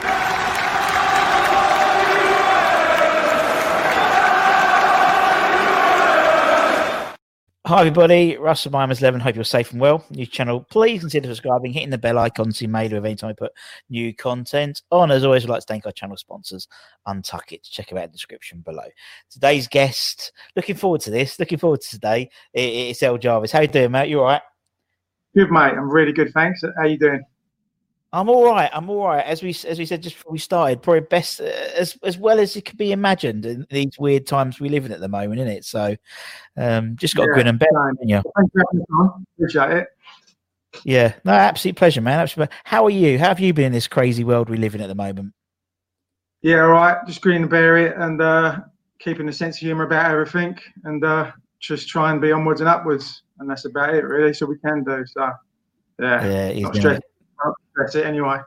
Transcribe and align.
Hi 0.00 0.10
everybody, 7.80 8.36
Russell 8.36 8.70
My 8.70 8.80
Hammers 8.80 9.00
11. 9.00 9.20
Hope 9.20 9.34
you're 9.34 9.42
safe 9.42 9.72
and 9.72 9.80
well. 9.80 10.04
New 10.10 10.26
channel, 10.26 10.64
please 10.70 11.00
consider 11.00 11.26
subscribing, 11.28 11.72
hitting 11.72 11.90
the 11.90 11.98
bell 11.98 12.18
icon 12.18 12.52
to 12.52 12.64
be 12.64 12.68
made 12.68 12.92
of 12.92 13.04
anytime 13.04 13.30
I 13.30 13.32
put 13.32 13.50
new 13.90 14.14
content 14.14 14.82
on. 14.92 15.10
As 15.10 15.24
always, 15.24 15.42
we'd 15.42 15.50
like 15.50 15.62
to 15.62 15.66
thank 15.66 15.84
our 15.84 15.92
channel 15.92 16.16
sponsors, 16.16 16.68
Untuck 17.08 17.50
It. 17.50 17.64
Check 17.64 17.88
them 17.88 17.98
out 17.98 18.04
in 18.04 18.10
the 18.10 18.12
description 18.12 18.60
below. 18.60 18.86
Today's 19.30 19.66
guest, 19.66 20.30
looking 20.54 20.76
forward 20.76 21.00
to 21.02 21.10
this, 21.10 21.40
looking 21.40 21.58
forward 21.58 21.80
to 21.80 21.90
today. 21.90 22.30
It's 22.54 23.02
Ell 23.02 23.18
Jarvis. 23.18 23.50
How 23.50 23.62
you 23.62 23.68
doing, 23.68 23.90
mate? 23.90 24.10
You 24.10 24.20
all 24.20 24.26
right? 24.26 24.42
Good, 25.34 25.50
mate. 25.50 25.72
I'm 25.72 25.90
really 25.90 26.12
good, 26.12 26.32
thanks. 26.32 26.62
How 26.78 26.84
you 26.84 26.98
doing? 26.98 27.24
I'm 28.16 28.30
all 28.30 28.46
right. 28.46 28.70
I'm 28.72 28.88
all 28.88 29.06
right. 29.08 29.22
As 29.22 29.42
we 29.42 29.50
as 29.66 29.78
we 29.78 29.84
said 29.84 30.02
just 30.02 30.16
before 30.16 30.32
we 30.32 30.38
started, 30.38 30.80
probably 30.80 31.00
best 31.00 31.38
uh, 31.38 31.44
as 31.44 31.98
as 32.02 32.16
well 32.16 32.40
as 32.40 32.56
it 32.56 32.64
could 32.64 32.78
be 32.78 32.90
imagined 32.90 33.44
in 33.44 33.66
these 33.70 33.98
weird 33.98 34.26
times 34.26 34.58
we 34.58 34.70
live 34.70 34.86
in 34.86 34.92
at 34.92 35.00
the 35.00 35.08
moment, 35.08 35.38
isn't 35.38 35.52
it? 35.52 35.66
So, 35.66 35.94
um, 36.56 36.96
just 36.96 37.14
got 37.14 37.26
to 37.26 37.32
grin 37.32 37.46
and 37.46 37.58
bear, 37.58 37.68
you 38.00 38.22
Appreciate 39.34 39.70
it. 39.70 39.88
Yeah, 40.82 41.12
no, 41.26 41.32
absolute 41.32 41.76
pleasure, 41.76 42.00
man. 42.00 42.20
Absolute. 42.20 42.48
How 42.64 42.86
are 42.86 42.90
you? 42.90 43.18
How 43.18 43.28
have 43.28 43.40
you 43.40 43.52
been 43.52 43.66
in 43.66 43.72
this 43.72 43.86
crazy 43.86 44.24
world 44.24 44.48
we 44.48 44.56
live 44.56 44.74
in 44.74 44.80
at 44.80 44.88
the 44.88 44.94
moment? 44.94 45.34
Yeah, 46.40 46.62
all 46.62 46.70
right. 46.70 46.96
Just 47.06 47.20
grin 47.20 47.42
and 47.42 47.50
bear 47.50 47.76
it, 47.76 47.98
and 47.98 48.22
uh, 48.22 48.60
keeping 48.98 49.28
a 49.28 49.32
sense 49.32 49.56
of 49.56 49.60
humour 49.60 49.84
about 49.84 50.10
everything, 50.10 50.58
and 50.84 51.04
uh, 51.04 51.32
just 51.60 51.86
try 51.86 52.12
and 52.12 52.22
be 52.22 52.32
onwards 52.32 52.62
and 52.62 52.68
upwards, 52.68 53.24
and 53.40 53.50
that's 53.50 53.66
about 53.66 53.94
it, 53.94 54.04
really. 54.04 54.32
So 54.32 54.46
we 54.46 54.56
can 54.56 54.84
do. 54.84 55.04
So, 55.06 55.32
yeah, 56.00 56.50
yeah, 56.54 56.98
that's 57.76 57.94
it 57.94 58.06
anyway. 58.06 58.38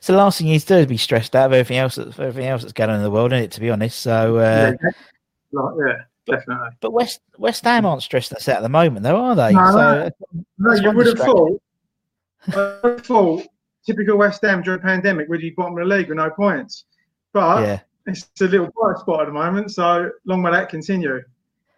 So 0.00 0.12
the 0.12 0.18
last 0.18 0.38
thing 0.38 0.46
you 0.46 0.54
need 0.54 0.60
to 0.60 0.66
do 0.66 0.74
is 0.76 0.86
be 0.86 0.96
stressed 0.96 1.34
out 1.36 1.46
of 1.46 1.52
everything 1.52 1.78
else 1.78 1.96
that's 1.96 2.18
everything 2.18 2.46
else 2.46 2.62
that's 2.62 2.72
going 2.72 2.90
on 2.90 2.96
in 2.96 3.02
the 3.02 3.10
world, 3.10 3.32
isn't 3.32 3.44
it? 3.44 3.52
To 3.52 3.60
be 3.60 3.70
honest, 3.70 4.00
so 4.00 4.36
uh, 4.36 4.72
yeah, 4.82 4.90
yeah, 5.52 5.94
definitely. 6.26 6.70
But 6.80 6.92
West 6.92 7.20
West 7.36 7.64
Ham 7.64 7.84
aren't 7.84 8.02
stressed 8.02 8.32
us 8.32 8.48
out 8.48 8.58
at 8.58 8.62
the 8.62 8.68
moment, 8.68 9.02
though, 9.02 9.16
are 9.16 9.34
they? 9.34 9.52
No, 9.52 9.70
so, 9.72 10.10
no, 10.58 10.74
you 10.74 10.90
would 10.92 11.06
have 11.06 11.18
thought. 11.18 11.62
I 12.46 12.96
thought 13.00 13.46
typical 13.84 14.18
West 14.18 14.42
Ham 14.42 14.62
during 14.62 14.80
the 14.80 14.86
pandemic, 14.86 15.28
would 15.28 15.40
be 15.40 15.50
bottom 15.50 15.78
of 15.78 15.88
the 15.88 15.94
league 15.96 16.08
with 16.08 16.16
no 16.16 16.30
points, 16.30 16.84
but 17.32 17.62
yeah. 17.62 17.80
it's 18.06 18.28
a 18.40 18.44
little 18.44 18.70
bright 18.76 18.98
spot 18.98 19.20
at 19.20 19.26
the 19.26 19.32
moment. 19.32 19.70
So 19.72 20.10
long 20.24 20.42
may 20.42 20.50
that 20.50 20.68
continue. 20.68 21.22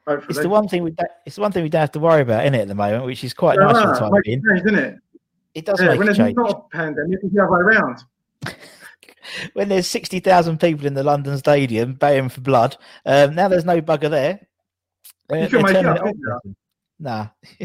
Hopefully. 0.06 0.30
It's 0.30 0.40
the 0.40 0.48
one 0.48 0.66
thing 0.66 0.82
we 0.82 0.90
don't, 0.90 1.10
it's 1.24 1.36
the 1.36 1.42
one 1.42 1.52
thing 1.52 1.62
we 1.62 1.68
don't 1.68 1.80
have 1.80 1.92
to 1.92 2.00
worry 2.00 2.22
about 2.22 2.44
in 2.44 2.54
it 2.54 2.62
at 2.62 2.68
the 2.68 2.74
moment, 2.74 3.04
which 3.04 3.22
is 3.22 3.32
quite 3.32 3.58
yeah, 3.60 3.70
nice 3.70 3.98
time. 3.98 4.12
Isn't 4.24 4.74
it? 4.74 4.96
It 5.54 5.64
does 5.64 5.80
yeah, 5.80 5.88
make 5.88 5.98
when 5.98 6.08
a 6.08 6.14
change. 6.14 6.36
not 6.36 6.50
a 6.50 6.76
pandemic, 6.76 7.18
it's 7.22 7.34
the 7.34 7.42
other 7.42 7.52
way 7.52 7.60
around. 7.60 8.04
when 9.54 9.68
there's 9.68 9.86
60,000 9.88 10.60
people 10.60 10.86
in 10.86 10.94
the 10.94 11.02
London 11.02 11.36
Stadium 11.38 11.94
baying 11.94 12.28
for 12.28 12.40
blood, 12.40 12.76
um, 13.04 13.34
now 13.34 13.48
there's 13.48 13.64
no 13.64 13.80
bugger 13.80 14.10
there. 14.10 14.40
You 15.30 15.60
make 15.60 15.76
it 15.76 15.86
up, 15.86 16.04
Nah. 16.98 17.28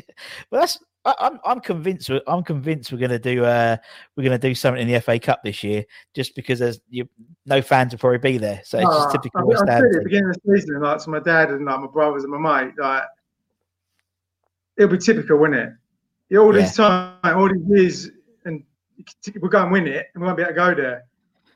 well, 0.50 0.62
that's 0.62 0.80
I, 1.04 1.14
am 1.20 1.40
I'm 1.46 1.60
convinced. 1.60 2.10
We're, 2.10 2.22
I'm 2.26 2.44
convinced 2.44 2.92
we're 2.92 2.98
going 2.98 3.12
to 3.12 3.20
do. 3.20 3.44
Uh, 3.46 3.78
we're 4.16 4.24
going 4.24 4.40
to 4.40 4.48
do 4.48 4.56
something 4.56 4.82
in 4.82 4.92
the 4.92 5.00
FA 5.02 5.20
Cup 5.20 5.42
this 5.44 5.64
year, 5.64 5.86
just 6.14 6.36
because 6.36 6.60
there's 6.60 6.80
you, 6.90 7.08
no 7.46 7.62
fans 7.62 7.94
will 7.94 8.00
probably 8.00 8.18
be 8.18 8.38
there. 8.38 8.62
So 8.64 8.80
it's 8.80 8.88
just 8.88 9.12
typical 9.12 9.42
I, 9.42 9.44
West 9.44 9.64
Ham. 9.68 9.84
At 9.84 9.92
the 9.92 10.02
beginning 10.04 10.30
of 10.30 10.38
the 10.44 10.58
season, 10.58 10.82
like 10.82 10.98
to 11.04 11.10
my 11.10 11.20
dad 11.20 11.52
and 11.52 11.66
like 11.66 11.80
my 11.80 11.88
brothers 11.88 12.24
and 12.24 12.32
my 12.32 12.64
mate, 12.64 12.74
like 12.80 13.04
it'll 14.78 14.90
be 14.90 14.98
typical, 14.98 15.38
wouldn't 15.38 15.60
it? 15.60 15.70
Yeah, 16.30 16.40
all 16.40 16.54
this 16.54 16.76
time, 16.76 17.18
all 17.24 17.50
these 17.50 17.68
years, 17.68 18.10
and 18.46 18.64
we'll 19.40 19.52
go 19.52 19.62
and 19.62 19.72
win 19.72 19.88
it, 19.88 20.08
and 20.14 20.22
we 20.22 20.26
won't 20.26 20.38
be 20.38 20.44
able 20.44 20.54
to 20.54 20.56
go 20.56 20.76
there. 20.76 21.06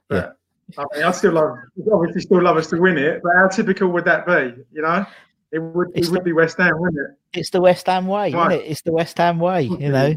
But, 0.07 0.38
yeah. 0.78 0.84
I 0.84 0.96
mean, 0.96 1.03
I 1.03 1.12
still 1.12 1.34
love, 1.34 1.57
obviously, 1.91 2.22
still 2.22 2.44
love 2.44 2.57
us 2.57 2.68
to 2.68 2.78
win 2.78 2.97
it. 2.97 3.22
But 3.24 3.31
how 3.35 3.47
typical 3.47 3.88
would 3.90 4.06
that 4.06 4.28
be? 4.28 4.63
You 4.72 4.84
know, 4.84 5.06
it 5.52 5.59
would, 5.59 5.90
it 5.96 6.07
would 6.09 6.19
the, 6.19 6.24
be 6.24 6.34
West 6.34 6.57
Ham, 6.57 6.80
wouldn't 6.80 7.00
it? 7.00 7.40
It's 7.40 7.50
the 7.50 7.62
West 7.62 7.88
Ham 7.88 8.06
way, 8.06 8.31
right. 8.31 8.52
isn't 8.52 8.66
it? 8.66 8.69
It's 8.69 8.81
the 8.81 8.91
West 8.91 9.18
Ham 9.18 9.40
way. 9.40 9.63
You 9.63 9.90
know, 9.90 10.16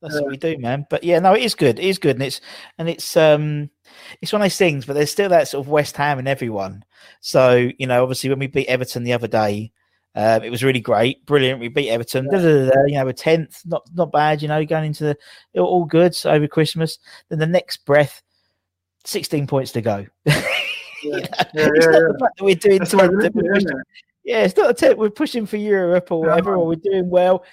that's 0.00 0.14
yeah. 0.14 0.20
what 0.20 0.30
we 0.30 0.36
do, 0.36 0.56
man. 0.58 0.86
But 0.88 1.02
yeah, 1.02 1.18
no, 1.18 1.34
it 1.34 1.42
is 1.42 1.56
good. 1.56 1.80
It 1.80 1.84
is 1.84 1.98
good, 1.98 2.16
and 2.16 2.22
it's 2.22 2.40
and 2.78 2.88
it's 2.88 3.16
um, 3.16 3.70
it's 4.22 4.32
one 4.32 4.42
of 4.42 4.44
those 4.44 4.56
things. 4.56 4.86
But 4.86 4.92
there's 4.94 5.10
still 5.10 5.30
that 5.30 5.48
sort 5.48 5.66
of 5.66 5.68
West 5.68 5.96
Ham 5.96 6.20
in 6.20 6.28
everyone. 6.28 6.84
So 7.20 7.68
you 7.78 7.86
know, 7.88 8.02
obviously, 8.02 8.30
when 8.30 8.38
we 8.38 8.46
beat 8.46 8.68
Everton 8.68 9.02
the 9.02 9.14
other 9.14 9.26
day, 9.26 9.72
um, 10.14 10.42
it 10.42 10.50
was 10.50 10.64
really 10.64 10.80
great, 10.80 11.24
brilliant. 11.26 11.60
We 11.60 11.68
beat 11.68 11.90
Everton, 11.90 12.26
da, 12.30 12.38
da, 12.38 12.70
da, 12.70 12.84
you 12.86 12.94
know, 12.94 13.08
a 13.08 13.12
tenth, 13.12 13.62
not 13.64 13.86
not 13.94 14.12
bad. 14.12 14.42
You 14.42 14.48
know, 14.48 14.64
going 14.64 14.86
into 14.86 15.04
the 15.04 15.60
all 15.60 15.84
good 15.84 16.16
over 16.24 16.48
Christmas. 16.48 16.98
Then 17.28 17.38
the 17.38 17.46
next 17.46 17.84
breath, 17.84 18.22
sixteen 19.04 19.46
points 19.46 19.72
to 19.72 19.80
go. 19.80 20.06
Yeah. 21.04 21.18
yeah, 21.18 21.28
yeah, 21.54 21.68
it's 21.74 21.86
not 21.86 21.92
the 21.92 22.16
fact 22.18 22.36
that 22.38 22.44
we're 22.44 22.54
doing. 22.56 22.80
To, 22.80 23.82
yeah, 24.24 24.42
it's 24.42 24.56
not 24.56 24.70
a 24.70 24.74
tip. 24.74 24.98
We're 24.98 25.10
pushing 25.10 25.46
for 25.46 25.56
Europe 25.56 26.10
or 26.10 26.22
whatever, 26.22 26.56
or 26.56 26.66
we're 26.66 26.74
doing 26.74 27.08
well. 27.08 27.44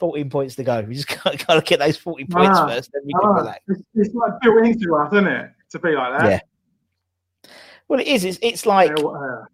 14 0.00 0.28
points 0.28 0.54
to 0.56 0.64
go. 0.64 0.82
We 0.82 0.94
just 0.94 1.08
got, 1.24 1.46
got 1.46 1.54
to 1.54 1.60
get 1.62 1.78
those 1.78 1.96
40 1.96 2.26
points 2.26 2.58
ah, 2.58 2.66
first, 2.66 2.90
then 2.92 3.02
we 3.06 3.12
can 3.14 3.30
ah, 3.30 3.34
relax. 3.36 3.60
It's, 3.68 3.82
it's 3.94 4.14
like 4.14 4.32
built 4.42 4.66
into 4.66 4.94
us, 4.96 5.12
isn't 5.12 5.26
it? 5.26 5.50
To 5.70 5.78
be 5.78 5.92
like 5.92 6.18
that. 6.18 6.30
Yeah. 6.30 7.50
Well, 7.88 8.00
it 8.00 8.06
is. 8.06 8.24
It's, 8.24 8.38
it's 8.42 8.66
like 8.66 8.92
yeah, 8.98 9.44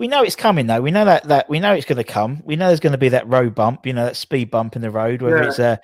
we 0.00 0.08
know 0.08 0.22
it's 0.22 0.34
coming 0.34 0.66
though. 0.66 0.80
We 0.80 0.90
know 0.90 1.04
that 1.04 1.24
that 1.24 1.48
we 1.50 1.60
know 1.60 1.74
it's 1.74 1.84
going 1.84 1.98
to 1.98 2.04
come. 2.04 2.42
We 2.46 2.56
know 2.56 2.68
there's 2.68 2.80
going 2.80 2.92
to 2.92 2.98
be 2.98 3.10
that 3.10 3.28
road 3.28 3.54
bump, 3.54 3.86
you 3.86 3.92
know, 3.92 4.06
that 4.06 4.16
speed 4.16 4.50
bump 4.50 4.74
in 4.74 4.80
the 4.80 4.90
road. 4.90 5.20
Whether 5.20 5.42
yeah. 5.42 5.48
it's 5.48 5.58
a, 5.58 5.78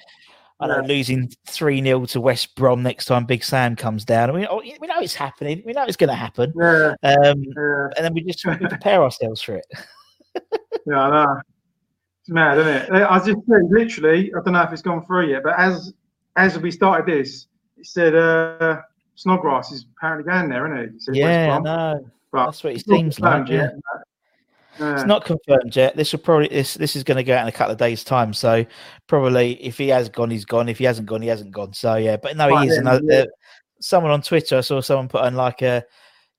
I 0.58 0.66
don't 0.66 0.82
know, 0.82 0.88
losing 0.88 1.30
three 1.46 1.82
0 1.82 2.06
to 2.06 2.20
West 2.22 2.56
Brom 2.56 2.82
next 2.82 3.04
time 3.04 3.26
Big 3.26 3.44
Sam 3.44 3.76
comes 3.76 4.06
down. 4.06 4.32
We 4.32 4.46
oh, 4.46 4.62
we 4.62 4.86
know 4.86 5.00
it's 5.00 5.14
happening. 5.14 5.62
We 5.66 5.74
know 5.74 5.84
it's 5.84 5.98
going 5.98 6.08
to 6.08 6.16
happen. 6.16 6.50
Yeah. 6.58 6.94
Um, 7.02 7.44
yeah. 7.44 7.88
And 7.96 8.06
then 8.06 8.14
we 8.14 8.22
just 8.22 8.44
we 8.46 8.56
prepare 8.56 9.02
ourselves 9.02 9.42
for 9.42 9.56
it. 9.56 9.66
yeah, 10.86 10.98
I 10.98 11.10
know. 11.10 11.40
It's 12.22 12.30
mad, 12.30 12.58
isn't 12.58 12.74
it? 12.74 13.02
I 13.02 13.18
just 13.18 13.28
said, 13.28 13.62
literally, 13.68 14.32
I 14.34 14.40
don't 14.42 14.54
know 14.54 14.62
if 14.62 14.72
it's 14.72 14.82
gone 14.82 15.04
through 15.04 15.28
yet, 15.28 15.42
but 15.44 15.58
as 15.58 15.92
as 16.36 16.58
we 16.58 16.70
started 16.70 17.06
this, 17.06 17.48
it 17.76 17.84
said 17.84 18.14
uh, 18.14 18.80
Snodgrass 19.14 19.72
is 19.72 19.84
apparently 19.94 20.32
going 20.32 20.48
there, 20.48 20.74
isn't 20.74 20.96
it? 20.96 21.14
it 21.14 21.16
yeah, 21.16 21.58
no. 21.58 22.10
But 22.32 22.46
That's 22.46 22.64
what 22.64 22.72
it 22.74 22.84
seems 22.84 23.20
like. 23.20 23.48
Yeah. 23.48 23.70
It's 24.78 25.06
not 25.06 25.24
confirmed 25.24 25.74
yet. 25.74 25.96
This 25.96 26.12
will 26.12 26.20
probably 26.20 26.48
this 26.48 26.74
this 26.74 26.96
is 26.96 27.04
going 27.04 27.16
to 27.16 27.24
go 27.24 27.34
out 27.34 27.42
in 27.42 27.48
a 27.48 27.52
couple 27.52 27.72
of 27.72 27.78
days' 27.78 28.04
time. 28.04 28.32
So 28.32 28.64
probably 29.06 29.54
if 29.64 29.78
he 29.78 29.88
has 29.88 30.08
gone, 30.08 30.30
he's 30.30 30.44
gone. 30.44 30.68
If 30.68 30.78
he 30.78 30.84
hasn't 30.84 31.06
gone, 31.06 31.22
he 31.22 31.28
hasn't 31.28 31.52
gone. 31.52 31.72
So 31.72 31.96
yeah, 31.96 32.16
but 32.16 32.36
no, 32.36 32.54
he 32.58 32.68
is. 32.68 32.78
Uh, 32.78 33.00
yeah. 33.04 33.24
someone 33.80 34.12
on 34.12 34.22
Twitter, 34.22 34.58
I 34.58 34.60
saw 34.60 34.80
someone 34.80 35.08
put 35.08 35.22
on 35.22 35.34
like 35.34 35.62
a 35.62 35.84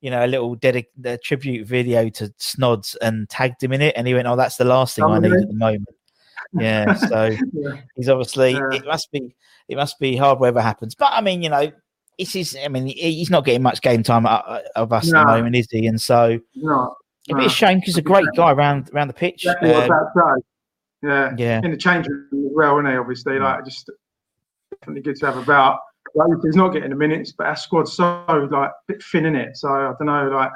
you 0.02 0.12
know 0.12 0.24
a 0.24 0.28
little 0.28 0.56
dedic- 0.56 1.06
a 1.06 1.18
tribute 1.18 1.68
video 1.68 2.10
to 2.10 2.34
Snods 2.40 2.96
and 3.02 3.30
tagged 3.30 3.64
him 3.64 3.74
in 3.74 3.82
it, 3.82 3.96
and 3.98 4.08
he 4.08 4.14
went, 4.14 4.28
"Oh, 4.28 4.36
that's 4.36 4.58
the 4.58 4.66
last 4.66 4.96
thing 4.96 5.06
I 5.06 5.20
need 5.20 5.34
at 5.34 5.48
the 5.48 5.54
moment." 5.54 5.88
Yeah, 6.54 6.94
so 6.94 7.26
yeah. 7.54 7.82
he's 7.96 8.10
obviously 8.10 8.52
yeah. 8.52 8.70
it 8.72 8.86
must 8.86 9.12
be 9.12 9.36
it 9.68 9.76
must 9.76 10.00
be 10.00 10.16
hard 10.16 10.40
whatever 10.40 10.62
happens. 10.62 10.96
But 10.96 11.12
I 11.14 11.22
mean, 11.22 11.42
you 11.42 11.50
know, 11.50 11.72
it's 12.18 12.34
his. 12.34 12.58
I 12.64 12.68
mean, 12.68 12.88
he's 12.88 13.30
not 13.30 13.46
getting 13.46 13.62
much 13.62 13.82
game 13.82 14.04
time 14.04 14.26
of 14.26 14.94
us 14.94 15.08
no. 15.08 15.20
at 15.20 15.26
the 15.26 15.32
moment, 15.32 15.56
is 15.56 15.68
he? 15.70 15.88
And 15.88 16.00
so, 16.00 16.40
no, 16.56 16.96
it'd 17.28 17.40
be 17.40 17.46
a 17.46 17.50
shame 17.50 17.80
because 17.80 17.96
he's 17.96 17.98
a 17.98 18.02
great 18.02 18.28
guy 18.36 18.52
around 18.52 18.90
around 18.94 19.08
the 19.08 19.14
pitch. 19.14 19.46
Exactly 19.46 19.74
um, 19.74 20.42
yeah, 21.04 21.34
yeah, 21.38 21.62
in 21.64 21.72
the 21.72 21.78
change 21.78 22.08
room 22.08 22.28
as 22.32 22.52
well, 22.56 22.80
isn't 22.80 22.92
he? 22.92 22.98
Obviously, 22.98 23.40
like 23.40 23.64
just 23.66 23.90
definitely 24.72 25.02
good 25.02 25.16
to 25.18 25.26
have 25.28 25.38
about. 25.38 25.80
Like 26.16 26.30
he's 26.44 26.56
not 26.56 26.70
getting 26.70 26.90
the 26.90 26.96
minutes, 26.96 27.34
but 27.38 27.48
our 27.48 27.56
squad's 27.56 27.94
so 27.94 28.26
like 28.52 28.70
a 28.70 28.74
bit 28.88 29.04
thin 29.04 29.26
in 29.26 29.36
it. 29.36 29.58
So 29.58 29.70
I 29.70 29.94
don't 30.00 30.08
know, 30.08 30.30
like 30.30 30.52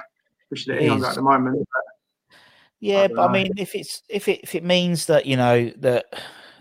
we 0.49 0.57
should 0.57 0.81
him 0.81 1.03
at 1.03 1.15
the 1.15 1.21
moment. 1.21 1.57
But, 1.59 2.37
yeah, 2.79 3.01
I 3.01 3.07
but 3.07 3.15
know. 3.17 3.21
I 3.23 3.31
mean, 3.31 3.51
if 3.57 3.75
it's 3.75 4.01
if 4.09 4.27
it 4.27 4.39
if 4.41 4.55
it 4.55 4.63
means 4.63 5.05
that 5.05 5.25
you 5.25 5.37
know 5.37 5.69
that 5.77 6.05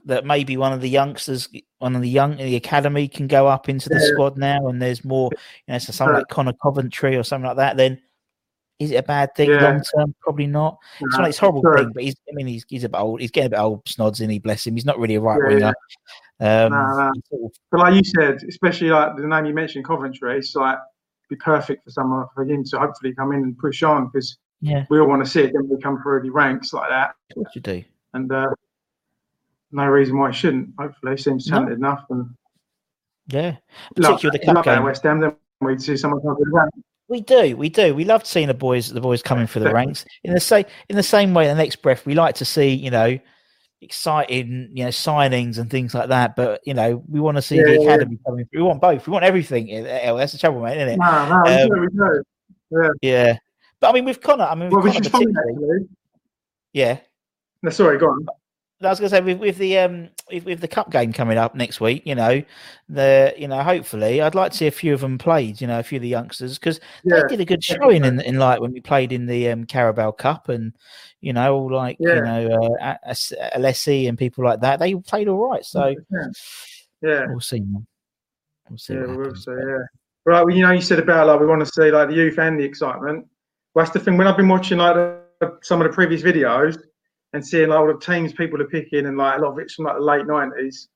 that 0.05 0.25
maybe 0.27 0.57
one 0.57 0.73
of 0.73 0.81
the 0.81 0.89
youngsters, 0.89 1.49
one 1.79 1.97
of 1.97 2.03
the 2.03 2.09
young 2.09 2.33
in 2.33 2.47
the 2.47 2.57
academy 2.57 3.09
can 3.09 3.27
go 3.27 3.47
up 3.47 3.69
into 3.69 3.89
the 3.89 4.01
yeah. 4.01 4.13
squad 4.13 4.37
now, 4.37 4.69
and 4.69 4.81
there's 4.81 5.05
more, 5.05 5.31
you 5.33 5.73
know, 5.73 5.79
so 5.79 5.93
something 5.93 6.15
like 6.15 6.29
Connor 6.29 6.55
Coventry 6.63 7.17
or 7.17 7.23
something 7.23 7.47
like 7.47 7.57
that. 7.57 7.77
Then 7.77 8.01
is 8.81 8.91
it 8.91 8.97
a 8.97 9.03
bad 9.03 9.35
thing 9.37 9.51
yeah. 9.51 9.63
long 9.63 9.83
term? 9.95 10.15
Probably 10.21 10.47
not. 10.47 10.79
No, 11.01 11.07
it's 11.07 11.19
not 11.19 11.29
it's 11.29 11.39
horrible 11.39 11.61
sure. 11.63 11.77
thing, 11.77 11.93
but 11.93 12.03
he's. 12.03 12.17
I 12.29 12.35
mean, 12.35 12.47
he's 12.47 12.65
he's 12.69 12.85
a 12.85 12.89
bit 12.89 12.99
old. 12.99 13.21
He's 13.21 13.31
getting 13.31 13.49
a 13.49 13.51
bit 13.51 13.61
old. 13.61 13.85
Snods 13.85 14.21
in 14.21 14.31
he 14.31 14.39
bless 14.39 14.67
him. 14.67 14.75
He's 14.75 14.87
not 14.87 14.99
really 14.99 15.17
a 15.17 15.21
right 15.21 15.39
winger. 15.41 15.75
Um, 16.41 16.73
no, 16.73 17.13
no. 17.31 17.51
But 17.71 17.81
like 17.81 17.95
you 17.95 18.03
said, 18.03 18.39
especially 18.49 18.89
like 18.89 19.17
the 19.17 19.27
name 19.27 19.45
you 19.45 19.55
mentioned, 19.55 19.85
Coventry. 19.85 20.39
It's 20.39 20.57
like 20.57 20.79
be 21.29 21.37
perfect 21.37 21.85
for 21.85 21.91
someone 21.91 22.27
for 22.35 22.43
him 22.45 22.65
to 22.65 22.79
hopefully 22.79 23.15
come 23.15 23.33
in 23.33 23.43
and 23.43 23.59
push 23.59 23.83
on 23.83 24.09
because 24.09 24.39
yeah, 24.63 24.87
we 24.89 24.99
all 24.99 25.07
want 25.07 25.23
to 25.23 25.31
see 25.31 25.43
it. 25.43 25.53
Then 25.53 25.69
we 25.69 25.77
come 25.81 26.03
through 26.03 26.23
the 26.23 26.31
ranks 26.31 26.73
like 26.73 26.89
that. 26.89 27.15
Course 27.35 27.55
you 27.55 27.61
do. 27.61 27.85
And 28.15 28.33
uh, 28.33 28.49
no 29.73 29.87
reason 29.87 30.19
why 30.19 30.31
it 30.31 30.35
shouldn't. 30.35 30.71
Hopefully, 30.79 31.13
he 31.13 31.23
seems 31.23 31.47
talented 31.47 31.79
no. 31.79 31.91
enough. 31.91 32.05
And 32.09 32.31
yeah, 33.29 33.57
particularly 33.95 34.39
the 34.39 34.53
cup 34.55 34.65
game. 34.65 34.83
West 34.85 35.03
Ham, 35.03 35.21
then 35.21 35.37
we'd 35.61 35.83
see 35.83 35.99
someone 35.99 36.23
come 36.23 36.35
through 36.37 36.47
the 36.47 36.57
ranks. 36.57 36.79
We 37.11 37.21
do, 37.21 37.57
we 37.57 37.69
do. 37.69 37.93
We 37.93 38.05
love 38.05 38.25
seeing 38.25 38.47
the 38.47 38.55
boys, 38.55 38.89
the 38.89 39.01
boys 39.01 39.21
coming 39.21 39.49
through 39.49 39.65
the 39.65 39.73
ranks. 39.75 40.05
In 40.23 40.33
the 40.33 40.39
same, 40.39 40.65
in 40.89 40.95
the 40.95 41.03
same 41.03 41.35
way, 41.35 41.49
the 41.49 41.57
next 41.57 41.83
breath, 41.83 42.07
we 42.07 42.15
like 42.15 42.37
to 42.37 42.45
see, 42.45 42.69
you 42.69 42.89
know, 42.89 43.19
exciting, 43.81 44.71
you 44.73 44.85
know, 44.85 44.91
signings 44.91 45.59
and 45.59 45.69
things 45.69 45.93
like 45.93 46.09
that. 46.11 46.37
But 46.37 46.61
you 46.65 46.73
know, 46.73 47.03
we 47.09 47.19
want 47.19 47.37
to 47.37 47.43
see 47.43 47.57
yeah, 47.57 47.65
the 47.65 47.83
academy 47.83 48.17
yeah. 48.17 48.31
coming 48.31 48.45
through. 48.47 48.63
We 48.63 48.69
want 48.69 48.81
both. 48.81 49.09
We 49.09 49.13
want 49.13 49.25
everything. 49.25 49.83
That's 49.83 50.33
the 50.33 50.39
trouble, 50.39 50.63
mate, 50.63 50.77
isn't 50.77 50.89
it? 50.89 50.99
No, 50.99 51.29
no, 51.29 51.35
um, 51.35 51.69
we 51.69 51.75
do, 51.75 51.81
we 51.81 51.87
do. 51.89 52.23
Yeah. 52.71 52.91
yeah. 53.03 53.39
But 53.81 53.91
I 53.91 53.93
mean, 53.93 54.05
with 54.05 54.21
Connor, 54.21 54.45
I 54.45 54.55
mean, 54.55 54.71
well, 54.71 54.81
Connor 54.81 55.01
particularly. 55.01 55.89
Yeah. 56.73 56.99
No, 57.65 57.71
sorry, 57.71 57.99
go 57.99 58.07
on. 58.07 58.25
I 58.83 58.89
was 58.89 59.01
going 59.01 59.11
to 59.11 59.17
say 59.17 59.21
with, 59.21 59.39
with 59.39 59.59
the 59.59 59.79
um 59.79 60.11
with, 60.33 60.45
with, 60.45 60.61
the 60.61 60.69
cup 60.69 60.91
game 60.91 61.13
coming 61.13 61.39
up 61.39 61.55
next 61.55 61.81
week, 61.81 62.03
you 62.07 62.15
know, 62.15 62.43
the 62.89 63.35
you 63.37 63.49
know 63.49 63.63
hopefully 63.63 64.21
I'd 64.21 64.35
like 64.35 64.53
to 64.53 64.59
see 64.59 64.67
a 64.67 64.71
few 64.71 64.95
of 64.95 65.01
them 65.01 65.19
played, 65.19 65.61
you 65.61 65.67
know, 65.67 65.79
a 65.79 65.83
few 65.83 65.97
of 65.97 66.03
the 66.03 66.09
youngsters 66.09 66.59
because 66.59 66.81
yeah, 67.05 67.23
they 67.23 67.29
did 67.29 67.41
a 67.41 67.45
good 67.45 67.63
showing 67.63 68.05
in, 68.05 68.21
in 68.21 68.39
like 68.39 68.61
when 68.61 68.73
we 68.73 68.81
played 68.81 69.13
in 69.13 69.27
the 69.27 69.51
um, 69.51 69.65
Carabao 69.65 70.13
Cup 70.13 70.49
and 70.49 70.75
you 71.21 71.33
know 71.33 71.55
all 71.55 71.73
like 71.73 71.97
yeah. 72.01 72.15
you 72.17 72.23
know 72.23 72.77
uh, 72.81 73.15
Alese 73.57 74.09
and 74.09 74.19
people 74.19 74.45
like 74.45 74.61
that 74.61 74.79
they 74.79 74.95
played 74.95 75.29
all 75.29 75.51
right. 75.51 75.65
So 75.65 75.95
yeah, 77.03 77.27
we'll 77.29 77.41
see. 77.41 77.63
We'll 78.69 78.79
see. 78.79 78.95
Yeah, 78.95 79.07
we'll 79.07 79.35
see. 79.35 79.51
Yeah. 79.51 79.79
Right. 80.27 80.45
Well, 80.45 80.51
you 80.51 80.63
know, 80.63 80.73
you 80.73 80.83
said 80.83 80.99
about 80.99 81.27
like 81.27 81.41
we 81.41 81.47
want 81.47 81.61
to 81.61 81.67
see 81.67 81.91
like 81.91 82.09
the 82.09 82.15
youth 82.15 82.39
and 82.39 82.59
the 82.59 82.65
excitement. 82.65 83.27
Well, 83.75 83.85
that's 83.85 83.93
the 83.93 84.01
thing. 84.01 84.17
When 84.17 84.27
I've 84.27 84.37
been 84.37 84.49
watching 84.49 84.79
like 84.79 84.95
the, 84.95 85.59
some 85.63 85.81
of 85.81 85.89
the 85.89 85.95
previous 85.95 86.23
videos 86.23 86.79
and 87.33 87.47
seeing 87.47 87.69
like 87.69 87.79
all 87.79 87.87
the 87.87 87.99
teams 87.99 88.33
people 88.33 88.61
are 88.61 88.67
picking 88.69 89.07
and 89.07 89.17
like 89.17 89.39
a 89.39 89.43
lot 89.43 89.53
of 89.53 89.59
it's 89.59 89.75
from 89.75 89.87
like 89.87 89.97
the 89.97 90.03
late 90.03 90.27
nineties, 90.27 90.89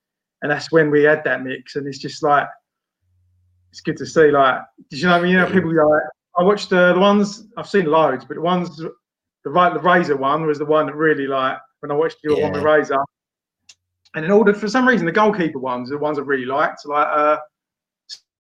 and 0.43 0.51
that's 0.51 0.73
when 0.73 0.91
we 0.91 1.03
had 1.03 1.23
that 1.25 1.43
mix, 1.43 1.77
and 1.77 1.87
it's 1.87 1.99
just 1.99 2.23
like 2.23 2.47
it's 3.71 3.81
good 3.81 3.97
to 3.97 4.07
see. 4.07 4.31
Like, 4.31 4.61
did 4.91 5.01
you 5.01 5.09
know? 5.09 5.17
I 5.17 5.21
mean, 5.21 5.33
you 5.33 5.39
know, 5.39 5.51
people 5.51 5.75
like 5.75 6.03
I 6.39 6.43
watched 6.43 6.73
uh, 6.73 6.93
the 6.93 7.01
ones 7.01 7.47
I've 7.57 7.69
seen 7.69 7.87
loads, 7.87 8.25
but 8.25 8.35
the 8.35 8.41
ones 8.41 8.77
the 8.77 9.51
right 9.51 9.73
the 9.73 9.81
Razor 9.81 10.17
one 10.17 10.47
was 10.47 10.59
the 10.59 10.65
one 10.65 10.87
that 10.87 10.95
really 10.95 11.27
like 11.27 11.59
when 11.81 11.91
I 11.91 11.95
watched 11.95 12.19
your 12.23 12.37
yeah. 12.39 12.45
one 12.45 12.53
with 12.53 12.63
Razor, 12.63 12.99
and 14.15 14.25
in 14.25 14.31
order 14.31 14.55
for 14.55 14.69
some 14.69 14.87
reason 14.87 15.07
the 15.07 15.13
goalkeeper 15.13 15.59
ones 15.59 15.91
are 15.91 15.95
the 15.95 16.03
ones 16.03 16.19
I 16.19 16.23
really 16.23 16.47
liked, 16.47 16.87
like 16.87 17.07
uh, 17.07 17.39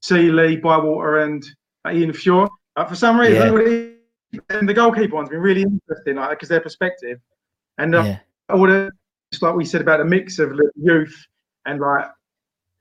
Sealey, 0.02 0.60
Bywater, 0.60 1.18
and 1.18 1.44
uh, 1.84 1.92
Ian 1.92 2.12
Feuer. 2.12 2.48
Uh, 2.76 2.84
for 2.84 2.96
some 2.96 3.18
reason, 3.18 3.96
yeah. 4.32 4.40
and 4.50 4.68
the 4.68 4.74
goalkeeper 4.74 5.14
one's 5.14 5.28
been 5.28 5.38
really 5.38 5.62
interesting, 5.62 6.16
like 6.16 6.30
because 6.30 6.48
their 6.48 6.60
perspective. 6.60 7.20
And 7.78 7.94
uh, 7.94 8.02
yeah. 8.02 8.18
I 8.48 8.54
would 8.54 8.70
have, 8.70 8.90
just 9.32 9.42
like 9.42 9.54
we 9.54 9.64
said 9.64 9.80
about 9.80 10.00
a 10.00 10.04
mix 10.04 10.38
of 10.38 10.58
youth 10.76 11.26
and 11.66 11.80
like 11.80 12.06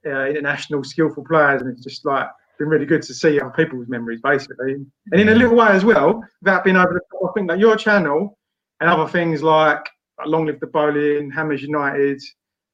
uh, 0.06 0.26
international 0.26 0.84
skillful 0.84 1.24
players, 1.24 1.62
and 1.62 1.72
it's 1.72 1.84
just 1.84 2.06
like 2.06 2.28
been 2.60 2.68
really 2.68 2.86
good 2.86 3.02
to 3.02 3.14
see 3.14 3.40
other 3.40 3.52
people's 3.52 3.88
memories, 3.88 4.22
basically. 4.22 4.74
And 5.12 5.22
in 5.22 5.30
a 5.30 5.36
little 5.36 5.56
way 5.56 5.70
as 5.70 5.84
well, 5.84 6.24
without 6.42 6.64
being 6.64 6.76
over 6.76 6.94
the 6.94 7.02
top, 7.12 7.32
I 7.32 7.34
think 7.34 7.50
that 7.50 7.60
your 7.60 7.76
channel 7.76 8.38
and 8.80 8.90
other 8.90 9.10
things 9.10 9.42
like, 9.42 9.84
like 10.20 10.28
Long 10.28 10.46
Live 10.46 10.60
the 10.60 10.68
Boleyn, 10.68 11.32
Hammers 11.32 11.62
United, 11.62 12.22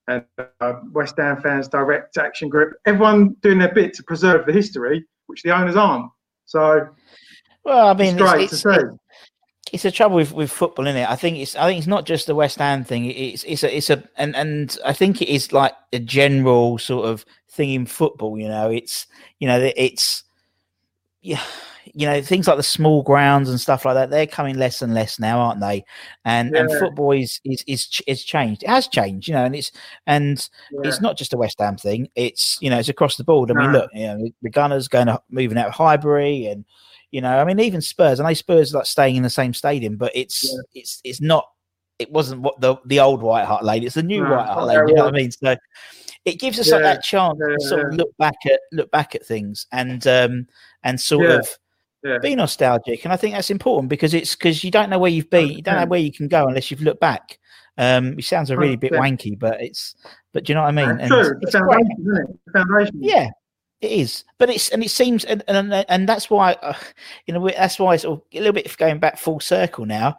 and 0.07 0.25
uh, 0.59 0.73
West 0.91 1.15
Ham 1.17 1.41
Fans 1.41 1.67
Direct 1.67 2.17
Action 2.17 2.49
Group, 2.49 2.73
everyone 2.85 3.35
doing 3.41 3.59
their 3.59 3.73
bit 3.73 3.93
to 3.93 4.03
preserve 4.03 4.45
the 4.45 4.51
history, 4.51 5.05
which 5.27 5.43
the 5.43 5.55
owners 5.55 5.75
aren't. 5.75 6.11
So, 6.45 6.89
well, 7.63 7.87
I 7.87 7.93
mean, 7.93 8.17
it's 8.17 8.21
great 8.21 8.51
it's, 8.51 8.61
to 8.63 8.73
see 8.73 8.97
it's 9.73 9.85
a 9.85 9.91
trouble 9.91 10.15
with, 10.15 10.33
with 10.33 10.51
football, 10.51 10.87
isn't 10.87 11.01
it? 11.01 11.09
I 11.09 11.15
think 11.15 11.37
it's 11.37 11.55
I 11.55 11.67
think 11.67 11.79
it's 11.79 11.87
not 11.87 12.05
just 12.05 12.27
the 12.27 12.35
West 12.35 12.57
Ham 12.57 12.83
thing. 12.83 13.05
It's 13.05 13.43
it's 13.43 13.63
a 13.63 13.75
it's 13.75 13.89
a 13.89 14.03
and 14.17 14.35
and 14.35 14.77
I 14.85 14.93
think 14.93 15.21
it 15.21 15.29
is 15.29 15.51
like 15.51 15.73
a 15.93 15.99
general 15.99 16.77
sort 16.77 17.07
of 17.07 17.25
thing 17.49 17.71
in 17.71 17.85
football. 17.85 18.37
You 18.37 18.47
know, 18.47 18.69
it's 18.69 19.07
you 19.39 19.47
know 19.47 19.71
it's 19.75 20.23
yeah 21.21 21.41
you 21.93 22.05
know 22.05 22.21
things 22.21 22.47
like 22.47 22.57
the 22.57 22.63
small 22.63 23.01
grounds 23.03 23.49
and 23.49 23.59
stuff 23.59 23.85
like 23.85 23.95
that 23.95 24.09
they're 24.09 24.27
coming 24.27 24.57
less 24.57 24.81
and 24.81 24.93
less 24.93 25.19
now 25.19 25.39
aren't 25.39 25.59
they 25.59 25.83
and 26.25 26.51
yeah. 26.53 26.61
and 26.61 26.71
football 26.79 27.11
is, 27.11 27.39
is 27.43 27.63
is 27.67 28.01
is 28.07 28.23
changed 28.23 28.63
it 28.63 28.69
has 28.69 28.87
changed 28.87 29.27
you 29.27 29.33
know 29.33 29.43
and 29.43 29.55
it's 29.55 29.71
and 30.07 30.49
yeah. 30.71 30.81
it's 30.83 31.01
not 31.01 31.17
just 31.17 31.33
a 31.33 31.37
west 31.37 31.59
ham 31.59 31.77
thing 31.77 32.07
it's 32.15 32.57
you 32.61 32.69
know 32.69 32.77
it's 32.77 32.89
across 32.89 33.17
the 33.17 33.23
board 33.23 33.49
i 33.51 33.53
mean 33.53 33.71
look 33.71 33.89
you 33.93 34.05
know 34.05 34.29
the 34.41 34.49
gunners 34.49 34.87
going 34.87 35.07
to 35.07 35.19
moving 35.29 35.57
out 35.57 35.67
of 35.67 35.73
highbury 35.73 36.45
and 36.45 36.65
you 37.11 37.21
know, 37.21 37.39
I 37.39 37.43
mean, 37.43 37.59
even 37.59 37.81
Spurs. 37.81 38.19
I 38.19 38.27
know 38.27 38.33
Spurs 38.33 38.73
like 38.73 38.85
staying 38.85 39.15
in 39.15 39.23
the 39.23 39.29
same 39.29 39.53
stadium, 39.53 39.97
but 39.97 40.11
it's 40.15 40.43
yeah. 40.43 40.81
it's 40.81 41.01
it's 41.03 41.21
not. 41.21 41.45
It 41.97 42.11
wasn't 42.11 42.41
what 42.41 42.61
the 42.61 42.75
the 42.85 42.99
old 42.99 43.21
White 43.21 43.45
Hart 43.45 43.63
Lane. 43.63 43.83
It's 43.83 43.95
the 43.95 44.03
new 44.03 44.23
White 44.23 44.47
Hart 44.47 44.67
Lane. 44.67 44.87
You 44.87 44.95
know 44.95 45.05
what 45.05 45.15
I 45.15 45.17
mean? 45.17 45.31
So 45.31 45.55
it 46.25 46.39
gives 46.39 46.59
us 46.59 46.67
yeah. 46.67 46.75
like 46.75 46.83
that 46.83 47.03
chance 47.03 47.39
yeah, 47.39 47.55
to 47.55 47.61
sort 47.61 47.87
of 47.87 47.95
look 47.95 48.15
back 48.17 48.35
at 48.45 48.59
look 48.71 48.91
back 48.91 49.15
at 49.15 49.25
things 49.25 49.67
and 49.71 50.05
um 50.07 50.47
and 50.83 50.99
sort 50.99 51.29
of 51.29 51.47
be 52.21 52.35
nostalgic. 52.35 53.03
And 53.03 53.13
I 53.13 53.17
think 53.17 53.35
that's 53.35 53.49
important 53.49 53.89
because 53.89 54.13
it's 54.13 54.35
because 54.35 54.63
you 54.63 54.71
don't 54.71 54.89
know 54.89 54.99
where 54.99 55.11
you've 55.11 55.29
been. 55.29 55.49
You 55.49 55.61
don't 55.61 55.75
know 55.75 55.85
where 55.85 55.99
you 55.99 56.11
can 56.11 56.27
go 56.27 56.47
unless 56.47 56.71
you've 56.71 56.81
looked 56.81 57.01
back. 57.01 57.39
Um, 57.77 58.19
it 58.19 58.25
sounds 58.25 58.49
a 58.49 58.57
really 58.57 58.75
bit 58.75 58.91
wanky, 58.91 59.39
but 59.39 59.61
it's 59.61 59.95
but 60.33 60.43
do 60.43 60.51
you 60.51 60.55
know 60.55 60.63
what 60.63 60.69
I 60.69 60.71
mean? 60.71 60.89
And 60.89 61.07
true. 61.07 61.37
It's, 61.41 61.43
it's 61.43 61.51
foundation, 61.53 62.39
foundation. 62.53 62.99
Yeah, 63.01 63.29
it 63.81 63.91
is, 63.91 64.25
but 64.37 64.49
it's 64.49 64.69
and 64.69 64.83
it 64.83 64.89
seems 64.89 65.23
and 65.25 65.43
and, 65.47 65.73
and 65.73 66.09
that's 66.09 66.29
why 66.29 66.53
uh, 66.61 66.73
you 67.25 67.33
know 67.33 67.47
that's 67.49 67.79
why 67.79 67.93
it's 67.93 68.03
a 68.03 68.19
little 68.33 68.53
bit 68.53 68.75
going 68.77 68.99
back 68.99 69.17
full 69.17 69.39
circle 69.39 69.85
now. 69.85 70.17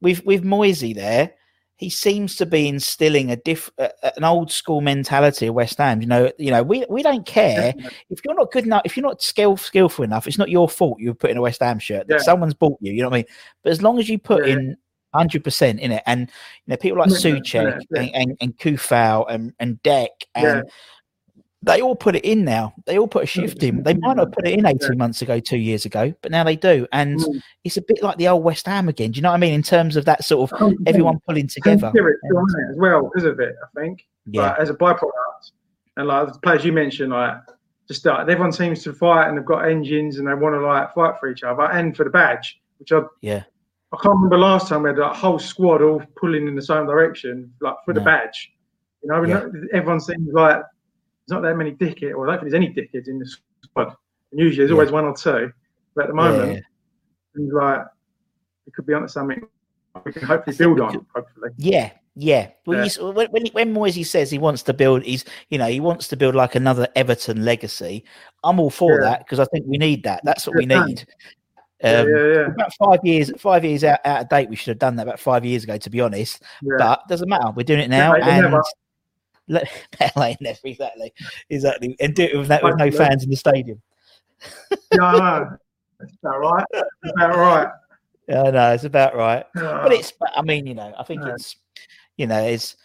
With 0.00 0.24
with 0.26 0.44
Moyesy 0.44 0.94
there, 0.94 1.32
he 1.76 1.90
seems 1.90 2.36
to 2.36 2.46
be 2.46 2.68
instilling 2.68 3.30
a 3.30 3.36
diff 3.36 3.70
uh, 3.78 3.88
an 4.16 4.24
old 4.24 4.50
school 4.50 4.80
mentality 4.80 5.46
of 5.46 5.54
West 5.54 5.78
Ham. 5.78 6.00
You 6.00 6.08
know, 6.08 6.32
you 6.38 6.50
know, 6.50 6.62
we 6.62 6.84
we 6.88 7.02
don't 7.02 7.26
care 7.26 7.74
if 8.10 8.20
you're 8.24 8.34
not 8.34 8.50
good 8.50 8.64
enough, 8.64 8.82
if 8.84 8.96
you're 8.96 9.06
not 9.06 9.22
skill, 9.22 9.56
skillful 9.56 10.04
enough. 10.04 10.26
It's 10.26 10.38
not 10.38 10.48
your 10.48 10.68
fault 10.68 10.98
you 10.98 11.14
put 11.14 11.30
in 11.30 11.36
a 11.36 11.42
West 11.42 11.60
Ham 11.60 11.78
shirt. 11.78 12.06
Yeah. 12.08 12.18
Someone's 12.18 12.54
bought 12.54 12.78
you. 12.80 12.92
You 12.92 13.02
know 13.02 13.08
what 13.08 13.16
I 13.16 13.18
mean? 13.18 13.26
But 13.62 13.72
as 13.72 13.82
long 13.82 13.98
as 13.98 14.08
you 14.08 14.18
put 14.18 14.46
yeah. 14.46 14.54
in 14.54 14.76
hundred 15.14 15.44
percent 15.44 15.80
in 15.80 15.92
it, 15.92 16.02
and 16.06 16.20
you 16.20 16.70
know 16.72 16.76
people 16.76 16.98
like 16.98 17.10
Soucek 17.10 17.82
yeah. 17.90 18.00
and, 18.00 18.14
and 18.14 18.36
and 18.40 18.56
Coufal 18.56 19.26
and 19.28 19.52
and 19.58 19.82
Dec 19.82 20.08
and 20.34 20.64
they 21.66 21.82
all 21.82 21.96
put 21.96 22.14
it 22.14 22.24
in 22.24 22.44
now. 22.44 22.72
They 22.86 22.96
all 22.96 23.08
put 23.08 23.24
a 23.24 23.26
shift 23.26 23.62
in. 23.62 23.82
They 23.82 23.94
might 23.94 24.16
not 24.16 24.32
put 24.32 24.46
it 24.46 24.56
in 24.56 24.64
18 24.64 24.96
months 24.96 25.20
ago, 25.20 25.40
two 25.40 25.58
years 25.58 25.84
ago, 25.84 26.14
but 26.22 26.30
now 26.30 26.44
they 26.44 26.54
do. 26.54 26.86
And 26.92 27.18
mm. 27.18 27.42
it's 27.64 27.76
a 27.76 27.82
bit 27.82 28.02
like 28.02 28.18
the 28.18 28.28
old 28.28 28.44
West 28.44 28.66
Ham 28.66 28.88
again. 28.88 29.10
Do 29.10 29.16
you 29.16 29.22
know 29.22 29.30
what 29.30 29.36
I 29.36 29.38
mean? 29.38 29.52
In 29.52 29.62
terms 29.62 29.96
of 29.96 30.04
that 30.04 30.24
sort 30.24 30.52
of 30.52 30.72
everyone 30.86 31.18
pulling 31.26 31.48
together. 31.48 31.90
Spirit 31.90 32.18
as 32.70 32.76
well 32.78 33.10
because 33.12 33.24
of 33.24 33.40
it, 33.40 33.56
I 33.62 33.80
think. 33.80 34.06
Yeah. 34.26 34.42
Like, 34.42 34.60
as 34.60 34.70
a 34.70 34.74
byproduct. 34.74 35.10
And 35.96 36.08
like 36.08 36.32
the 36.32 36.38
players 36.38 36.64
you 36.64 36.72
mentioned, 36.72 37.10
like 37.10 37.34
just 37.88 38.06
uh, 38.06 38.16
everyone 38.20 38.52
seems 38.52 38.82
to 38.84 38.92
fight 38.92 39.28
and 39.28 39.36
they've 39.36 39.44
got 39.44 39.68
engines 39.68 40.18
and 40.18 40.28
they 40.28 40.34
want 40.34 40.54
to 40.54 40.60
like 40.60 40.94
fight 40.94 41.14
for 41.18 41.28
each 41.28 41.42
other 41.42 41.70
and 41.72 41.96
for 41.96 42.04
the 42.04 42.10
badge, 42.10 42.60
which 42.78 42.92
I 42.92 43.00
yeah. 43.22 43.42
I 43.92 43.96
can't 44.02 44.14
remember 44.16 44.38
last 44.38 44.68
time 44.68 44.82
we 44.82 44.90
had 44.90 44.98
a 44.98 45.12
whole 45.12 45.38
squad 45.38 45.82
all 45.82 46.02
pulling 46.16 46.46
in 46.46 46.54
the 46.54 46.62
same 46.62 46.86
direction, 46.86 47.52
like 47.60 47.76
for 47.84 47.92
no. 47.92 48.00
the 48.00 48.04
badge. 48.04 48.52
You 49.02 49.10
know, 49.10 49.24
yeah. 49.24 49.46
everyone 49.72 50.00
seems 50.00 50.28
like 50.32 50.60
there's 51.26 51.42
not 51.42 51.42
that 51.42 51.56
many 51.56 51.72
dickheads, 51.72 52.14
or 52.14 52.28
I 52.28 52.32
don't 52.32 52.40
think 52.40 52.52
there's 52.52 52.62
any 52.62 52.72
dickheads 52.72 53.08
in 53.08 53.18
the 53.18 53.26
squad. 53.62 53.94
And 54.30 54.40
usually 54.40 54.58
there's 54.58 54.70
yeah. 54.70 54.74
always 54.74 54.92
one 54.92 55.04
or 55.04 55.16
two. 55.16 55.52
But 55.94 56.04
at 56.04 56.08
the 56.08 56.14
moment, 56.14 56.64
yeah. 57.34 57.48
like 57.52 57.86
it 58.66 58.74
could 58.74 58.86
be 58.86 58.94
onto 58.94 59.08
something 59.08 59.42
we 60.04 60.12
can 60.12 60.22
hopefully 60.22 60.56
build 60.56 60.80
on. 60.80 61.06
Hopefully, 61.14 61.50
yeah, 61.56 61.90
yeah. 62.14 62.50
Well, 62.66 62.86
yeah. 62.86 63.10
when 63.10 63.28
when, 63.30 63.46
when 63.48 63.74
Moyesy 63.74 64.04
says 64.04 64.30
he 64.30 64.38
wants 64.38 64.62
to 64.64 64.74
build, 64.74 65.02
he's 65.02 65.24
you 65.48 65.58
know 65.58 65.66
he 65.66 65.80
wants 65.80 66.08
to 66.08 66.16
build 66.16 66.34
like 66.34 66.54
another 66.54 66.88
Everton 66.94 67.44
legacy. 67.44 68.04
I'm 68.44 68.60
all 68.60 68.70
for 68.70 69.00
yeah. 69.00 69.10
that 69.10 69.18
because 69.20 69.40
I 69.40 69.46
think 69.46 69.66
we 69.66 69.78
need 69.78 70.02
that. 70.04 70.20
That's 70.24 70.46
what 70.46 70.56
we 70.56 70.66
need. 70.66 71.06
Um, 71.84 72.08
yeah, 72.08 72.26
yeah, 72.32 72.46
About 72.46 72.72
five 72.78 73.00
years, 73.04 73.30
five 73.38 73.62
years 73.62 73.84
out, 73.84 74.00
out 74.06 74.22
of 74.22 74.28
date. 74.30 74.48
We 74.48 74.56
should 74.56 74.70
have 74.70 74.78
done 74.78 74.96
that 74.96 75.02
about 75.02 75.20
five 75.20 75.44
years 75.44 75.64
ago, 75.64 75.76
to 75.76 75.90
be 75.90 76.00
honest. 76.00 76.42
But 76.78 77.06
doesn't 77.06 77.28
matter. 77.28 77.50
We're 77.54 77.64
doing 77.64 77.80
it 77.80 77.90
now, 77.90 78.14
and 78.14 78.56
let, 79.48 79.68
exactly, 80.00 81.12
exactly, 81.50 81.96
and 82.00 82.14
do 82.14 82.24
it 82.24 82.36
with, 82.36 82.48
that, 82.48 82.62
with 82.62 82.76
no 82.76 82.90
fans 82.90 83.24
in 83.24 83.30
the 83.30 83.36
stadium. 83.36 83.80
yeah, 84.92 85.02
I 85.02 85.18
know. 85.18 85.56
That's 85.98 86.12
about 86.22 86.40
right. 86.40 86.64
That's 86.72 87.14
about 87.14 87.36
right. 87.36 87.68
Yeah, 88.28 88.42
I 88.42 88.50
know 88.50 88.72
it's 88.72 88.84
about 88.84 89.16
right. 89.16 89.46
But 89.54 89.92
it's, 89.92 90.12
I 90.34 90.42
mean, 90.42 90.66
you 90.66 90.74
know, 90.74 90.92
I 90.98 91.04
think 91.04 91.22
yeah. 91.22 91.34
it's, 91.34 91.56
you 92.16 92.26
know, 92.26 92.42
it's. 92.42 92.76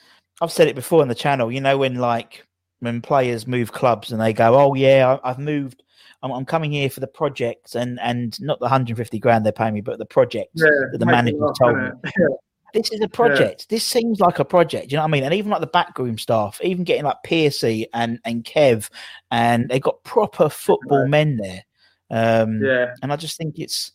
I've 0.42 0.52
said 0.52 0.68
it 0.68 0.76
before 0.76 1.02
on 1.02 1.08
the 1.08 1.16
channel. 1.16 1.52
You 1.52 1.62
know, 1.62 1.78
when 1.78 1.96
like 1.96 2.46
when 2.80 3.02
players 3.02 3.48
move 3.48 3.72
clubs 3.72 4.12
and 4.12 4.22
they 4.22 4.34
go, 4.34 4.56
"Oh 4.56 4.74
yeah, 4.76 5.18
I, 5.24 5.30
have 5.30 5.40
moved. 5.40 5.84
I'm, 6.24 6.32
I'm, 6.32 6.46
coming 6.46 6.72
here 6.72 6.90
for 6.90 7.00
the 7.00 7.08
project 7.08 7.76
and 7.76 8.00
and 8.00 8.40
not 8.42 8.60
the 8.60 8.66
150 8.66 9.20
grand 9.20 9.46
they're 9.46 9.52
paying 9.52 9.74
me, 9.74 9.82
but 9.82 9.98
the 9.98 10.06
project 10.06 10.52
yeah, 10.54 10.68
that 10.92 11.00
the 11.00 11.06
manager 11.06 11.38
told 11.60 11.78
me." 11.78 11.90
This 12.74 12.92
is 12.92 13.02
a 13.02 13.08
project. 13.08 13.68
Yeah. 13.70 13.76
This 13.76 13.84
seems 13.84 14.20
like 14.20 14.40
a 14.40 14.46
project. 14.46 14.92
You 14.92 14.98
know 14.98 15.04
what 15.04 15.10
I 15.10 15.12
mean? 15.12 15.24
And 15.24 15.34
even 15.34 15.52
like 15.52 15.62
the 15.62 15.68
backroom 15.68 16.18
staff, 16.18 16.60
even 16.64 16.84
getting 16.84 17.04
like 17.04 17.18
Piercy 17.24 17.88
and 17.94 18.20
and 18.26 18.44
Kev, 18.44 18.90
and 19.30 19.70
they 19.70 19.80
got 19.80 20.04
proper 20.04 20.50
football 20.50 21.08
men 21.08 21.38
there. 21.38 21.64
Um, 22.10 22.62
yeah, 22.64 22.94
and 23.02 23.12
I 23.12 23.16
just 23.16 23.38
think 23.38 23.60
it's 23.60 23.92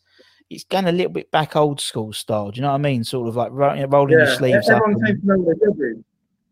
it's 0.51 0.65
going 0.65 0.87
a 0.87 0.93
little 0.93 1.13
bit 1.13 1.31
back 1.31 1.57
old 1.57 1.81
school 1.81 2.13
style. 2.13 2.51
Do 2.51 2.57
you 2.57 2.63
know 2.63 2.69
what 2.69 2.75
I 2.75 2.79
mean? 2.79 3.05
Sort 3.05 3.29
of 3.29 3.37
like 3.37 3.51
rolling 3.53 3.81
yeah. 3.81 4.19
your 4.19 4.35
sleeves 4.35 4.69
Everyone 4.69 4.95
up. 4.95 5.01
To 5.01 5.27
know 5.27 5.39
what 5.39 5.57
they're 5.61 5.71
doing. 5.71 6.05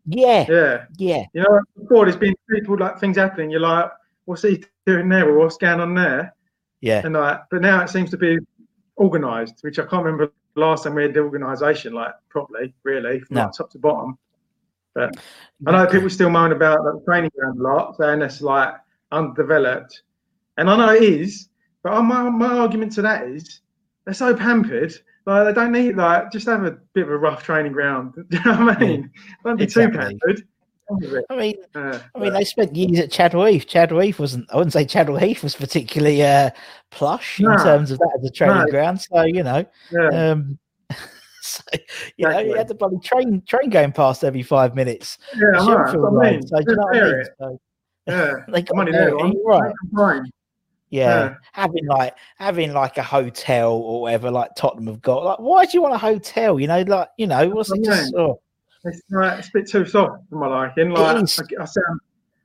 Yeah, 0.07 0.45
yeah, 0.49 0.85
yeah. 0.97 1.25
You 1.33 1.41
know, 1.41 1.61
before 1.81 2.05
there's 2.05 2.17
been 2.17 2.35
people 2.49 2.77
like 2.77 2.99
things 2.99 3.17
happening. 3.17 3.49
You're 3.49 3.61
like, 3.61 3.89
what's 4.25 4.43
he 4.43 4.63
doing 4.85 5.09
there? 5.09 5.29
Or 5.29 5.39
what's 5.39 5.57
going 5.57 5.79
on 5.79 5.95
there? 5.95 6.35
Yeah. 6.81 7.01
And 7.03 7.15
like, 7.15 7.39
but 7.49 7.61
now 7.61 7.81
it 7.81 7.89
seems 7.89 8.11
to 8.11 8.17
be 8.17 8.37
organised, 8.97 9.55
which 9.61 9.79
I 9.79 9.85
can't 9.85 10.03
remember 10.03 10.31
last 10.55 10.83
time 10.83 10.95
we 10.95 11.03
had 11.03 11.13
the 11.13 11.21
organisation 11.21 11.93
like 11.93 12.13
properly, 12.29 12.73
really, 12.83 13.19
from 13.21 13.35
no. 13.35 13.43
like 13.43 13.53
top 13.53 13.71
to 13.71 13.79
bottom. 13.79 14.17
But. 14.93 15.17
I 15.67 15.71
know 15.71 15.87
people 15.87 16.09
still 16.09 16.29
moan 16.29 16.51
about 16.51 16.79
the 16.83 17.01
training 17.05 17.31
ground 17.37 17.59
a 17.59 17.63
lot, 17.63 17.97
saying 17.97 18.21
it's 18.21 18.41
like 18.41 18.73
undeveloped, 19.11 20.01
and 20.57 20.69
I 20.69 20.77
know 20.77 20.93
it 20.93 21.03
is. 21.03 21.49
But 21.83 22.01
my 22.01 22.29
my 22.29 22.47
argument 22.47 22.93
to 22.93 23.01
that 23.03 23.27
is 23.27 23.61
they're 24.05 24.13
so 24.13 24.35
pampered. 24.35 24.93
Like 25.25 25.45
they 25.45 25.53
don't 25.53 25.71
need 25.71 25.97
like 25.97 26.31
just 26.31 26.47
have 26.47 26.63
a 26.63 26.77
bit 26.93 27.03
of 27.03 27.09
a 27.09 27.17
rough 27.17 27.43
training 27.43 27.73
ground. 27.73 28.13
Do 28.29 28.37
you 28.37 28.43
know 28.43 28.65
what 28.65 28.77
I 28.77 28.79
mean? 28.79 29.11
Don't 29.43 29.57
be 29.57 29.63
exactly. 29.65 29.91
too 29.91 29.99
pampered. 29.99 30.47
I 31.29 31.35
mean, 31.35 31.55
uh, 31.73 31.99
I 32.13 32.19
mean, 32.19 32.33
they 32.33 32.43
spent 32.43 32.75
years 32.75 32.99
at. 32.99 33.11
Chadwell 33.11 33.47
Heath 33.47 34.19
wasn't. 34.19 34.51
I 34.51 34.57
wouldn't 34.57 34.73
say 34.73 34.85
Heath 34.85 35.43
was 35.43 35.55
particularly 35.55 36.23
uh, 36.23 36.51
plush 36.91 37.39
in 37.39 37.45
terms 37.57 37.91
of 37.91 37.97
that 37.99 38.19
as 38.19 38.29
a 38.29 38.31
training 38.31 38.65
no. 38.65 38.67
ground. 38.67 39.01
So 39.01 39.23
you 39.23 39.43
know, 39.43 39.65
yeah. 39.91 40.31
um, 40.31 40.59
so 41.41 41.63
you 41.73 41.79
exactly. 42.19 42.23
know, 42.25 42.39
you 42.39 42.53
had 42.55 42.67
the 42.67 42.75
bloody 42.75 42.99
train 42.99 43.41
train 43.47 43.69
going 43.69 43.93
past 43.93 44.23
every 44.23 44.43
five 44.43 44.75
minutes. 44.75 45.17
Yeah, 45.35 45.59
I 45.59 45.65
mean. 45.65 45.87
So, 46.47 46.59
you 46.59 46.75
know 46.75 46.87
I 46.89 47.01
mean? 47.01 47.25
So, 47.39 47.59
yeah, 48.07 48.33
they 48.49 48.61
got 48.61 48.75
money 48.75 48.91
there. 48.91 49.15
Right. 49.15 50.21
Yeah. 50.91 51.25
yeah. 51.25 51.33
having 51.53 51.87
like 51.87 52.15
having 52.37 52.73
like 52.73 52.97
a 52.97 53.03
hotel 53.03 53.73
or 53.73 54.01
whatever, 54.01 54.29
like 54.29 54.51
Tottenham 54.55 54.87
have 54.87 55.01
got. 55.01 55.25
Like, 55.25 55.39
why 55.39 55.65
do 55.65 55.71
you 55.73 55.81
want 55.81 55.95
a 55.95 55.97
hotel? 55.97 56.59
You 56.59 56.67
know, 56.67 56.81
like 56.83 57.09
you 57.17 57.25
know, 57.25 57.49
what's 57.49 57.71
it 57.71 57.83
just? 57.83 58.13
Oh. 58.15 58.39
It's, 58.85 59.01
uh, 59.15 59.35
it's 59.39 59.47
a 59.47 59.51
bit 59.53 59.67
too 59.67 59.85
soft 59.85 60.29
for 60.29 60.39
my 60.39 60.47
liking. 60.47 60.91
Like 60.91 61.17
I, 61.17 61.19
I, 61.19 61.25
sound, 61.25 61.99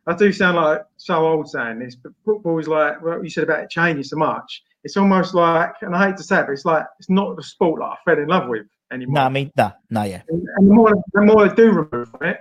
I 0.06 0.14
do 0.16 0.32
sound 0.32 0.56
like 0.56 0.82
so 0.96 1.26
old 1.26 1.48
saying 1.48 1.78
this, 1.78 1.94
but 1.94 2.12
football 2.24 2.58
is 2.58 2.66
like 2.66 3.02
what 3.02 3.22
you 3.22 3.30
said 3.30 3.44
about 3.44 3.64
it 3.64 3.70
changing 3.70 4.04
so 4.04 4.16
much. 4.16 4.62
It's 4.82 4.96
almost 4.96 5.34
like, 5.34 5.72
and 5.82 5.94
I 5.94 6.08
hate 6.08 6.16
to 6.16 6.22
say 6.22 6.40
it, 6.40 6.46
but 6.46 6.52
it's 6.52 6.64
like 6.64 6.84
it's 6.98 7.10
not 7.10 7.36
the 7.36 7.42
sport 7.42 7.80
that 7.80 7.86
I 7.86 7.96
fell 8.04 8.18
in 8.18 8.28
love 8.28 8.48
with 8.48 8.66
anymore. 8.90 9.14
No, 9.14 9.20
I 9.22 9.28
mean, 9.28 9.50
no, 9.56 9.72
no, 9.90 10.02
yeah. 10.04 10.22
And, 10.28 10.42
and 10.56 10.70
the 10.70 10.74
more, 10.74 10.94
the 11.12 11.20
more 11.20 11.44
I 11.44 11.54
do 11.54 11.70
remove 11.70 12.14
it, 12.22 12.38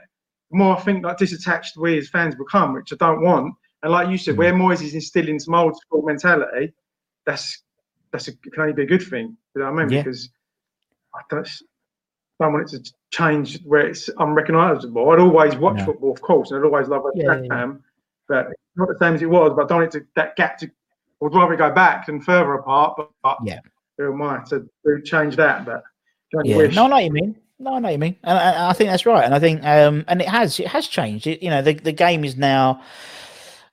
the 0.52 0.58
more 0.58 0.78
I 0.78 0.80
think 0.80 1.04
like 1.04 1.18
disattached 1.18 1.76
we 1.78 1.98
as 1.98 2.10
fans 2.10 2.36
become, 2.36 2.74
which 2.74 2.94
I 2.94 2.96
don't 2.96 3.22
want. 3.22 3.54
And 3.84 3.92
like 3.92 4.10
you 4.10 4.18
said, 4.18 4.36
mm. 4.36 4.38
where 4.38 4.54
Moyes 4.54 4.82
is 4.82 4.94
instilling 4.94 5.40
some 5.40 5.54
old 5.54 5.76
school 5.76 6.04
mentality, 6.04 6.74
that's 7.26 7.64
that's 8.12 8.30
a, 8.30 8.32
can 8.38 8.62
only 8.62 8.74
be 8.74 8.84
a 8.84 8.88
good 8.88 9.04
thing. 9.04 9.36
You 9.56 9.62
know 9.62 9.72
what 9.72 9.82
I 9.82 9.86
mean? 9.86 9.94
Yeah. 9.94 10.04
Because 10.04 10.30
I 11.14 11.22
don't, 11.30 11.50
don't 12.40 12.54
want 12.54 12.74
it 12.74 12.84
to 12.84 12.94
change 13.12 13.62
where 13.64 13.88
it's 13.88 14.10
unrecognisable. 14.18 15.10
I'd 15.10 15.20
always 15.20 15.56
watch 15.56 15.82
football, 15.84 16.12
of 16.12 16.22
course, 16.22 16.52
and 16.52 16.60
I'd 16.60 16.66
always 16.66 16.88
love 16.88 17.04
yeah, 17.16 17.42
yeah. 17.44 17.74
but 18.28 18.48
not 18.76 18.88
the 18.88 18.98
same 19.00 19.16
as 19.16 19.22
it 19.22 19.30
was. 19.30 19.54
But 19.56 19.66
I 19.66 19.68
don't 19.68 19.80
want 19.80 19.96
it 19.96 20.00
to 20.00 20.06
that 20.16 20.36
gap 20.36 20.58
to. 20.60 20.72
I'd 21.22 21.34
rather 21.34 21.56
go 21.56 21.72
back 21.72 22.08
and 22.08 22.24
further 22.24 22.54
apart. 22.54 22.96
But, 22.98 23.12
but 23.22 23.38
yeah, 23.44 23.60
who 23.98 24.14
am 24.14 24.22
I 24.22 24.44
to, 24.50 24.70
to 24.86 25.02
change 25.04 25.36
that? 25.36 25.66
But 25.66 25.84
yeah, 26.46 26.58
wish. 26.58 26.76
no, 26.76 26.86
I 26.86 26.88
know 26.88 26.96
what 26.96 27.04
you 27.04 27.12
mean. 27.12 27.36
No, 27.62 27.74
I 27.74 27.80
know 27.80 27.88
what 27.88 27.92
you 27.92 27.98
mean, 27.98 28.16
and, 28.24 28.40
and 28.40 28.58
I 28.58 28.74
think 28.74 28.90
that's 28.90 29.06
right. 29.06 29.26
And 29.26 29.36
I 29.36 29.40
think, 29.40 29.66
um, 29.66 30.06
and 30.08 30.22
it 30.22 30.30
has, 30.30 30.60
it 30.62 30.68
has 30.68 30.88
changed. 30.88 31.28
It, 31.28 31.44
you 31.44 31.50
know, 31.50 31.62
the 31.62 31.74
the 31.74 31.92
game 31.92 32.24
is 32.24 32.38
now 32.38 32.82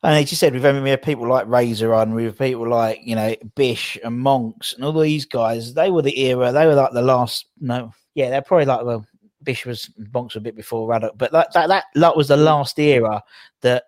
and 0.02 0.22
as 0.22 0.30
you 0.30 0.36
said, 0.36 0.52
we've 0.52 0.64
only 0.64 0.90
had 0.90 1.02
people 1.02 1.26
like 1.26 1.48
Razor 1.48 1.92
on, 1.92 2.14
with 2.14 2.38
people 2.38 2.68
like 2.68 3.00
you 3.02 3.16
know 3.16 3.34
Bish 3.54 3.98
and 4.04 4.18
Monks 4.18 4.72
and 4.72 4.84
all 4.84 4.92
these 4.92 5.24
guys. 5.24 5.74
They 5.74 5.90
were 5.90 6.02
the 6.02 6.20
era. 6.20 6.52
They 6.52 6.66
were 6.66 6.74
like 6.74 6.92
the 6.92 7.02
last. 7.02 7.46
No, 7.60 7.92
yeah, 8.16 8.30
they're 8.30 8.42
probably 8.42 8.64
like 8.64 8.82
well, 8.84 9.06
Bish 9.42 9.66
was 9.66 9.90
Monks 10.12 10.36
a 10.36 10.40
bit 10.40 10.56
before 10.56 10.88
Ruddock, 10.88 11.18
but 11.18 11.30
that 11.32 11.52
that 11.52 11.68
that, 11.68 11.84
that 11.94 12.16
was 12.16 12.28
the 12.28 12.36
last 12.36 12.78
era 12.78 13.22
that 13.60 13.84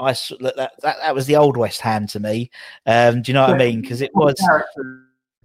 I 0.00 0.12
that, 0.12 0.72
that 0.82 0.96
that 1.00 1.14
was 1.14 1.26
the 1.26 1.36
old 1.36 1.56
West 1.56 1.80
Ham 1.80 2.08
to 2.08 2.20
me. 2.20 2.50
Um, 2.86 3.22
do 3.22 3.30
you 3.30 3.34
know 3.34 3.42
what 3.42 3.54
I 3.54 3.56
mean? 3.58 3.80
Because 3.80 4.02
it 4.02 4.10
was. 4.14 4.34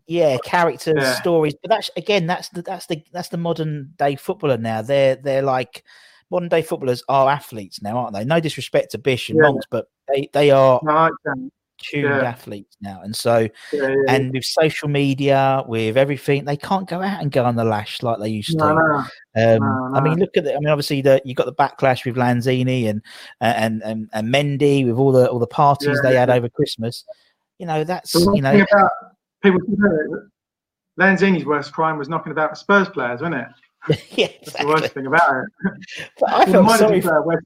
Yeah, 0.05 0.35
characters, 0.43 0.95
yeah. 0.97 1.15
stories, 1.15 1.53
but 1.61 1.69
that's 1.69 1.89
again, 1.95 2.27
that's 2.27 2.49
the 2.49 2.61
that's 2.61 2.87
the 2.87 3.01
that's 3.13 3.29
the 3.29 3.37
modern 3.37 3.93
day 3.97 4.17
footballer 4.17 4.57
now. 4.57 4.81
They're 4.81 5.15
they're 5.15 5.41
like 5.41 5.85
modern 6.29 6.49
day 6.49 6.61
footballers 6.61 7.03
are 7.07 7.29
athletes 7.29 7.81
now, 7.81 7.97
aren't 7.97 8.13
they? 8.13 8.25
No 8.25 8.41
disrespect 8.41 8.91
to 8.91 8.97
Bish 8.97 9.29
and 9.29 9.37
yeah. 9.37 9.49
Monks, 9.49 9.65
but 9.69 9.87
they 10.09 10.27
they 10.33 10.51
are 10.51 10.81
no, 10.83 11.09
tuned 11.77 12.03
yeah. 12.03 12.21
athletes 12.21 12.77
now, 12.81 13.01
and 13.01 13.15
so 13.15 13.47
yeah, 13.71 13.95
and 14.07 14.31
with 14.31 14.45
social 14.45 14.87
media, 14.87 15.63
with 15.67 15.97
everything, 15.97 16.45
they 16.45 16.57
can't 16.57 16.87
go 16.87 17.01
out 17.01 17.21
and 17.21 17.31
go 17.31 17.45
on 17.45 17.55
the 17.55 17.63
lash 17.63 18.01
like 18.01 18.19
they 18.19 18.29
used 18.29 18.57
no, 18.57 18.69
to. 18.69 18.73
No. 18.75 19.55
Um, 19.55 19.59
no, 19.59 19.91
I 19.93 20.01
mean, 20.01 20.19
look 20.19 20.35
at 20.37 20.43
the. 20.43 20.55
I 20.55 20.59
mean, 20.59 20.69
obviously, 20.69 21.01
the 21.01 21.21
you 21.25 21.33
got 21.33 21.45
the 21.45 21.53
backlash 21.53 22.05
with 22.05 22.15
Lanzini 22.15 22.89
and 22.89 23.01
and 23.41 23.81
and, 23.83 24.09
and 24.13 24.33
Mendy 24.33 24.85
with 24.85 24.97
all 24.97 25.11
the 25.11 25.29
all 25.29 25.39
the 25.39 25.47
parties 25.47 25.99
they 26.01 26.15
had 26.15 26.29
over 26.29 26.49
Christmas. 26.49 27.03
You 27.59 27.65
know, 27.65 27.83
that's 27.83 28.13
you 28.13 28.41
know. 28.41 28.53
About, 28.53 28.91
people 29.41 29.59
Lanzini's 30.99 31.45
worst 31.45 31.71
crime 31.73 31.97
was 31.97 32.07
knocking 32.09 32.31
about 32.31 32.57
Spurs 32.57 32.89
players, 32.89 33.21
wasn't 33.21 33.41
it? 33.41 33.47
yeah, 34.11 34.27
exactly. 34.27 34.41
That's 34.45 34.57
the 34.57 34.67
worst 34.67 34.93
thing 34.93 35.05
about 35.07 35.43
it. 35.43 36.09
But 36.19 36.33
I 36.33 36.45
felt 36.45 36.79
sorry. 36.79 37.01
For, 37.01 37.41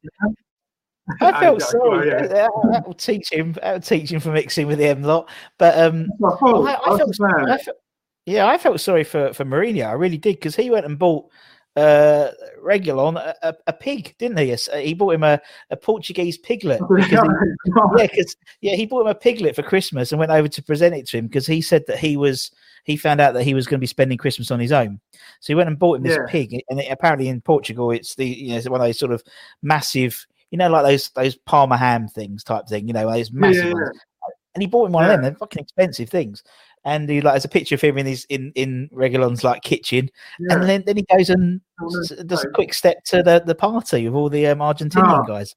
I 1.21 1.39
felt 1.39 1.61
sorry. 1.61 2.09
yeah. 2.09 2.27
that, 2.27 2.31
uh, 2.31 2.71
that, 2.71 2.79
uh, 2.79 2.81
will 2.85 2.91
uh, 2.91 2.93
teach 2.97 3.31
him. 3.31 3.53
That 3.53 3.73
will 3.73 3.81
teach 3.81 4.11
him 4.11 4.19
for 4.19 4.31
mixing 4.31 4.67
with 4.67 4.79
the 4.79 4.87
M 4.87 5.03
lot. 5.03 5.29
But 5.57 5.77
um, 5.79 6.07
I, 6.23 6.27
I, 6.27 6.97
felt, 6.97 7.15
I 7.21 7.57
felt, 7.57 7.77
yeah, 8.25 8.47
I 8.47 8.57
felt 8.57 8.79
sorry 8.81 9.03
for 9.03 9.33
for 9.33 9.45
Mourinho. 9.45 9.87
I 9.87 9.93
really 9.93 10.17
did 10.17 10.35
because 10.35 10.55
he 10.55 10.69
went 10.69 10.85
and 10.85 10.99
bought 10.99 11.29
uh, 11.77 12.31
Reguilón 12.63 13.17
a, 13.17 13.35
a, 13.43 13.55
a, 13.67 13.73
pig, 13.73 14.15
didn't 14.17 14.39
he? 14.39 14.45
Yes. 14.45 14.67
He 14.75 14.95
bought 14.95 15.13
him 15.13 15.23
a, 15.23 15.39
a 15.69 15.77
Portuguese 15.77 16.37
piglet. 16.37 16.81
He, 16.97 17.13
yeah, 17.13 18.07
because 18.07 18.35
yeah, 18.61 18.75
he 18.75 18.87
bought 18.87 19.01
him 19.01 19.07
a 19.07 19.15
piglet 19.15 19.55
for 19.55 19.61
Christmas 19.61 20.11
and 20.11 20.17
went 20.17 20.31
over 20.31 20.47
to 20.47 20.63
present 20.63 20.95
it 20.95 21.07
to 21.07 21.17
him 21.17 21.27
because 21.27 21.45
he 21.45 21.61
said 21.61 21.83
that 21.87 21.99
he 21.99 22.17
was 22.17 22.49
he 22.85 22.97
found 22.97 23.21
out 23.21 23.33
that 23.35 23.43
he 23.43 23.53
was 23.53 23.67
going 23.67 23.77
to 23.77 23.81
be 23.81 23.87
spending 23.87 24.17
Christmas 24.17 24.49
on 24.49 24.59
his 24.59 24.71
own. 24.71 24.99
So 25.39 25.47
he 25.47 25.55
went 25.55 25.69
and 25.69 25.77
bought 25.77 25.97
him 25.97 26.03
this 26.03 26.17
yeah. 26.17 26.25
pig, 26.27 26.63
and 26.69 26.79
it, 26.79 26.87
apparently 26.89 27.27
in 27.27 27.41
Portugal, 27.41 27.91
it's 27.91 28.15
the 28.15 28.25
you 28.25 28.49
know 28.49 28.57
it's 28.57 28.69
one 28.69 28.81
of 28.81 28.87
those 28.87 28.97
sort 28.97 29.11
of 29.11 29.23
massive, 29.61 30.25
you 30.51 30.57
know, 30.57 30.69
like 30.69 30.85
those 30.85 31.09
those 31.09 31.35
Parma 31.35 31.77
ham 31.77 32.07
things 32.07 32.43
type 32.43 32.67
thing, 32.67 32.87
you 32.87 32.93
know, 32.93 33.11
those 33.11 33.31
massive 33.31 33.65
yeah, 33.65 33.69
yeah, 33.69 33.73
ones. 33.73 33.99
And 34.55 34.61
he 34.63 34.67
bought 34.67 34.87
him 34.87 34.93
one 34.93 35.03
of 35.03 35.11
them. 35.11 35.21
They're 35.21 35.35
fucking 35.35 35.61
expensive 35.61 36.09
things 36.09 36.41
and 36.87 37.09
he 37.09 37.19
like 37.19 37.33
there's 37.33 37.45
a 37.45 37.49
picture 37.49 37.75
of 37.75 37.81
him 37.81 37.97
in 37.97 38.05
his 38.05 38.25
in 38.29 38.51
in 38.55 38.89
Reguilón's 38.93 39.43
like 39.43 39.61
kitchen, 39.61 40.09
yeah. 40.39 40.55
and 40.55 40.63
then 40.63 40.83
then 40.85 40.95
he 40.95 41.03
goes 41.03 41.29
and 41.29 41.59
oh, 41.81 42.03
does 42.25 42.45
a 42.45 42.49
quick 42.49 42.73
step 42.73 43.03
to 43.05 43.21
the 43.21 43.43
the 43.45 43.53
party 43.53 44.07
with 44.07 44.15
all 44.15 44.29
the 44.29 44.47
um, 44.47 44.59
Argentinian 44.59 45.23
oh. 45.23 45.27
guys. 45.27 45.53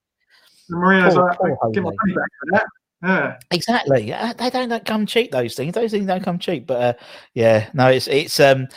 Poor, 0.69 1.01
like, 1.01 1.39
poor 1.39 1.71
give 1.73 1.85
my 1.85 1.91
money 1.91 2.15
back 2.15 2.29
for 2.41 2.51
that. 2.53 2.67
Yeah. 3.03 3.39
Exactly. 3.51 4.13
Uh, 4.13 4.35
they 4.35 4.51
don't, 4.51 4.69
don't 4.69 4.85
come 4.85 5.07
cheap. 5.07 5.31
Those 5.33 5.55
things. 5.55 5.73
Those 5.73 5.91
things 5.91 6.07
don't 6.07 6.23
come 6.23 6.39
cheap. 6.39 6.67
But 6.67 6.83
uh, 6.83 6.93
yeah, 7.33 7.71
no, 7.73 7.89
it's 7.89 8.09
it's 8.09 8.39
um, 8.41 8.69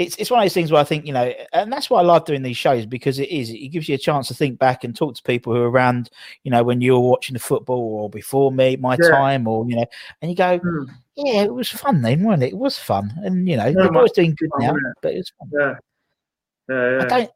it's 0.00 0.16
it's 0.16 0.30
one 0.30 0.40
of 0.40 0.44
those 0.44 0.54
things 0.54 0.72
where 0.72 0.80
I 0.80 0.84
think 0.84 1.04
you 1.04 1.12
know, 1.12 1.30
and 1.52 1.70
that's 1.70 1.90
why 1.90 2.00
I 2.00 2.04
love 2.04 2.24
doing 2.24 2.40
these 2.40 2.56
shows 2.56 2.86
because 2.86 3.18
it 3.18 3.28
is 3.28 3.50
it 3.50 3.68
gives 3.68 3.86
you 3.86 3.94
a 3.94 3.98
chance 3.98 4.28
to 4.28 4.34
think 4.34 4.58
back 4.58 4.82
and 4.82 4.96
talk 4.96 5.14
to 5.14 5.22
people 5.22 5.52
who 5.52 5.60
are 5.60 5.70
around, 5.70 6.08
you 6.42 6.50
know, 6.50 6.62
when 6.62 6.80
you 6.80 6.94
were 6.94 7.00
watching 7.00 7.34
the 7.34 7.38
football 7.38 8.00
or 8.00 8.08
before 8.08 8.50
me, 8.50 8.76
my 8.76 8.96
yeah. 9.00 9.10
time, 9.10 9.46
or 9.46 9.68
you 9.68 9.76
know, 9.76 9.84
and 10.22 10.30
you 10.30 10.36
go, 10.36 10.58
mm. 10.58 10.88
yeah, 11.16 11.42
it 11.42 11.52
was 11.52 11.68
fun 11.68 12.00
then, 12.00 12.22
wasn't 12.22 12.44
it? 12.44 12.52
It 12.52 12.56
was 12.56 12.78
fun, 12.78 13.12
and 13.18 13.46
you 13.46 13.58
know, 13.58 13.66
yeah, 13.66 13.82
the 13.82 13.90
boys 13.92 14.12
doing 14.12 14.34
good 14.38 14.50
now, 14.58 14.74
but 15.02 15.12
it's 15.12 15.32
fun. 15.38 15.50
Yeah. 15.52 15.74
Yeah, 16.70 16.90
yeah. 16.90 17.02
I 17.02 17.06
don't, 17.06 17.30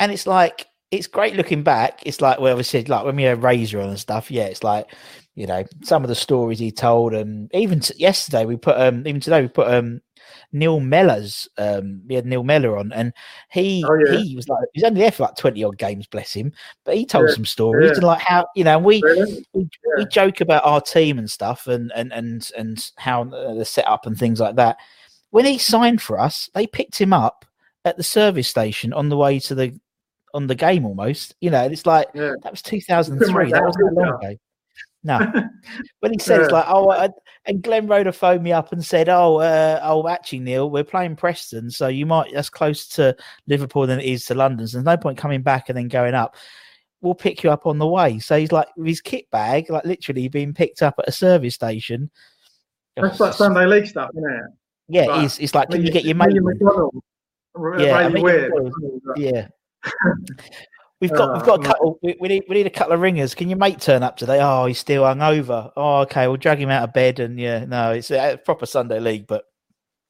and 0.00 0.12
it's 0.12 0.26
like 0.26 0.66
it's 0.90 1.06
great 1.06 1.36
looking 1.36 1.62
back. 1.62 2.00
It's 2.06 2.22
like 2.22 2.40
well, 2.40 2.56
we 2.56 2.62
said 2.62 2.88
like 2.88 3.04
when 3.04 3.16
we 3.16 3.24
had 3.24 3.42
Razor 3.42 3.78
on 3.78 3.90
and 3.90 4.00
stuff. 4.00 4.30
Yeah, 4.30 4.44
it's 4.44 4.64
like 4.64 4.90
you 5.34 5.46
know 5.46 5.64
some 5.82 6.02
of 6.02 6.08
the 6.08 6.14
stories 6.14 6.58
he 6.58 6.70
told, 6.70 7.12
and 7.12 7.50
even 7.52 7.80
t- 7.80 7.94
yesterday 7.98 8.46
we 8.46 8.56
put 8.56 8.80
um 8.80 9.06
even 9.06 9.20
today 9.20 9.42
we 9.42 9.48
put 9.48 9.68
um 9.68 10.00
Neil 10.52 10.80
Mellor's 10.80 11.48
um 11.58 12.02
we 12.06 12.14
had 12.14 12.26
Neil 12.26 12.42
Mellor 12.42 12.78
on, 12.78 12.92
and 12.92 13.12
he 13.50 13.84
oh, 13.86 13.94
yeah. 13.94 14.18
he 14.18 14.36
was 14.36 14.48
like 14.48 14.64
he's 14.72 14.84
only 14.84 15.00
there 15.00 15.10
for 15.10 15.24
like 15.24 15.36
twenty 15.36 15.64
odd 15.64 15.78
games, 15.78 16.06
bless 16.06 16.32
him, 16.32 16.52
but 16.84 16.96
he 16.96 17.04
told 17.04 17.28
yeah. 17.28 17.34
some 17.34 17.44
stories 17.44 17.90
yeah. 17.90 17.94
and 17.94 18.04
like 18.04 18.20
how 18.20 18.46
you 18.54 18.64
know 18.64 18.78
we 18.78 19.02
we, 19.52 19.68
we, 19.96 20.06
joke 20.06 20.40
about 20.40 20.64
our 20.64 20.80
team 20.80 21.18
and 21.18 21.30
stuff 21.30 21.66
and 21.66 21.92
and 21.94 22.12
and 22.12 22.50
and 22.56 22.90
how 22.96 23.22
uh, 23.22 23.54
the 23.54 23.64
setup 23.64 24.06
and 24.06 24.18
things 24.18 24.40
like 24.40 24.56
that. 24.56 24.76
When 25.30 25.44
he 25.44 25.58
signed 25.58 26.00
for 26.00 26.18
us, 26.18 26.48
they 26.54 26.66
picked 26.66 26.98
him 27.00 27.12
up 27.12 27.44
at 27.84 27.96
the 27.96 28.02
service 28.02 28.48
station 28.48 28.92
on 28.92 29.08
the 29.08 29.16
way 29.16 29.38
to 29.40 29.54
the 29.54 29.78
on 30.34 30.46
the 30.46 30.54
game 30.54 30.84
almost. 30.84 31.34
You 31.40 31.50
know, 31.50 31.64
it's 31.64 31.86
like 31.86 32.12
that 32.12 32.50
was 32.50 32.62
2003. 32.62 33.50
That 33.50 33.64
was 33.64 33.76
not 33.78 33.92
long 33.94 34.22
ago. 34.22 34.36
No, 35.06 35.20
but 36.00 36.10
he 36.10 36.18
said 36.18 36.38
yeah. 36.38 36.42
it's 36.42 36.52
like, 36.52 36.64
oh, 36.66 36.90
I, 36.90 37.08
and 37.44 37.62
Glenn 37.62 37.86
Roeder 37.86 38.10
phoned 38.10 38.42
me 38.42 38.52
up 38.52 38.72
and 38.72 38.84
said, 38.84 39.08
oh, 39.08 39.36
uh, 39.36 39.78
oh, 39.84 40.08
actually, 40.08 40.40
Neil, 40.40 40.68
we're 40.68 40.82
playing 40.82 41.14
Preston, 41.14 41.70
so 41.70 41.86
you 41.86 42.06
might 42.06 42.34
that's 42.34 42.50
close 42.50 42.88
to 42.88 43.16
Liverpool 43.46 43.86
than 43.86 44.00
it 44.00 44.06
is 44.06 44.24
to 44.26 44.34
London. 44.34 44.66
So 44.66 44.78
there's 44.78 44.84
no 44.84 44.96
point 44.96 45.16
coming 45.16 45.42
back 45.42 45.68
and 45.68 45.78
then 45.78 45.86
going 45.86 46.14
up. 46.14 46.34
We'll 47.02 47.14
pick 47.14 47.44
you 47.44 47.50
up 47.52 47.66
on 47.66 47.78
the 47.78 47.86
way. 47.86 48.18
So 48.18 48.36
he's 48.36 48.50
like 48.50 48.66
with 48.76 48.88
his 48.88 49.00
kit 49.00 49.30
bag, 49.30 49.70
like 49.70 49.84
literally 49.84 50.28
being 50.28 50.52
picked 50.52 50.82
up 50.82 50.96
at 50.98 51.08
a 51.08 51.12
service 51.12 51.54
station 51.54 52.10
That's 52.96 53.20
like 53.20 53.34
Sunday 53.34 53.66
League 53.66 53.86
stuff, 53.86 54.10
isn't 54.16 54.28
it? 54.28 54.44
Yeah, 54.88 55.22
it's, 55.22 55.38
it's 55.38 55.54
like, 55.54 55.70
can 55.70 55.86
you 55.86 55.92
get 55.92 56.04
your 56.04 56.16
mate? 56.16 56.36
Yeah, 57.78 57.96
I 57.96 58.08
mean, 58.08 58.72
yeah. 59.16 59.48
We've 61.00 61.10
got 61.10 61.34
we've 61.34 61.44
got 61.44 61.60
a 61.60 61.62
uh, 61.62 61.72
couple. 61.72 61.98
We, 62.02 62.16
we, 62.20 62.28
need 62.28 62.44
we 62.48 62.54
need 62.56 62.66
a 62.66 62.70
couple 62.70 62.94
of 62.94 63.00
ringers. 63.00 63.34
Can 63.34 63.50
your 63.50 63.58
mate 63.58 63.80
turn 63.80 64.02
up 64.02 64.16
today? 64.16 64.38
Oh, 64.40 64.64
he's 64.64 64.78
still 64.78 65.02
hungover. 65.02 65.70
Oh, 65.76 66.00
okay. 66.00 66.26
We'll 66.26 66.38
drag 66.38 66.58
him 66.58 66.70
out 66.70 66.84
of 66.84 66.94
bed 66.94 67.20
and 67.20 67.38
yeah, 67.38 67.66
no, 67.66 67.92
it's 67.92 68.10
a 68.10 68.40
proper 68.42 68.64
Sunday 68.64 68.98
league, 68.98 69.26
but 69.26 69.44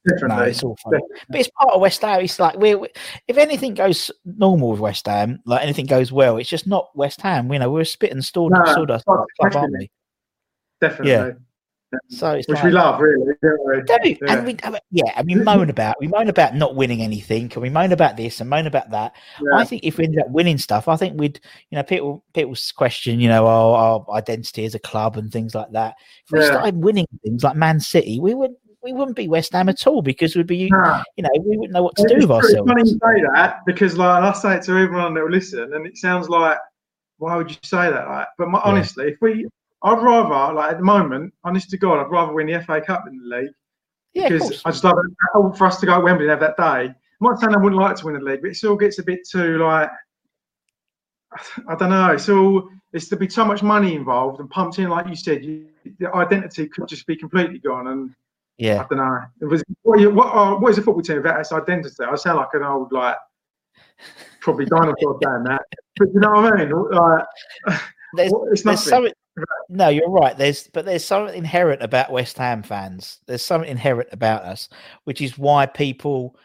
no, 0.05 0.43
it's 0.43 0.63
all 0.63 0.77
fun. 0.77 1.01
But 1.29 1.41
it's 1.41 1.51
part 1.59 1.75
of 1.75 1.81
West 1.81 2.03
Ham. 2.03 2.21
It's 2.21 2.39
like 2.39 2.57
we 2.57 2.77
if 3.27 3.37
anything 3.37 3.75
goes 3.75 4.13
normal 4.25 4.71
with 4.71 4.81
West 4.81 5.07
Ham, 5.07 5.41
like 5.45 5.63
anything 5.63 5.87
goes 5.87 6.13
well, 6.13 6.37
it's 6.37 6.49
just 6.49 6.69
not 6.69 6.89
West 6.95 7.21
Ham. 7.23 7.53
You 7.53 7.59
know, 7.59 7.71
we're 7.71 7.81
a 7.81 7.87
spit 7.87 8.13
and 8.13 8.25
sawdust, 8.25 8.67
no, 8.67 8.75
sawdust 8.75 9.05
club, 9.05 9.57
aren't 9.57 9.73
we? 9.77 9.91
Definitely. 10.81 11.11
Yeah. 11.11 11.31
So 12.09 12.37
which 12.37 12.49
like, 12.49 12.65
we 12.65 12.71
love, 12.71 13.01
really. 13.01 13.35
We? 13.43 14.19
Yeah. 14.21 14.33
And 14.33 14.47
we, 14.47 14.57
yeah, 14.91 15.13
and 15.17 15.27
we 15.27 15.35
moan 15.37 15.71
about 15.71 15.97
we 16.01 16.09
moan 16.09 16.29
about 16.29 16.55
not 16.55 16.75
winning 16.75 17.01
anything, 17.01 17.45
and 17.53 17.63
we 17.63 17.71
moan 17.71 17.93
about 17.93 18.17
this 18.17 18.41
and 18.41 18.51
moan 18.51 18.67
about 18.67 18.91
that. 18.91 19.15
Yeah. 19.41 19.59
I 19.59 19.65
think 19.65 19.85
if 19.85 19.99
we 19.99 20.05
ended 20.05 20.21
up 20.21 20.31
winning 20.31 20.59
stuff, 20.59 20.89
I 20.89 20.97
think 20.97 21.19
we'd, 21.19 21.41
you 21.71 21.77
know, 21.77 21.85
people 21.85 22.25
people's 22.35 22.73
question, 22.73 23.21
you 23.21 23.29
know, 23.29 23.47
our, 23.47 23.77
our 24.09 24.17
identity 24.17 24.65
as 24.65 24.75
a 24.75 24.81
club 24.81 25.17
and 25.17 25.33
things 25.33 25.55
like 25.55 25.71
that. 25.73 25.95
If 26.25 26.33
we 26.33 26.41
yeah. 26.41 26.47
started 26.47 26.77
winning 26.77 27.07
things 27.25 27.45
like 27.45 27.57
Man 27.57 27.79
City, 27.79 28.19
we 28.21 28.35
would 28.35 28.53
we 28.83 28.93
wouldn't 28.93 29.17
be 29.17 29.29
West 29.29 29.53
Ham 29.53 29.69
at 29.69 29.87
all 29.87 30.01
because 30.01 30.37
we'd 30.37 30.47
be, 30.47 30.69
nah. 30.71 31.03
you 31.17 31.23
know, 31.23 31.31
we 31.45 31.57
wouldn't 31.57 31.73
know 31.73 31.83
what 31.83 31.97
to 31.97 32.03
it's 32.03 32.13
do 32.13 32.19
with 32.19 32.31
ourselves. 32.31 32.69
Funny 32.69 32.89
you 32.89 32.99
say 33.03 33.23
that 33.35 33.61
because, 33.67 33.97
like, 33.97 34.23
I 34.23 34.33
say 34.33 34.57
it 34.57 34.63
to 34.65 34.73
everyone 34.73 35.15
that 35.15 35.23
will 35.23 35.31
listen, 35.31 35.73
and 35.75 35.87
it 35.87 35.97
sounds 35.97 36.29
like, 36.29 36.59
why 37.19 37.37
would 37.37 37.51
you 37.51 37.57
say 37.63 37.91
that? 37.91 38.09
Like, 38.09 38.29
but 38.39 38.49
my, 38.49 38.61
honestly, 38.61 39.09
if 39.09 39.17
we 39.21 39.47
I'd 39.83 40.03
rather, 40.03 40.55
like 40.55 40.73
at 40.73 40.79
the 40.79 40.85
moment, 40.85 41.33
honest 41.45 41.71
to 41.71 41.79
God, 41.79 42.05
I'd 42.05 42.11
rather 42.11 42.33
win 42.33 42.47
the 42.47 42.63
FA 42.63 42.81
Cup 42.81 43.05
in 43.09 43.19
the 43.19 43.37
league. 43.37 43.51
Yeah, 44.15 44.29
because 44.31 44.63
I 44.65 44.71
just 44.71 44.83
love 44.83 44.97
it 44.99 45.57
for 45.59 45.67
us 45.67 45.79
to 45.81 45.87
go 45.87 45.99
to 45.99 46.01
Wembley 46.01 46.25
and 46.25 46.31
have 46.31 46.41
that 46.41 46.57
day. 46.57 46.87
I'm 46.89 46.95
not 47.21 47.39
saying 47.39 47.55
I 47.55 47.59
wouldn't 47.59 47.81
like 47.81 47.97
to 47.97 48.07
win 48.07 48.15
the 48.15 48.21
league, 48.21 48.41
but 48.41 48.51
it 48.51 48.57
still 48.57 48.77
gets 48.77 48.99
a 48.99 49.03
bit 49.03 49.29
too 49.29 49.59
like 49.59 49.91
I 51.69 51.75
don't 51.75 51.91
know. 51.91 52.13
It's 52.13 52.29
all 52.29 52.69
it's 52.93 53.09
to 53.09 53.17
be 53.17 53.29
so 53.29 53.45
much 53.45 53.63
money 53.63 53.95
involved 53.95 54.41
and 54.41 54.49
pumped 54.49 54.79
in, 54.79 54.89
like 54.89 55.07
you 55.07 55.17
said. 55.17 55.45
You, 55.45 55.69
the 55.99 56.13
identity 56.15 56.67
could 56.69 56.89
just 56.89 57.07
be 57.07 57.17
completely 57.17 57.59
gone. 57.59 57.89
And 57.89 58.15
yeah, 58.59 58.83
I 58.83 58.87
don't 58.89 58.99
know. 58.99 59.21
It 59.41 59.45
was 59.47 59.63
what, 59.83 60.15
what, 60.15 60.35
uh, 60.35 60.57
what 60.57 60.71
is 60.71 60.79
a 60.79 60.83
football 60.83 61.03
team 61.03 61.19
without 61.19 61.41
its 61.41 61.53
identity? 61.53 61.95
I 62.03 62.15
sound 62.17 62.39
like 62.39 62.49
an 62.55 62.63
old 62.63 62.93
like 62.93 63.17
probably 64.41 64.65
dinosaur 64.67 65.19
saying 65.25 65.45
that, 65.45 65.63
but 65.97 66.09
you 66.13 66.21
know 66.21 66.33
what 66.33 66.53
I 66.53 66.65
mean? 66.65 66.71
Like, 66.71 67.25
there's, 68.15 68.33
it's 68.53 68.63
there's 68.63 68.83
something 68.83 69.13
no, 69.69 69.89
you're 69.89 70.11
right. 70.11 70.37
There's 70.37 70.69
but 70.69 70.85
there's 70.85 71.05
something 71.05 71.37
inherent 71.37 71.83
about 71.83 72.13
West 72.13 72.39
Ham 72.39 72.63
fans. 72.63 73.21
There's 73.27 73.45
something 73.45 73.71
inherent 73.71 74.09
about 74.13 74.43
us, 74.43 74.69
which 75.05 75.21
is 75.21 75.37
why 75.39 75.67
people 75.67 76.37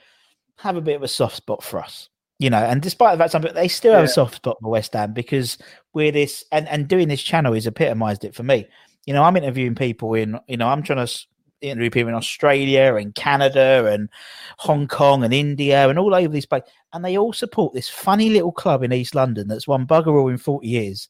have 0.58 0.76
a 0.76 0.82
bit 0.82 0.96
of 0.96 1.04
a 1.04 1.08
soft 1.08 1.38
spot 1.38 1.64
for 1.64 1.80
us. 1.80 2.10
You 2.40 2.50
know, 2.50 2.58
and 2.58 2.82
despite 2.82 3.18
the 3.18 3.24
fact 3.24 3.32
some 3.32 3.46
they 3.54 3.68
still 3.68 3.94
have 3.94 4.06
a 4.06 4.08
soft 4.08 4.36
spot 4.36 4.58
for 4.62 4.72
West 4.72 4.94
Ham 4.94 5.14
because 5.14 5.58
we're 5.94 6.12
this 6.12 6.44
and, 6.52 6.68
and 6.70 6.88
doing 6.88 7.08
this 7.08 7.22
channel 7.22 7.54
has 7.54 7.68
epitomized 7.68 8.26
it 8.26 8.34
for 8.34 8.44
me. 8.44 8.68
You 9.06 9.14
know, 9.14 9.24
I'm 9.24 9.38
interviewing 9.38 9.76
people 9.76 10.14
in 10.16 10.40
you 10.48 10.58
know, 10.58 10.68
I'm 10.68 10.82
trying 10.82 11.06
to 11.06 11.26
interview 11.62 11.92
people 11.92 12.10
in 12.10 12.16
Australia 12.16 12.96
and 12.96 13.14
Canada 13.16 13.86
and 13.86 14.10
Hong 14.58 14.88
Kong 14.88 15.24
and 15.24 15.34
India 15.34 15.88
and 15.88 16.00
all 16.00 16.16
over 16.16 16.28
this 16.28 16.46
place. 16.46 16.64
And 16.94 17.06
they 17.06 17.18
all 17.18 17.34
support 17.34 17.74
this 17.74 17.90
funny 17.90 18.30
little 18.30 18.52
club 18.52 18.84
in 18.84 18.92
East 18.92 19.16
London 19.16 19.48
that's 19.48 19.68
won 19.68 19.88
bugger 19.88 20.20
all 20.20 20.28
in 20.28 20.38
40 20.38 20.68
years. 20.68 21.10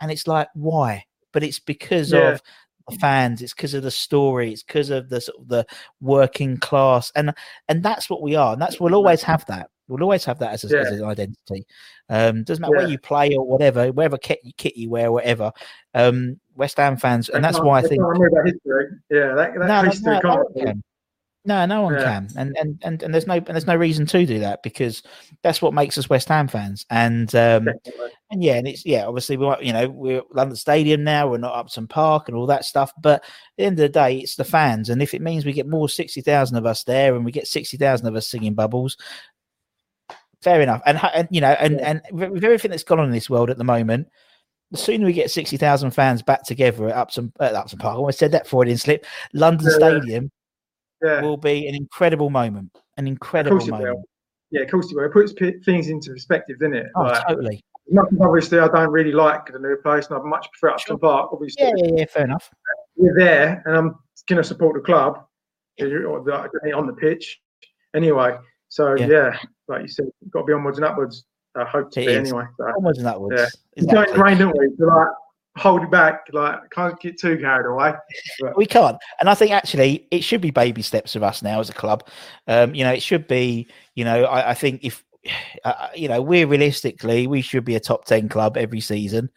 And 0.00 0.10
it's 0.10 0.26
like, 0.26 0.48
why? 0.54 1.04
But 1.32 1.42
it's 1.42 1.58
because 1.58 2.12
yeah. 2.12 2.32
of 2.32 2.42
the 2.88 2.96
fans 2.96 3.42
it's 3.42 3.54
because 3.54 3.74
of 3.74 3.82
the 3.82 3.90
story 3.90 4.52
it's 4.52 4.62
because 4.62 4.90
of 4.90 5.08
the 5.08 5.20
sort 5.20 5.38
of 5.38 5.48
the 5.48 5.66
working 6.00 6.56
class 6.56 7.12
and 7.14 7.32
and 7.68 7.82
that's 7.82 8.10
what 8.10 8.22
we 8.22 8.34
are 8.34 8.52
and 8.52 8.62
that's 8.62 8.80
we'll 8.80 8.94
always 8.94 9.22
have 9.22 9.44
that 9.46 9.70
we'll 9.88 10.02
always 10.02 10.24
have 10.24 10.38
that 10.38 10.52
as, 10.52 10.64
a, 10.64 10.68
yeah. 10.68 10.80
as 10.80 11.00
an 11.00 11.04
identity 11.04 11.66
um 12.08 12.42
doesn't 12.44 12.62
matter 12.62 12.74
yeah. 12.74 12.82
where 12.82 12.90
you 12.90 12.98
play 12.98 13.34
or 13.34 13.46
whatever 13.46 13.92
wherever 13.92 14.18
kit, 14.18 14.40
kit 14.56 14.76
you 14.76 14.90
wear 14.90 15.12
whatever 15.12 15.52
um 15.94 16.38
west 16.56 16.76
ham 16.78 16.96
fans 16.96 17.28
and 17.28 17.44
that's 17.44 17.60
why 17.60 17.78
i 17.78 17.82
think 17.82 18.02
yeah 19.10 19.34
that, 19.34 19.52
that 19.58 19.66
no, 19.66 19.82
history 19.82 20.18
no, 20.24 20.44
no, 20.54 20.82
no, 21.50 21.66
no 21.66 21.82
one 21.82 21.94
yeah. 21.94 22.04
can, 22.04 22.28
and, 22.36 22.56
and 22.56 22.78
and 22.82 23.02
and 23.02 23.12
there's 23.12 23.26
no 23.26 23.34
and 23.34 23.46
there's 23.46 23.66
no 23.66 23.74
reason 23.74 24.06
to 24.06 24.24
do 24.24 24.38
that 24.38 24.62
because 24.62 25.02
that's 25.42 25.60
what 25.60 25.74
makes 25.74 25.98
us 25.98 26.08
West 26.08 26.28
Ham 26.28 26.46
fans, 26.46 26.86
and 26.90 27.34
um, 27.34 27.68
and 28.30 28.44
yeah, 28.44 28.54
and 28.54 28.68
it's 28.68 28.86
yeah, 28.86 29.04
obviously 29.04 29.36
we 29.36 29.52
you 29.60 29.72
know 29.72 29.88
we're 29.88 30.22
London 30.30 30.54
Stadium 30.54 31.02
now, 31.02 31.28
we're 31.28 31.38
not 31.38 31.56
Upton 31.56 31.88
Park 31.88 32.28
and 32.28 32.36
all 32.36 32.46
that 32.46 32.64
stuff, 32.64 32.92
but 33.02 33.24
at 33.24 33.30
the 33.58 33.64
end 33.64 33.80
of 33.80 33.82
the 33.82 33.88
day, 33.88 34.18
it's 34.18 34.36
the 34.36 34.44
fans, 34.44 34.90
and 34.90 35.02
if 35.02 35.12
it 35.12 35.22
means 35.22 35.44
we 35.44 35.52
get 35.52 35.66
more 35.66 35.88
sixty 35.88 36.20
thousand 36.20 36.56
of 36.56 36.66
us 36.66 36.84
there, 36.84 37.16
and 37.16 37.24
we 37.24 37.32
get 37.32 37.48
sixty 37.48 37.76
thousand 37.76 38.06
of 38.06 38.14
us 38.14 38.28
singing 38.28 38.54
bubbles, 38.54 38.96
fair 40.40 40.60
enough, 40.60 40.82
and 40.86 41.00
and 41.12 41.26
you 41.32 41.40
know, 41.40 41.56
and 41.58 41.80
yeah. 41.80 41.90
and 41.90 42.30
with 42.32 42.44
everything 42.44 42.70
that's 42.70 42.84
gone 42.84 43.00
on 43.00 43.06
in 43.06 43.12
this 43.12 43.28
world 43.28 43.50
at 43.50 43.58
the 43.58 43.64
moment, 43.64 44.06
the 44.70 44.78
sooner 44.78 45.04
we 45.04 45.12
get 45.12 45.32
60,000 45.32 45.90
fans 45.90 46.22
back 46.22 46.44
together 46.44 46.88
at 46.88 46.96
Upton, 46.96 47.32
at 47.40 47.56
Upton 47.56 47.80
Park, 47.80 47.94
I 47.94 47.98
almost 47.98 48.20
said 48.20 48.30
that 48.32 48.46
Freudian 48.46 48.78
slip, 48.78 49.04
London 49.32 49.66
yeah, 49.68 49.76
Stadium, 49.76 50.30
yeah. 51.02 51.20
will 51.22 51.36
be 51.36 51.66
an 51.66 51.74
incredible 51.74 52.30
moment. 52.30 52.76
An 52.96 53.06
incredible 53.06 53.64
moment. 53.66 53.98
Yeah, 54.50 54.62
of 54.62 54.70
course 54.70 54.90
it 54.90 54.96
will. 54.96 55.04
It 55.04 55.12
puts 55.12 55.32
things 55.64 55.88
into 55.88 56.10
perspective, 56.10 56.58
doesn't 56.58 56.74
it? 56.74 56.86
Oh, 56.96 57.02
like, 57.02 57.26
totally. 57.26 57.64
Obviously, 58.20 58.58
I 58.58 58.68
don't 58.68 58.90
really 58.90 59.12
like 59.12 59.46
the 59.52 59.58
new 59.58 59.76
place, 59.76 60.06
and 60.06 60.16
I'd 60.16 60.24
much 60.24 60.48
prefer 60.52 60.74
Upton 60.74 60.92
sure. 60.92 60.98
Park. 60.98 61.30
Obviously, 61.32 61.64
yeah, 61.64 61.72
yeah, 61.76 61.90
yeah, 61.98 62.04
fair 62.06 62.24
enough. 62.24 62.50
We're 62.96 63.16
there, 63.16 63.62
and 63.66 63.76
I'm 63.76 63.94
going 64.28 64.40
to 64.40 64.44
support 64.44 64.74
the 64.74 64.80
club 64.80 65.24
on 65.80 66.86
the 66.86 66.96
pitch 66.98 67.40
anyway. 67.94 68.36
So 68.68 68.94
yeah, 68.94 69.06
yeah 69.06 69.38
like 69.70 69.82
you 69.82 69.88
said, 69.88 70.06
got 70.30 70.40
to 70.40 70.46
be 70.46 70.52
onwards 70.52 70.78
and 70.78 70.84
upwards. 70.84 71.24
I 71.56 71.64
hope 71.64 71.90
to 71.92 72.00
it 72.00 72.06
be 72.06 72.12
is. 72.12 72.28
anyway. 72.28 72.44
So, 72.58 72.64
onwards 72.76 72.98
and 72.98 73.08
upwards. 73.08 73.40
Yeah, 73.40 73.46
exactly. 73.76 74.14
don't 74.14 74.18
rain, 74.18 74.38
don't 74.38 74.58
we? 74.58 74.68
So 74.78 74.84
like, 74.84 75.08
hold 75.56 75.82
it 75.82 75.90
back. 75.90 76.26
Like, 76.32 76.70
can't 76.70 76.98
get 77.00 77.18
too 77.18 77.38
carried 77.38 77.66
away. 77.66 77.92
But. 78.40 78.56
We 78.56 78.66
can't. 78.66 78.98
And 79.18 79.28
I 79.28 79.34
think 79.34 79.52
actually 79.52 80.06
it 80.10 80.22
should 80.22 80.40
be 80.40 80.50
baby 80.50 80.82
steps 80.82 81.16
of 81.16 81.22
us 81.22 81.42
now 81.42 81.60
as 81.60 81.70
a 81.70 81.74
club. 81.74 82.06
Um, 82.46 82.74
you 82.74 82.84
know, 82.84 82.92
it 82.92 83.02
should 83.02 83.26
be, 83.26 83.68
you 83.94 84.04
know, 84.04 84.24
I, 84.24 84.50
I 84.50 84.54
think 84.54 84.84
if, 84.84 85.04
uh, 85.64 85.88
you 85.94 86.08
know, 86.08 86.22
we're 86.22 86.46
realistically, 86.46 87.26
we 87.26 87.42
should 87.42 87.64
be 87.64 87.76
a 87.76 87.80
top 87.80 88.04
10 88.04 88.28
club 88.28 88.56
every 88.56 88.80
season 88.80 89.30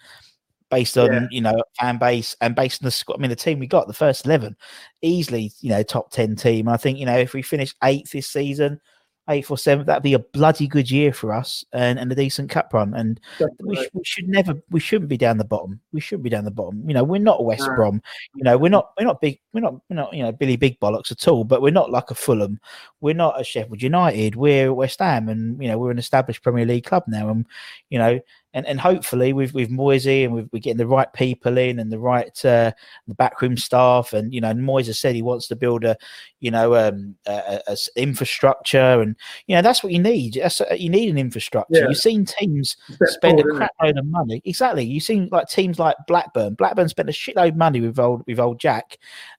based 0.70 0.98
on, 0.98 1.14
yeah. 1.14 1.28
you 1.30 1.42
know, 1.42 1.56
fan 1.80 1.98
base 1.98 2.36
and 2.42 2.56
based 2.56 2.82
on 2.82 2.86
the 2.86 2.92
squad. 2.92 3.18
I 3.18 3.22
mean, 3.22 3.30
the 3.30 3.36
team 3.36 3.60
we 3.60 3.68
got, 3.68 3.88
the 3.88 3.94
first 3.94 4.26
11, 4.26 4.56
easily, 5.02 5.52
you 5.62 5.70
know, 5.70 5.84
top 5.84 6.12
10 6.12 6.36
team. 6.36 6.68
And 6.68 6.74
I 6.74 6.78
think, 6.78 6.98
you 6.98 7.06
know, 7.06 7.18
if 7.18 7.34
we 7.34 7.42
finish 7.42 7.76
eighth 7.84 8.12
this 8.12 8.28
season, 8.28 8.80
eighth 9.30 9.50
or 9.50 9.58
seventh, 9.58 9.88
that'd 9.88 10.04
be 10.04 10.14
a 10.14 10.20
bloody 10.20 10.68
good 10.68 10.92
year 10.92 11.14
for 11.14 11.32
us 11.32 11.64
and, 11.72 11.98
and 11.98 12.12
a 12.12 12.16
decent 12.16 12.50
cup 12.50 12.74
run. 12.74 12.94
And 12.94 13.20
we, 13.62 13.76
sh- 13.76 13.90
we, 13.94 14.04
should 14.04 14.28
never, 14.28 14.54
we 14.70 14.80
shouldn't 14.80 15.10
be 15.10 15.18
down 15.18 15.38
the 15.38 15.46
bottom. 15.46 15.80
We 15.92 16.02
shouldn't 16.02 16.24
be 16.24 16.30
down 16.30 16.46
the 16.46 16.52
bottom. 16.52 16.84
You 16.88 16.94
know, 16.94 17.04
we're 17.04 17.20
not 17.20 17.46
West 17.46 17.68
no. 17.68 17.76
Brom. 17.76 18.02
You 18.36 18.44
know, 18.44 18.58
we're 18.58 18.70
not, 18.70 18.92
we're 18.98 19.06
not 19.06 19.22
big, 19.22 19.40
we're 19.54 19.62
not, 19.62 19.76
we're 19.90 19.96
not, 19.96 20.14
you 20.14 20.24
know, 20.24 20.32
Billy 20.32 20.58
Big 20.58 20.80
Bollocks 20.80 21.12
at 21.12 21.28
all. 21.28 21.44
But 21.44 21.62
we're 21.62 21.72
not 21.72 21.92
like 21.92 22.12
a 22.12 22.16
Fulham. 22.16 22.60
We're 23.02 23.14
not 23.14 23.40
a 23.40 23.44
Sheffield 23.44 23.82
United. 23.82 24.36
We're 24.36 24.74
West 24.74 25.00
Ham, 25.00 25.30
and 25.30 25.62
you 25.62 25.68
know, 25.68 25.78
we're 25.78 25.92
an 25.92 26.00
established 26.00 26.44
Premier 26.44 26.66
League 26.66 26.86
club 26.86 27.04
now. 27.08 27.30
And 27.30 27.46
you 27.90 28.00
know, 28.00 28.20
and 28.54 28.66
and 28.66 28.80
hopefully 28.80 29.34
with 29.34 29.54
with 29.54 29.70
Moyesy 29.70 30.24
and 30.24 30.34
we're 30.34 30.60
getting 30.60 30.78
the 30.78 30.88
right 30.88 31.12
people 31.14 31.58
in 31.58 31.80
and 31.80 31.92
the 31.92 32.00
right 32.00 32.34
uh, 32.46 32.72
the 33.08 33.16
backroom 33.16 33.58
staff 33.58 34.14
and 34.14 34.34
you 34.34 34.42
know 34.42 34.54
Moyesy 34.54 34.96
said 34.96 35.16
he 35.16 35.22
wants 35.22 35.48
to 35.48 35.56
build 35.56 35.84
a 35.84 35.98
you 36.40 36.52
know 36.52 36.76
um 36.76 37.16
a, 37.26 37.62
a 37.68 37.78
infrastructure 37.96 39.02
and 39.02 39.16
you 39.48 39.56
know 39.56 39.62
that's 39.62 39.84
what 39.84 39.94
you 39.94 40.00
need. 40.00 40.36
That's 40.36 40.62
a, 40.62 40.78
you 40.78 40.90
need 40.90 41.10
an 41.10 41.18
infrastructure. 41.18 41.80
Yeah. 41.80 41.88
you've 41.88 41.98
seen 41.98 42.26
teams 42.26 42.78
spend 43.06 43.40
a 43.40 43.44
crap 43.44 43.72
load 43.82 43.98
of 43.98 44.06
money. 44.06 44.42
Exactly. 44.46 44.84
You've 44.84 45.04
seen 45.04 45.30
like 45.32 45.48
teams 45.48 45.80
like 45.80 45.96
Blackburn. 46.08 46.56
Blackburn 46.56 46.90
spent 46.90 47.10
a 47.10 47.14
shitload 47.14 47.50
of 47.50 47.58
money 47.58 47.82
with 47.82 48.00
old 48.00 48.24
with 48.28 48.40
old 48.40 48.60
Jack 48.60 48.98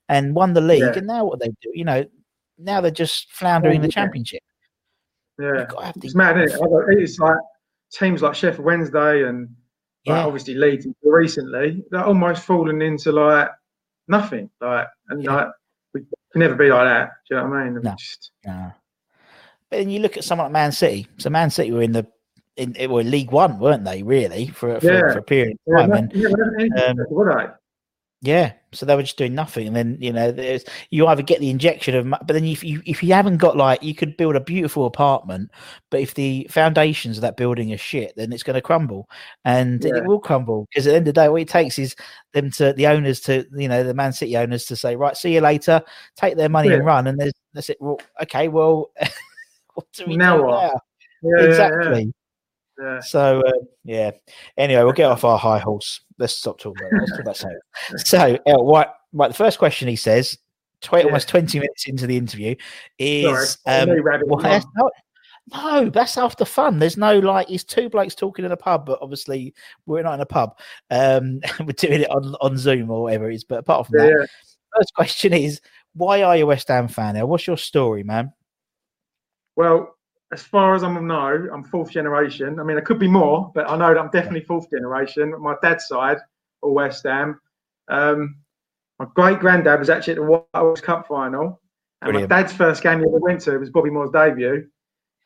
and 0.09 0.35
won 0.35 0.53
the 0.53 0.61
league 0.61 0.81
yeah. 0.81 0.99
and 0.99 1.07
now 1.07 1.25
what 1.25 1.41
they 1.41 1.49
do 1.63 1.71
you 1.73 1.85
know 1.85 2.05
now 2.59 2.81
they're 2.81 2.91
just 2.91 3.33
floundering 3.33 3.81
oh, 3.81 3.83
the 3.83 3.89
championship. 3.89 4.43
Yeah. 5.39 5.67
it's 5.97 6.15
mad 6.15 6.39
it? 6.39 6.53
it's 6.53 7.19
like 7.19 7.39
teams 7.95 8.23
like 8.23 8.35
Sheffield 8.35 8.65
Wednesday 8.65 9.25
and 9.25 9.49
yeah. 10.05 10.19
like, 10.19 10.27
obviously 10.27 10.55
Leeds 10.55 10.87
recently, 11.03 11.83
they're 11.91 12.05
almost 12.05 12.43
fallen 12.43 12.83
into 12.83 13.13
like 13.13 13.49
nothing. 14.09 14.51
Like 14.61 14.87
and 15.09 15.23
yeah. 15.23 15.35
like 15.35 15.49
we 15.95 16.01
can 16.01 16.41
never 16.41 16.55
be 16.55 16.69
like 16.69 16.87
that. 16.87 17.11
Do 17.29 17.35
you 17.35 17.41
know 17.41 17.49
what 17.49 17.57
I 17.57 17.65
mean? 17.65 17.81
No. 17.83 17.95
Just... 17.97 18.31
no. 18.45 18.73
But 19.71 19.79
then 19.79 19.91
you 19.91 20.01
look 20.01 20.17
at 20.17 20.25
someone 20.25 20.47
like 20.47 20.53
Man 20.53 20.73
City. 20.73 21.07
So 21.19 21.31
Man 21.31 21.51
City 21.51 21.73
were 21.73 21.83
in 21.83 21.93
the 21.93 22.07
in 22.57 22.77
it 22.77 22.91
were 22.91 23.03
League 23.03 23.33
One, 23.33 23.59
weren't 23.59 23.85
they? 23.85 24.03
Really 24.03 24.49
for, 24.49 24.79
for, 24.81 24.93
yeah. 24.93 25.13
for 25.13 25.19
a 25.19 25.23
period 25.23 25.57
of 25.67 25.89
time. 25.89 26.11
Yeah, 26.15 26.29
and, 26.59 26.81
um, 26.81 27.07
were 27.11 27.35
they? 27.35 27.53
Yeah, 28.25 28.55
so 28.73 28.87
they 28.87 28.97
were 28.97 29.03
just 29.03 29.19
doing 29.19 29.35
nothing, 29.35 29.67
and 29.67 29.77
then 29.77 29.99
you 30.01 30.11
know, 30.11 30.33
there's 30.33 30.65
you 30.89 31.07
either 31.09 31.21
get 31.21 31.41
the 31.41 31.51
injection 31.51 31.95
of, 31.95 32.09
but 32.09 32.29
then 32.29 32.47
if 32.47 32.65
you 32.65 32.81
if 32.87 33.03
you 33.03 33.13
haven't 33.13 33.37
got 33.37 33.55
like, 33.55 33.83
you 33.83 33.95
could 33.95 34.17
build 34.17 34.35
a 34.35 34.41
beautiful 34.41 34.87
apartment, 34.87 35.51
but 35.91 36.01
if 36.01 36.15
the 36.15 36.47
foundations 36.51 37.19
of 37.19 37.21
that 37.21 37.37
building 37.37 37.71
are 37.75 37.77
shit, 37.77 38.15
then 38.17 38.33
it's 38.33 38.43
going 38.43 38.55
to 38.55 38.63
crumble, 38.63 39.11
and 39.45 39.85
yeah. 39.85 39.97
it 39.97 40.07
will 40.07 40.19
crumble 40.19 40.67
because 40.71 40.87
at 40.87 40.93
the 40.93 40.97
end 40.97 41.07
of 41.07 41.15
the 41.15 41.21
day, 41.21 41.29
what 41.29 41.43
it 41.43 41.49
takes 41.49 41.79
is 41.79 41.95
them 42.33 42.51
to 42.53 42.73
the 42.73 42.87
owners 42.87 43.21
to 43.21 43.45
you 43.55 43.69
know 43.69 43.85
the 43.85 43.93
Man 43.93 44.15
City 44.15 44.39
owners 44.39 44.65
to 44.67 44.77
say, 44.77 44.97
right, 44.97 45.19
see 45.19 45.35
you 45.35 45.43
later, 45.43 45.83
take 46.17 46.39
their 46.39 46.49
money 46.49 46.71
yeah. 46.71 46.77
and 46.77 46.87
run, 46.87 47.07
and 47.07 47.21
there's 47.21 47.35
that's 47.53 47.69
it. 47.69 47.77
Well, 47.79 48.01
okay, 48.23 48.49
well, 48.49 48.91
what 49.75 49.87
do 49.93 50.07
we 50.07 50.17
now? 50.17 50.43
What? 50.43 50.73
Now? 50.73 50.81
Yeah, 51.37 51.45
exactly. 51.45 52.15
Yeah. 52.81 53.01
So 53.01 53.41
uh, 53.41 53.53
yeah. 53.85 54.11
Anyway, 54.57 54.83
we'll 54.83 54.93
get 54.93 55.11
off 55.11 55.25
our 55.25 55.39
high 55.39 55.59
horse. 55.59 56.01
Let's 56.19 56.35
stop 56.35 56.59
talking 56.59 56.87
about 56.87 57.07
that. 57.07 57.25
Let's 57.27 57.41
talk 57.41 57.53
about 57.53 58.07
So, 58.07 58.39
uh, 58.47 58.65
right, 58.65 58.89
right. 59.13 59.29
The 59.29 59.35
first 59.35 59.59
question 59.59 59.89
he 59.89 59.97
says, 59.97 60.39
tw- 60.81 60.95
yeah. 60.95 61.03
almost 61.05 61.29
twenty 61.29 61.59
minutes 61.59 61.87
into 61.87 62.07
the 62.07 62.17
interview, 62.17 62.57
is 62.99 63.59
um, 63.67 63.91
well, 64.27 64.41
that's 64.41 64.67
no, 65.53 65.91
that's 65.91 66.17
after 66.17 66.45
fun. 66.45 66.79
There's 66.79 66.97
no 66.97 67.19
like 67.19 67.51
it's 67.51 67.65
two 67.65 67.91
blokes 67.91 68.15
talking 68.15 68.45
in 68.45 68.53
a 68.53 68.57
pub, 68.57 68.87
but 68.87 68.99
obviously 69.03 69.55
we're 69.87 70.03
not 70.03 70.15
in 70.15 70.21
a 70.21 70.27
pub. 70.27 70.59
Um, 70.91 71.41
we're 71.61 71.73
doing 71.73 72.01
it 72.01 72.11
on 72.11 72.35
on 72.41 72.57
Zoom 72.57 72.91
or 72.91 73.05
whatever 73.05 73.31
it 73.31 73.35
is. 73.35 73.45
But 73.45 73.59
apart 73.61 73.87
from 73.87 74.01
yeah, 74.01 74.07
that, 74.07 74.29
first 74.77 74.95
question 74.95 75.33
is, 75.33 75.61
why 75.95 76.23
are 76.23 76.37
you 76.37 76.45
a 76.45 76.47
West 76.47 76.69
Ham 76.69 76.89
fan 76.89 77.15
now? 77.15 77.27
What's 77.27 77.47
your 77.47 77.59
story, 77.59 78.03
man? 78.03 78.33
Well, 79.57 79.95
as 80.33 80.43
far 80.43 80.75
as 80.75 80.83
I'm 80.83 81.07
know, 81.07 81.49
I'm 81.53 81.65
fourth 81.65 81.91
generation. 81.91 82.59
I 82.59 82.65
mean, 82.65 82.77
there 82.77 82.85
could 82.85 82.99
be 82.99 83.09
more, 83.09 83.53
but 83.55 83.69
I 83.69 83.77
know 83.77 83.95
that 83.95 84.01
I'm 84.01 84.11
definitely 84.11 84.43
fourth 84.43 84.69
generation. 84.71 85.35
My 85.41 85.55
dad's 85.63 85.87
side, 85.87 86.19
or 86.63 86.73
West 86.73 87.05
Ham. 87.05 87.41
Um, 87.89 88.37
my 88.99 89.07
great 89.15 89.41
granddad 89.41 89.79
was 89.79 89.91
actually 89.91 90.15
at 90.15 90.17
the 90.17 90.45
World 90.55 90.83
Cup 90.83 91.07
final, 91.07 91.61
and 92.03 92.11
Brilliant. 92.11 92.31
my 92.31 92.37
dad's 92.37 92.53
first 92.53 92.83
game 92.83 93.01
he 93.01 93.07
ever 93.07 93.19
went 93.19 93.41
to 93.43 93.59
was 93.59 93.71
Bobby 93.71 93.91
Moore's 93.91 94.11
debut. 94.11 94.67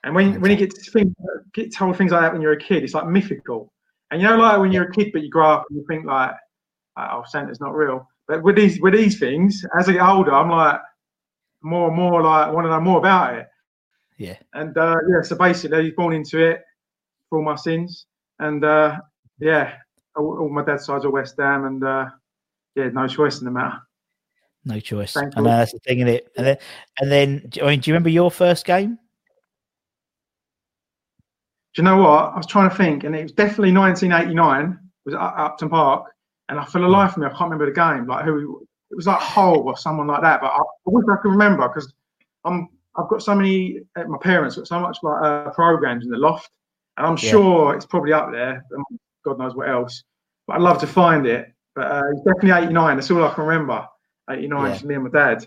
And 0.05 0.15
when, 0.15 0.41
when 0.41 0.51
you 0.51 0.57
get 0.57 0.71
to 0.75 0.91
think, 0.91 1.13
get 1.55 1.75
told 1.75 1.97
things 1.97 2.13
like 2.13 2.21
that 2.21 2.33
when 2.33 2.41
you're 2.41 2.53
a 2.53 2.59
kid, 2.59 2.85
it's 2.85 2.95
like 2.95 3.07
mythical. 3.07 3.73
And 4.11 4.23
you 4.23 4.29
know, 4.29 4.37
like 4.37 4.59
when 4.61 4.73
you're 4.73 4.89
a 4.89 4.93
kid, 4.93 5.11
but 5.13 5.23
you 5.23 5.31
grow 5.31 5.51
up 5.51 5.67
and 5.69 5.79
you 5.79 5.85
think 5.89 6.07
like, 6.07 6.33
oh, 6.97 7.25
Santa's 7.27 7.61
not 7.61 7.75
real. 7.75 8.09
But 8.27 8.43
with 8.43 8.57
these 8.57 8.81
with 8.81 8.95
these 8.95 9.19
things, 9.19 9.65
as 9.79 9.89
I 9.89 9.93
get 9.93 10.03
older, 10.03 10.33
I'm 10.33 10.51
like 10.51 10.81
more 11.63 11.89
and 11.89 11.97
more 11.97 12.23
like 12.23 12.49
I 12.49 12.51
want 12.51 12.67
to 12.67 12.71
know 12.71 12.81
more 12.81 12.99
about 12.99 13.35
it. 13.35 13.49
Yeah. 14.19 14.37
And 14.53 14.77
uh, 14.77 14.97
yeah, 15.09 15.23
so 15.23 15.37
basically, 15.37 15.85
he's 15.85 15.95
born 15.95 16.13
into 16.13 16.45
it 16.45 16.63
for 17.29 17.39
all 17.39 17.45
my 17.45 17.55
sins, 17.55 18.07
and 18.41 18.65
uh, 18.65 18.99
yeah, 19.39 19.75
all, 20.17 20.39
all 20.41 20.49
my 20.51 20.65
dad's 20.65 20.85
sides 20.85 21.05
are 21.05 21.11
West 21.11 21.37
Ham, 21.39 21.65
and 21.65 21.85
uh, 21.85 22.07
yeah, 22.75 22.89
no 22.89 23.07
choice 23.07 23.39
in 23.39 23.45
the 23.45 23.53
matter. 23.53 23.79
No 24.65 24.81
choice. 24.81 25.17
I 25.17 25.23
know 25.23 25.45
that's 25.45 25.73
the 25.73 25.79
thing 25.79 26.01
in 26.01 26.09
it. 26.09 26.29
And 26.37 26.47
then, 26.47 26.59
and 27.01 27.11
then, 27.11 27.51
I 27.63 27.67
mean, 27.67 27.81
do 27.81 27.91
you 27.91 27.95
remember 27.95 28.11
your 28.11 28.31
first 28.31 28.67
game? 28.67 28.99
Do 31.75 31.83
you 31.83 31.85
know 31.85 31.99
what? 31.99 32.33
I 32.33 32.37
was 32.37 32.47
trying 32.47 32.69
to 32.69 32.77
think, 32.77 33.05
and 33.05 33.15
it 33.15 33.23
was 33.23 33.33
definitely 33.33 33.73
1989. 33.73 34.79
Was 35.05 35.15
at 35.15 35.21
Upton 35.21 35.69
Park, 35.71 36.13
and 36.49 36.59
I, 36.59 36.65
for 36.65 36.81
the 36.81 36.89
life 36.89 37.13
of 37.13 37.19
me, 37.19 37.27
I 37.27 37.31
can't 37.31 37.43
remember 37.43 37.67
the 37.67 37.73
game. 37.73 38.07
Like 38.07 38.25
who? 38.25 38.67
It 38.91 38.97
was 38.97 39.07
like 39.07 39.21
Hull 39.21 39.61
or 39.61 39.77
someone 39.77 40.09
like 40.09 40.23
that. 40.23 40.41
But 40.41 40.49
I, 40.49 40.59
I 40.59 40.87
wish 40.87 41.05
I 41.11 41.23
could 41.23 41.31
remember 41.31 41.69
because 41.69 41.93
I'm 42.45 42.69
I've 42.99 43.09
got 43.09 43.23
so 43.23 43.35
many. 43.35 43.81
Uh, 43.97 44.05
my 44.05 44.19
parents 44.19 44.57
got 44.57 44.67
so 44.67 44.81
much 44.81 44.99
like 45.03 45.23
uh, 45.23 45.51
programs 45.51 46.05
in 46.05 46.11
the 46.11 46.19
loft, 46.19 46.51
and 46.97 47.07
I'm 47.07 47.17
yeah. 47.23 47.31
sure 47.31 47.75
it's 47.75 47.87
probably 47.87 48.13
up 48.13 48.31
there. 48.33 48.65
God 49.25 49.39
knows 49.39 49.55
what 49.55 49.69
else. 49.69 50.03
But 50.47 50.57
I'd 50.57 50.63
love 50.63 50.79
to 50.81 50.87
find 50.87 51.27
it. 51.27 51.53
But 51.75 51.91
uh, 51.91 52.03
it's 52.13 52.23
definitely 52.23 52.65
89. 52.65 52.97
That's 52.97 53.11
all 53.11 53.25
I 53.25 53.33
can 53.35 53.45
remember. 53.45 53.87
89, 54.31 54.71
yeah. 54.81 54.87
me 54.87 54.95
and 54.95 55.05
my 55.05 55.11
dad. 55.11 55.47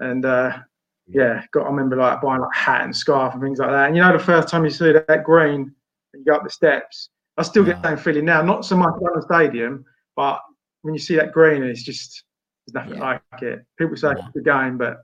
And 0.00 0.24
uh, 0.24 0.58
yeah, 1.06 1.44
got. 1.52 1.66
I 1.66 1.70
remember 1.70 1.96
like 1.96 2.20
buying 2.22 2.40
like 2.40 2.54
hat 2.54 2.82
and 2.82 2.96
scarf 2.96 3.34
and 3.34 3.42
things 3.42 3.58
like 3.58 3.70
that. 3.70 3.88
And 3.88 3.96
you 3.96 4.02
know, 4.02 4.12
the 4.12 4.22
first 4.22 4.48
time 4.48 4.64
you 4.64 4.70
see 4.70 4.92
that 4.92 5.24
green, 5.24 5.74
and 6.14 6.20
you 6.20 6.24
go 6.24 6.36
up 6.36 6.44
the 6.44 6.50
steps, 6.50 7.10
I 7.36 7.42
still 7.42 7.64
get 7.64 7.82
that 7.82 8.00
feeling 8.00 8.24
now. 8.24 8.42
Not 8.42 8.64
so 8.64 8.76
much 8.76 8.94
at 8.94 9.14
the 9.14 9.22
stadium, 9.22 9.84
but 10.16 10.40
when 10.82 10.94
you 10.94 11.00
see 11.00 11.16
that 11.16 11.32
green, 11.32 11.62
it's 11.62 11.82
just 11.82 12.24
there's 12.66 12.74
nothing 12.74 12.98
yeah. 12.98 13.04
like 13.04 13.42
it. 13.42 13.64
People 13.78 13.96
say 13.96 14.12
yeah. 14.16 14.26
it's 14.26 14.36
a 14.36 14.40
game, 14.40 14.78
but 14.78 14.98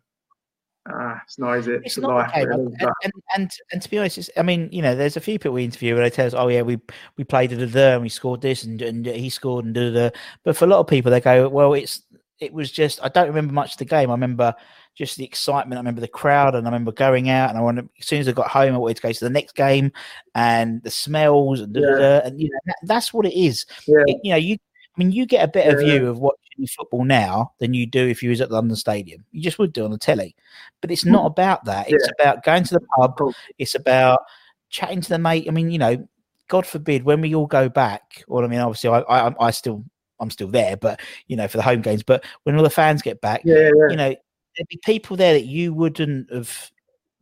Ah, 0.91 1.21
it's 1.25 1.39
not, 1.39 1.59
it? 1.59 1.69
It's, 1.69 1.87
it's 1.87 1.99
not 1.99 2.15
life, 2.15 2.31
okay, 2.31 2.47
really, 2.47 2.75
and, 2.81 2.91
and, 3.05 3.13
and, 3.37 3.51
and 3.73 3.83
to 3.83 3.91
be 3.91 3.99
honest, 3.99 4.31
I 4.37 4.43
mean, 4.43 4.69
you 4.73 4.81
know, 4.81 4.95
there's 4.95 5.17
a 5.17 5.21
few 5.21 5.39
people 5.39 5.53
we 5.53 5.65
interview 5.65 5.95
where 5.95 6.05
they 6.05 6.11
tell 6.11 6.27
us, 6.27 6.35
"Oh 6.35 6.49
yeah, 6.49 6.63
we 6.63 6.79
we 7.17 7.25
played 7.25 7.53
it 7.53 7.73
there 7.73 7.95
and 7.95 8.03
we 8.03 8.09
scored 8.09 8.41
this 8.41 8.65
and, 8.65 8.81
and 8.81 9.05
he 9.05 9.29
scored 9.29 9.65
and 9.65 9.75
da 9.75 9.91
da." 9.91 10.11
But 10.45 10.57
for 10.57 10.65
a 10.65 10.69
lot 10.69 10.81
of 10.81 10.87
people, 10.87 11.11
they 11.11 11.21
go, 11.21 11.49
"Well, 11.49 11.75
it's 11.75 12.03
it 12.41 12.53
was 12.53 12.71
just 12.71 13.01
I 13.03 13.09
don't 13.09 13.29
remember 13.29 13.53
much 13.53 13.73
of 13.73 13.79
the 13.79 13.85
game. 13.85 14.11
I 14.11 14.15
remember 14.15 14.55
just 14.95 15.17
the 15.17 15.25
excitement. 15.25 15.79
I 15.79 15.81
remember 15.81 16.01
the 16.01 16.09
crowd, 16.09 16.55
and 16.55 16.67
I 16.67 16.71
remember 16.71 16.93
going 16.93 17.29
out. 17.29 17.51
And 17.51 17.59
I 17.59 17.63
wanted 17.63 17.89
as 17.99 18.07
soon 18.07 18.21
as 18.21 18.29
I 18.29 18.33
got 18.33 18.49
home, 18.49 18.75
I 18.75 18.79
wanted 18.79 18.97
to 18.97 19.03
go 19.03 19.13
to 19.13 19.25
the 19.25 19.31
next 19.31 19.55
game, 19.55 19.93
and 20.35 20.83
the 20.83 20.91
smells 20.91 21.61
and, 21.61 21.75
yeah. 21.77 22.23
and 22.25 22.41
you 22.41 22.49
know 22.49 22.59
that, 22.67 22.77
that's 22.85 23.13
what 23.13 23.27
it 23.27 23.39
is. 23.39 23.67
Yeah. 23.87 24.05
It, 24.07 24.21
you 24.23 24.31
know, 24.31 24.37
you 24.37 24.55
I 24.55 25.05
mean, 25.05 25.13
you 25.13 25.27
get 25.27 25.45
a 25.45 25.49
better 25.49 25.81
yeah. 25.81 25.99
view 25.99 26.09
of 26.09 26.19
watching 26.59 26.67
football 26.67 27.05
now 27.05 27.53
than 27.59 27.75
you 27.75 27.87
do 27.87 28.07
if 28.07 28.23
you 28.23 28.31
was 28.31 28.41
at 28.41 28.51
London 28.51 28.77
Stadium. 28.77 29.25
You 29.33 29.43
just 29.43 29.59
would 29.59 29.73
do 29.73 29.85
on 29.85 29.91
the 29.91 29.99
telly, 29.99 30.35
but 30.81 30.91
it's 30.91 31.05
not 31.05 31.27
about 31.27 31.65
that. 31.65 31.91
It's 31.91 32.07
yeah. 32.07 32.25
about 32.25 32.45
going 32.45 32.65
to 32.65 32.75
the 32.75 32.87
pub. 32.97 33.19
It's 33.59 33.75
about 33.75 34.21
chatting 34.71 35.01
to 35.01 35.09
the 35.09 35.19
mate. 35.19 35.47
I 35.49 35.51
mean, 35.51 35.71
you 35.71 35.79
know, 35.79 36.09
God 36.49 36.67
forbid 36.67 37.05
when 37.05 37.21
we 37.21 37.35
all 37.35 37.47
go 37.47 37.69
back. 37.69 38.25
Well, 38.29 38.45
I 38.45 38.49
mean, 38.49 38.61
obviously, 38.61 38.91
I, 38.91 39.01
I, 39.01 39.47
I 39.47 39.51
still, 39.51 39.85
I'm 40.21 40.31
still 40.31 40.49
there, 40.49 40.77
but 40.77 41.01
you 41.27 41.37
know, 41.37 41.49
for 41.49 41.59
the 41.59 41.63
home 41.63 41.83
games. 41.83 42.03
But 42.03 42.25
when 42.45 42.57
all 42.57 42.63
the 42.63 42.71
fans 42.71 43.03
get 43.03 43.21
back, 43.21 43.43
yeah, 43.45 43.71
yeah. 43.75 43.91
you 43.91 43.97
know, 43.97 44.15
there'd 44.57 44.69
be 44.69 44.81
people 44.85 45.17
there 45.17 45.35
that 45.35 45.47
you 45.47 45.73
wouldn't 45.75 46.33
have 46.33 46.71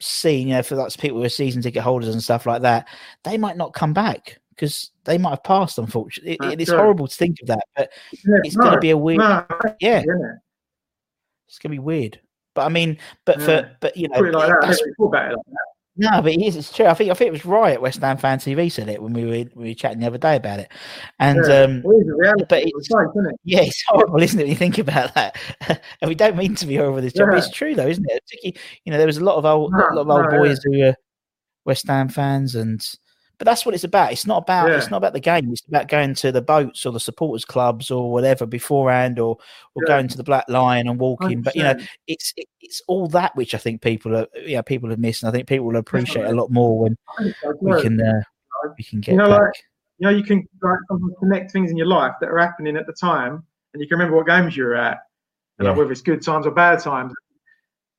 seen. 0.01 0.49
You 0.49 0.55
know, 0.55 0.63
for 0.63 0.77
like 0.77 0.97
people 0.99 1.19
who 1.19 1.25
are 1.25 1.31
season 1.31 1.63
ticket 1.63 1.83
holders 1.83 2.09
and 2.09 2.23
stuff 2.23 2.47
like 2.47 2.63
that, 2.63 2.89
they 3.25 3.37
might 3.37 3.57
not 3.57 3.75
come 3.75 3.93
back 3.93 4.39
because 4.57 4.91
they 5.05 5.19
might 5.19 5.31
have 5.31 5.45
passed. 5.45 5.79
Unfortunately, 5.79 6.37
it, 6.41 6.53
it 6.53 6.61
is 6.61 6.71
horrible 6.71 7.07
to 7.07 7.15
think 7.15 7.39
of 7.43 7.49
that, 7.49 7.65
but 7.77 7.93
yeah, 8.13 8.37
it's 8.43 8.57
no, 8.57 8.65
going 8.65 8.75
to 8.75 8.81
be 8.81 8.91
a 8.91 8.97
weird. 8.97 9.19
No, 9.19 9.47
yeah. 9.81 10.03
yeah. 10.07 10.33
it's 11.47 11.59
going 11.59 11.71
to 11.71 11.77
be 11.77 11.79
weird. 11.79 12.21
But 12.55 12.67
I 12.67 12.69
mean, 12.71 12.99
but 13.25 13.39
yeah. 13.39 13.45
for 13.45 13.77
but 13.81 13.97
you 13.97 14.09
know, 14.09 14.21
like 14.21 14.49
that. 14.49 15.37
No, 15.99 16.21
but 16.21 16.33
it 16.33 16.43
is. 16.43 16.57
It's 16.57 16.73
true. 16.73 16.87
I 16.87 16.95
think 16.95 17.11
I 17.11 17.15
think 17.15 17.29
it 17.29 17.33
was 17.33 17.47
right. 17.47 17.81
West 17.81 18.01
Ham 18.01 18.19
Fan 18.19 18.39
TV 18.39 18.71
said 18.71 18.89
it 18.89 19.03
when 19.03 19.15
we 19.15 19.25
were 19.25 19.51
we 19.55 19.69
were 19.69 19.75
chatting 19.75 20.01
the 20.01 20.07
other 20.07 20.19
day 20.19 20.37
about 20.37 20.61
it. 20.61 20.71
And 21.19 21.43
yeah. 21.49 21.63
um, 21.63 21.83
but 22.49 22.63
it's, 22.63 22.89
it? 22.91 23.41
yeah, 23.45 23.61
it's 23.61 23.83
horrible, 23.87 24.23
isn't 24.23 24.39
it? 24.39 24.43
When 24.43 24.51
you 24.51 24.57
think 24.57 24.79
about 24.79 25.15
that, 25.15 25.39
and 26.01 26.09
we 26.09 26.15
don't 26.15 26.37
mean 26.37 26.55
to 26.57 26.67
be 26.67 26.77
horrible 26.77 27.01
this 27.01 27.15
job. 27.15 27.29
Yeah. 27.31 27.39
It's 27.39 27.51
true 27.51 27.75
though, 27.75 27.87
isn't 27.87 28.07
it? 28.11 28.23
You, 28.43 28.53
you, 28.85 28.93
know, 28.93 28.99
there 28.99 29.07
was 29.07 29.17
a 29.17 29.25
lot 29.25 29.37
of 29.37 29.47
old, 29.47 29.73
no, 29.73 29.79
lot 29.79 29.99
of 29.99 30.11
old 30.11 30.33
no, 30.33 30.39
boys 30.39 30.63
who 30.65 30.79
were 30.79 30.95
West 31.65 31.87
Ham 31.87 32.11
fans, 32.11 32.55
and 32.55 32.87
but 33.39 33.45
that's 33.45 33.67
what 33.67 33.75
it's 33.75 33.85
about. 33.85 34.13
It's 34.13 34.27
not 34.27 34.39
about 34.39 34.69
yeah. 34.69 34.79
it's 34.79 34.91
not 34.91 34.97
about 34.97 35.13
the 35.13 35.21
game. 35.21 35.51
It's 35.51 35.67
about 35.69 35.89
going 35.89 36.15
to 36.15 36.33
the 36.33 36.41
boats 36.41 36.87
or 36.87 36.93
the 36.93 37.01
supporters 37.01 37.45
clubs 37.45 37.91
or 37.91 38.11
whatever 38.11 38.47
beforehand, 38.47 39.19
or 39.19 39.37
or 39.75 39.83
yeah. 39.87 39.95
going 39.95 40.09
to 40.09 40.17
the 40.17 40.23
Black 40.23 40.49
Lion 40.49 40.89
and 40.89 40.99
walking. 40.99 41.43
100%. 41.43 41.45
But 41.45 41.57
you 41.57 41.63
know, 41.63 41.75
it's 42.07 42.33
it, 42.37 42.49
it's 42.61 42.81
all 42.89 43.09
that 43.09 43.37
which 43.37 43.55
I 43.55 43.59
think 43.59 43.83
people 43.83 44.17
are 44.17 44.27
yeah 44.45 44.63
people 44.63 44.89
have 44.91 44.99
missed, 44.99 45.23
and 45.23 45.29
I 45.29 45.33
think 45.33 45.49
people 45.49 45.67
will 45.67 45.77
appreciate 45.77 46.27
a 46.27 46.33
lot 46.33 46.51
more 46.51 46.79
when 46.79 46.97
we 47.61 47.83
can 47.83 48.01
uh, 48.01 48.23
we 48.79 48.85
can 48.85 49.01
get 49.01 49.13
you 49.13 49.19
know 49.19 49.29
back. 49.29 49.41
like 49.41 49.65
you 49.99 50.07
know 50.07 50.17
you 50.17 50.25
can 50.25 50.49
like, 50.63 50.79
connect 51.21 51.53
things 51.53 51.71
in 51.71 51.77
your 51.77 51.87
life 51.87 52.15
that 52.21 52.31
are 52.31 52.39
happening 52.39 52.77
at 52.77 52.87
the 52.87 52.95
time, 52.95 53.45
and 53.75 53.83
you 53.83 53.89
can 53.89 53.99
remember 53.99 54.17
what 54.17 54.27
games 54.27 54.57
you 54.57 54.65
were 54.65 54.77
at, 54.77 54.99
and 55.59 55.67
yeah. 55.67 55.71
like, 55.71 55.79
whether 55.79 55.93
it's 55.93 56.01
good 56.01 56.23
times 56.23 56.47
or 56.47 56.53
bad 56.53 56.79
times. 56.79 57.13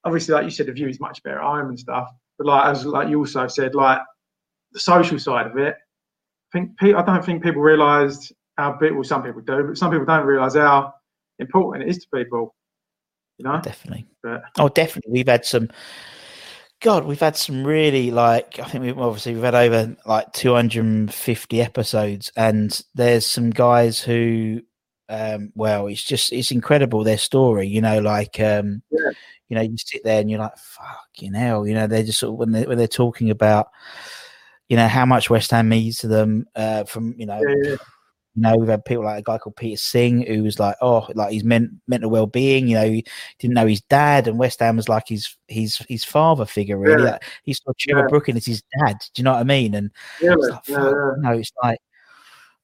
Obviously, 0.03 0.33
like 0.33 0.45
you 0.45 0.51
said, 0.51 0.67
the 0.67 0.71
view 0.71 0.87
is 0.87 0.99
much 0.99 1.21
better 1.21 1.39
at 1.39 1.43
home 1.43 1.69
and 1.69 1.79
stuff. 1.79 2.07
But 2.37 2.47
like 2.47 2.65
as 2.65 2.85
like 2.85 3.09
you 3.09 3.19
also 3.19 3.47
said, 3.47 3.75
like 3.75 3.99
the 4.71 4.79
social 4.79 5.19
side 5.19 5.47
of 5.47 5.57
it. 5.57 5.75
I 5.75 6.59
think 6.59 6.71
I 6.81 7.01
don't 7.01 7.25
think 7.25 7.43
people 7.43 7.61
realised 7.61 8.33
how 8.57 8.73
big. 8.73 8.93
Well, 8.93 9.03
some 9.03 9.23
people 9.23 9.41
do, 9.41 9.63
but 9.63 9.77
some 9.77 9.91
people 9.91 10.05
don't 10.05 10.25
realise 10.25 10.55
how 10.55 10.93
important 11.39 11.83
it 11.83 11.89
is 11.89 11.99
to 11.99 12.07
people. 12.13 12.55
You 13.37 13.45
know, 13.45 13.61
definitely. 13.61 14.07
But, 14.23 14.43
oh, 14.57 14.69
definitely. 14.69 15.11
We've 15.11 15.27
had 15.27 15.45
some. 15.45 15.69
God, 16.79 17.05
we've 17.05 17.19
had 17.19 17.35
some 17.35 17.65
really 17.65 18.11
like 18.11 18.59
I 18.59 18.65
think 18.65 18.83
we've 18.83 18.99
obviously 18.99 19.33
we've 19.33 19.43
had 19.43 19.55
over 19.55 19.95
like 20.05 20.31
250 20.33 21.61
episodes, 21.61 22.31
and 22.35 22.79
there's 22.93 23.25
some 23.25 23.49
guys 23.49 23.99
who, 23.99 24.61
um, 25.09 25.51
well, 25.55 25.87
it's 25.87 26.03
just 26.03 26.31
it's 26.31 26.51
incredible 26.51 27.03
their 27.03 27.17
story. 27.17 27.67
You 27.67 27.81
know, 27.81 27.99
like 27.99 28.39
um, 28.39 28.83
yeah. 28.91 29.09
you 29.49 29.55
know, 29.55 29.61
you 29.61 29.75
sit 29.77 30.03
there 30.03 30.21
and 30.21 30.29
you're 30.29 30.39
like, 30.39 30.57
fucking 30.57 31.33
hell, 31.33 31.67
you 31.67 31.73
know, 31.73 31.87
they're 31.87 32.03
just 32.03 32.19
sort 32.19 32.33
of 32.33 32.37
when 32.37 32.51
they 32.51 32.63
when 32.63 32.77
they're 32.77 32.87
talking 32.87 33.31
about 33.31 33.69
you 34.69 34.77
know 34.77 34.87
how 34.87 35.05
much 35.05 35.29
West 35.29 35.51
Ham 35.51 35.69
means 35.69 35.99
to 35.99 36.07
them. 36.07 36.45
Uh, 36.55 36.83
from 36.83 37.15
you 37.17 37.25
know, 37.25 37.41
yeah, 37.41 37.55
yeah. 37.63 37.69
you 38.35 38.41
know, 38.41 38.57
we've 38.57 38.69
had 38.69 38.85
people 38.85 39.03
like 39.03 39.19
a 39.19 39.23
guy 39.23 39.37
called 39.37 39.55
Peter 39.55 39.77
Singh 39.77 40.25
who 40.25 40.43
was 40.43 40.59
like, 40.59 40.75
oh, 40.81 41.07
like 41.15 41.33
his 41.33 41.43
men- 41.43 41.79
mental 41.87 42.09
well 42.09 42.27
being. 42.27 42.67
You 42.67 42.75
know, 42.75 42.89
he 42.89 43.05
didn't 43.39 43.55
know 43.55 43.67
his 43.67 43.81
dad, 43.81 44.27
and 44.27 44.37
West 44.37 44.59
Ham 44.59 44.75
was 44.75 44.89
like 44.89 45.07
his 45.07 45.35
his 45.47 45.77
his 45.89 46.03
father 46.03 46.45
figure. 46.45 46.77
Really, 46.77 47.03
yeah. 47.03 47.11
like, 47.11 47.23
he 47.43 47.53
saw 47.53 47.71
Trevor 47.77 48.01
yeah. 48.01 48.07
Brooking 48.07 48.37
as 48.37 48.45
his 48.45 48.63
dad. 48.79 48.97
Do 49.13 49.19
you 49.19 49.23
know 49.23 49.33
what 49.33 49.41
I 49.41 49.43
mean? 49.43 49.73
And 49.73 49.91
yeah, 50.21 50.35
like, 50.35 50.67
no, 50.67 51.31
it's 51.31 51.51
like 51.63 51.79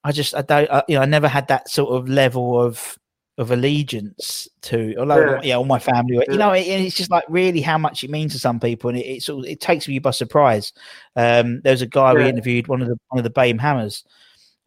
I 0.04 0.12
just 0.12 0.36
I 0.36 0.42
don't 0.42 0.70
I, 0.70 0.84
you 0.88 0.96
know 0.96 1.02
I 1.02 1.06
never 1.06 1.28
had 1.28 1.48
that 1.48 1.70
sort 1.70 1.94
of 1.94 2.10
level 2.10 2.60
of 2.62 2.98
of 3.38 3.52
allegiance 3.52 4.48
to, 4.62 4.96
although 4.98 5.36
yeah, 5.36 5.42
yeah 5.44 5.56
all 5.56 5.66
my 5.66 5.80
family, 5.80 6.18
yeah. 6.18 6.32
you 6.32 6.38
know, 6.38 6.52
it, 6.52 6.68
it's 6.68 6.96
just 6.96 7.10
like 7.10 7.24
really 7.28 7.62
how 7.62 7.78
much 7.78 8.04
it 8.04 8.10
means 8.10 8.34
to 8.34 8.40
some 8.40 8.60
people, 8.60 8.90
and 8.90 9.00
it, 9.00 9.06
it 9.06 9.24
sort 9.24 9.44
of, 9.44 9.52
it 9.52 9.60
takes 9.60 9.88
me 9.88 10.00
by 10.00 10.12
surprise. 10.12 10.72
Um, 11.16 11.62
there 11.62 11.74
was 11.74 11.82
a 11.82 11.88
guy 11.88 12.12
yeah. 12.14 12.20
we 12.20 12.30
interviewed, 12.30 12.68
one 12.68 12.82
of 12.82 12.88
the 12.88 12.98
one 13.10 13.20
of 13.20 13.24
the 13.24 13.32
BAME 13.32 13.60
Hammers, 13.60 14.04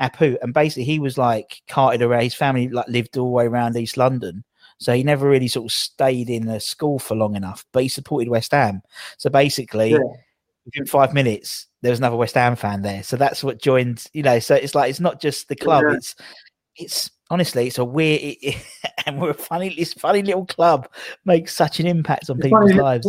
Apu, 0.01 0.37
and 0.43 0.53
basically 0.53 0.85
he 0.85 0.99
was 0.99 1.17
like 1.17 1.63
carted 1.69 2.03
around. 2.03 2.23
His 2.23 2.35
family 2.35 2.69
like 2.69 2.89
lived 2.89 3.17
all 3.17 3.27
the 3.27 3.33
way 3.33 3.47
around 3.47 3.77
East 3.77 3.97
London, 3.97 4.43
so 4.79 4.93
he 4.93 5.05
never 5.05 5.29
really 5.29 5.49
sort 5.49 5.67
of 5.67 5.73
stayed 5.73 6.29
in 6.29 6.49
a 6.49 6.59
school 6.59 6.99
for 6.99 7.15
long 7.15 7.37
enough. 7.37 7.65
But 7.73 7.85
he 7.85 7.89
supported 7.89 8.29
West 8.29 8.53
Ham, 8.53 8.83
so 9.19 9.31
basically. 9.31 9.97
Within 10.65 10.87
five 10.87 11.15
minutes, 11.15 11.69
there 11.81 11.93
was 11.93 12.01
another 12.01 12.17
West 12.17 12.35
Ham 12.35 12.57
fan 12.57 12.83
there, 12.83 13.05
so 13.05 13.17
that's 13.17 13.45
what 13.45 13.63
joined. 13.63 14.05
You 14.13 14.25
know, 14.25 14.41
so 14.41 14.57
it's 14.57 14.75
like 14.75 14.91
it's 14.91 14.99
not 14.99 15.21
just 15.21 15.47
the 15.47 15.55
club; 15.55 15.85
it's 15.91 16.17
it's 16.75 17.09
honestly, 17.31 17.67
it's 17.67 17.79
a 17.79 17.85
weird, 17.85 18.21
it, 18.21 18.39
it, 18.43 18.67
and 19.07 19.21
we're 19.21 19.31
a 19.31 19.35
funny, 19.35 19.75
this 19.75 19.93
funny 19.93 20.23
little 20.23 20.47
club 20.47 20.89
makes 21.25 21.55
such 21.55 21.81
an 21.81 21.87
impact 21.87 22.31
on 22.31 22.37
it's 22.39 22.47
people's 22.47 22.71
funny, 22.71 22.83
lives. 22.83 23.07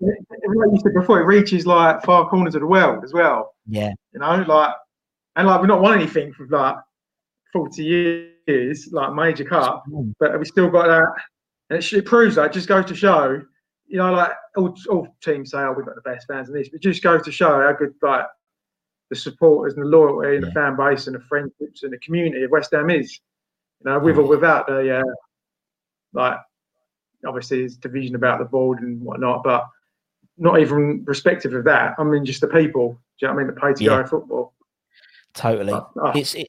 Like 0.00 0.16
you 0.30 0.78
said 0.82 0.94
before, 0.94 1.20
it 1.20 1.24
reaches 1.24 1.66
like 1.66 2.02
far 2.04 2.28
corners 2.28 2.54
of 2.54 2.60
the 2.60 2.66
world 2.66 3.02
as 3.02 3.12
well. 3.12 3.54
Yeah, 3.66 3.92
you 4.12 4.20
know, 4.20 4.44
like 4.46 4.74
and 5.36 5.46
like 5.46 5.60
we've 5.60 5.68
not 5.68 5.80
won 5.80 5.98
anything 5.98 6.32
for 6.34 6.46
like 6.48 6.76
forty 7.52 7.84
years, 8.46 8.88
like 8.92 9.14
major 9.14 9.44
cup, 9.44 9.84
but 10.20 10.38
we 10.38 10.44
still 10.44 10.68
got 10.68 10.86
that, 10.88 11.22
and 11.70 11.78
it, 11.78 11.92
it 11.92 12.04
proves 12.04 12.34
that. 12.34 12.46
It 12.46 12.52
just 12.52 12.68
goes 12.68 12.84
to 12.86 12.94
show, 12.94 13.40
you 13.86 13.96
know, 13.96 14.12
like 14.12 14.32
all, 14.56 14.74
all 14.90 15.08
teams 15.22 15.52
say, 15.52 15.58
"Oh, 15.58 15.72
we've 15.74 15.86
got 15.86 15.94
the 15.94 16.02
best 16.02 16.26
fans," 16.26 16.48
in 16.48 16.54
this, 16.54 16.68
but 16.68 16.82
just 16.82 17.02
goes 17.02 17.22
to 17.22 17.32
show 17.32 17.62
how 17.62 17.72
good 17.72 17.94
like 18.02 18.26
the 19.08 19.16
supporters 19.16 19.74
and 19.74 19.84
the 19.84 19.88
loyalty 19.88 20.36
and 20.36 20.44
yeah. 20.44 20.48
the 20.48 20.54
fan 20.54 20.76
base 20.76 21.06
and 21.06 21.16
the 21.16 21.20
friendships 21.20 21.84
and 21.84 21.92
the 21.92 21.98
community 21.98 22.42
of 22.42 22.50
West 22.50 22.72
Ham 22.72 22.90
is. 22.90 23.18
With 23.86 24.18
or 24.18 24.24
without 24.24 24.66
the 24.66 24.98
uh, 24.98 25.02
like 26.12 26.38
obviously 27.24 27.60
there's 27.60 27.76
division 27.76 28.16
about 28.16 28.38
the 28.38 28.44
board 28.44 28.80
and 28.80 29.00
whatnot, 29.00 29.44
but 29.44 29.66
not 30.38 30.60
even 30.60 31.04
respective 31.04 31.54
of 31.54 31.64
that. 31.64 31.94
I 31.98 32.04
mean, 32.04 32.24
just 32.24 32.40
the 32.40 32.48
people. 32.48 33.00
Do 33.18 33.26
you 33.26 33.28
know 33.28 33.34
what 33.34 33.40
I 33.40 33.44
mean? 33.44 33.54
The 33.54 33.60
pay 33.60 33.72
to 33.74 33.84
yeah. 33.84 34.02
go 34.02 34.06
football. 34.06 34.54
Totally. 35.34 35.72
Oh, 35.72 36.12
it's 36.14 36.34
it, 36.34 36.48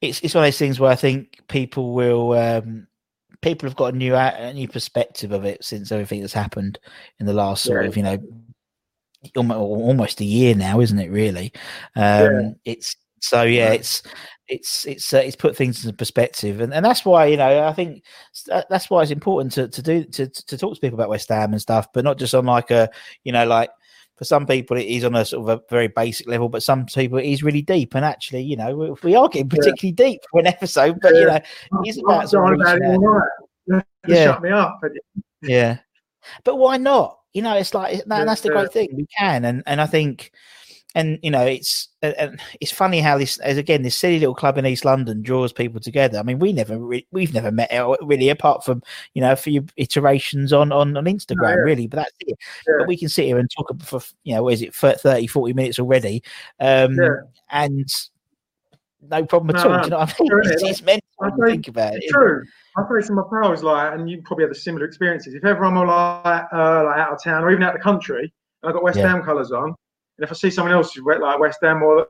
it's 0.00 0.20
it's 0.20 0.34
one 0.34 0.44
of 0.44 0.48
those 0.48 0.58
things 0.58 0.80
where 0.80 0.90
I 0.90 0.96
think 0.96 1.40
people 1.48 1.94
will 1.94 2.32
um, 2.32 2.86
people 3.40 3.68
have 3.68 3.76
got 3.76 3.94
a 3.94 3.96
new 3.96 4.14
a 4.14 4.52
new 4.52 4.68
perspective 4.68 5.32
of 5.32 5.44
it 5.44 5.64
since 5.64 5.92
everything 5.92 6.20
that's 6.20 6.32
happened 6.32 6.78
in 7.20 7.26
the 7.26 7.32
last 7.32 7.62
sort 7.62 7.86
of 7.86 7.96
you 7.96 8.02
know 8.02 8.18
almost 9.36 10.20
a 10.20 10.24
year 10.24 10.54
now, 10.54 10.80
isn't 10.80 10.98
it? 10.98 11.10
Really, 11.10 11.52
um, 11.96 12.02
yeah. 12.02 12.50
it's 12.64 12.96
so 13.20 13.42
yeah, 13.42 13.72
it's 13.72 14.02
it's 14.48 14.84
it's 14.86 15.12
uh, 15.12 15.18
it's 15.18 15.36
put 15.36 15.56
things 15.56 15.84
into 15.84 15.96
perspective, 15.96 16.60
and, 16.60 16.74
and 16.74 16.84
that's 16.84 17.04
why 17.04 17.26
you 17.26 17.36
know 17.36 17.66
I 17.66 17.72
think 17.72 18.04
that's 18.68 18.90
why 18.90 19.02
it's 19.02 19.10
important 19.10 19.52
to 19.54 19.68
to 19.68 19.82
do 19.82 20.04
to 20.04 20.28
to 20.28 20.58
talk 20.58 20.74
to 20.74 20.80
people 20.80 20.98
about 20.98 21.08
West 21.08 21.28
Ham 21.28 21.52
and 21.52 21.62
stuff, 21.62 21.88
but 21.92 22.04
not 22.04 22.18
just 22.18 22.34
on 22.34 22.46
like 22.46 22.70
a 22.70 22.90
you 23.24 23.32
know 23.32 23.46
like 23.46 23.70
for 24.16 24.24
some 24.24 24.46
people 24.46 24.76
it 24.76 24.86
is 24.86 25.04
on 25.04 25.14
a 25.14 25.24
sort 25.24 25.48
of 25.48 25.58
a 25.58 25.62
very 25.70 25.88
basic 25.88 26.28
level, 26.28 26.48
but 26.48 26.62
some 26.62 26.86
people 26.86 27.18
it 27.18 27.26
is 27.26 27.42
really 27.42 27.62
deep. 27.62 27.94
And 27.94 28.04
actually, 28.04 28.42
you 28.42 28.56
know, 28.56 28.96
we 29.02 29.14
are 29.14 29.28
getting 29.28 29.48
particularly 29.48 29.94
yeah. 29.98 30.06
deep 30.06 30.20
for 30.30 30.40
an 30.40 30.46
episode, 30.46 30.98
but 31.00 31.14
yeah. 31.14 31.20
you 31.20 31.26
know, 31.26 31.40
it's 31.84 31.98
about 31.98 32.28
sort 32.28 32.54
of 32.54 32.60
about 32.60 32.78
it, 32.80 33.84
yeah. 34.06 34.24
shut 34.24 34.42
me 34.42 34.50
up. 34.50 34.80
yeah, 35.42 35.78
but 36.44 36.56
why 36.56 36.76
not? 36.76 37.18
You 37.32 37.42
know, 37.42 37.56
it's 37.56 37.74
like 37.74 38.04
that, 38.04 38.26
that's 38.26 38.42
the 38.42 38.50
great 38.50 38.72
thing. 38.72 38.90
We 38.94 39.06
can, 39.18 39.44
and 39.44 39.62
and 39.66 39.80
I 39.80 39.86
think, 39.86 40.30
and 40.94 41.18
you 41.22 41.30
know, 41.30 41.44
it's 41.44 41.88
and 42.02 42.40
it's 42.60 42.70
funny 42.70 43.00
how 43.00 43.18
this, 43.18 43.38
as 43.38 43.58
again, 43.58 43.82
this 43.82 43.96
silly 43.96 44.20
little 44.20 44.34
club 44.34 44.58
in 44.58 44.66
East 44.66 44.84
London 44.84 45.22
draws 45.22 45.52
people 45.52 45.80
together. 45.80 46.18
I 46.18 46.22
mean, 46.22 46.38
we 46.38 46.52
never, 46.52 46.78
re- 46.78 47.06
we've 47.10 47.34
never 47.34 47.50
met 47.50 47.70
really, 48.02 48.28
apart 48.28 48.64
from 48.64 48.82
you 49.14 49.20
know 49.20 49.32
a 49.32 49.36
few 49.36 49.66
iterations 49.76 50.52
on 50.52 50.70
on, 50.70 50.96
on 50.96 51.04
Instagram, 51.04 51.46
oh, 51.46 51.48
yeah. 51.48 51.54
really. 51.54 51.86
But 51.86 51.96
that's 51.96 52.16
it. 52.20 52.38
Yeah. 52.68 52.74
But 52.78 52.88
we 52.88 52.96
can 52.96 53.08
sit 53.08 53.26
here 53.26 53.38
and 53.38 53.50
talk 53.50 53.70
for 53.82 54.00
you 54.22 54.34
know, 54.34 54.44
what 54.44 54.54
is 54.54 54.62
it, 54.62 54.74
30, 54.74 55.26
40 55.26 55.52
minutes 55.52 55.78
already, 55.78 56.22
um, 56.60 56.94
yeah. 56.94 57.08
and 57.50 57.88
no 59.10 59.24
problem 59.24 59.56
at 59.56 59.64
no, 59.64 59.72
all. 59.72 59.76
No. 59.76 59.82
Do 59.82 59.84
you 59.84 59.90
know 59.90 60.36
what 60.36 60.46
I 60.46 60.50
mean? 60.50 60.52
It's, 60.52 60.62
it's 60.62 60.82
meant 60.82 61.02
to 61.22 61.46
think 61.46 61.68
about 61.68 61.94
it. 61.94 62.04
True. 62.08 62.44
I 62.76 63.00
say 63.00 63.06
to 63.08 63.12
my 63.12 63.22
pals, 63.30 63.62
like, 63.62 63.94
and 63.94 64.08
you 64.08 64.22
probably 64.22 64.44
have 64.44 64.52
the 64.52 64.58
similar 64.58 64.84
experiences. 64.84 65.34
If 65.34 65.44
ever 65.44 65.64
I'm 65.64 65.74
like, 65.74 66.44
uh, 66.52 66.84
like 66.84 66.98
out 66.98 67.12
of 67.12 67.22
town 67.22 67.44
or 67.44 67.50
even 67.50 67.62
out 67.62 67.74
of 67.74 67.80
the 67.80 67.82
country, 67.82 68.32
and 68.62 68.68
I've 68.68 68.74
got 68.74 68.82
West. 68.82 68.98
Ham 68.98 69.22
colours 69.22 69.52
on, 69.52 69.74
and 70.16 70.24
if 70.24 70.30
I 70.30 70.34
see 70.34 70.50
someone 70.50 70.72
else 70.74 70.94
who's 70.94 71.04
wet 71.04 71.20
like 71.20 71.38
West 71.38 71.58
Ham 71.62 71.82
or 71.82 72.08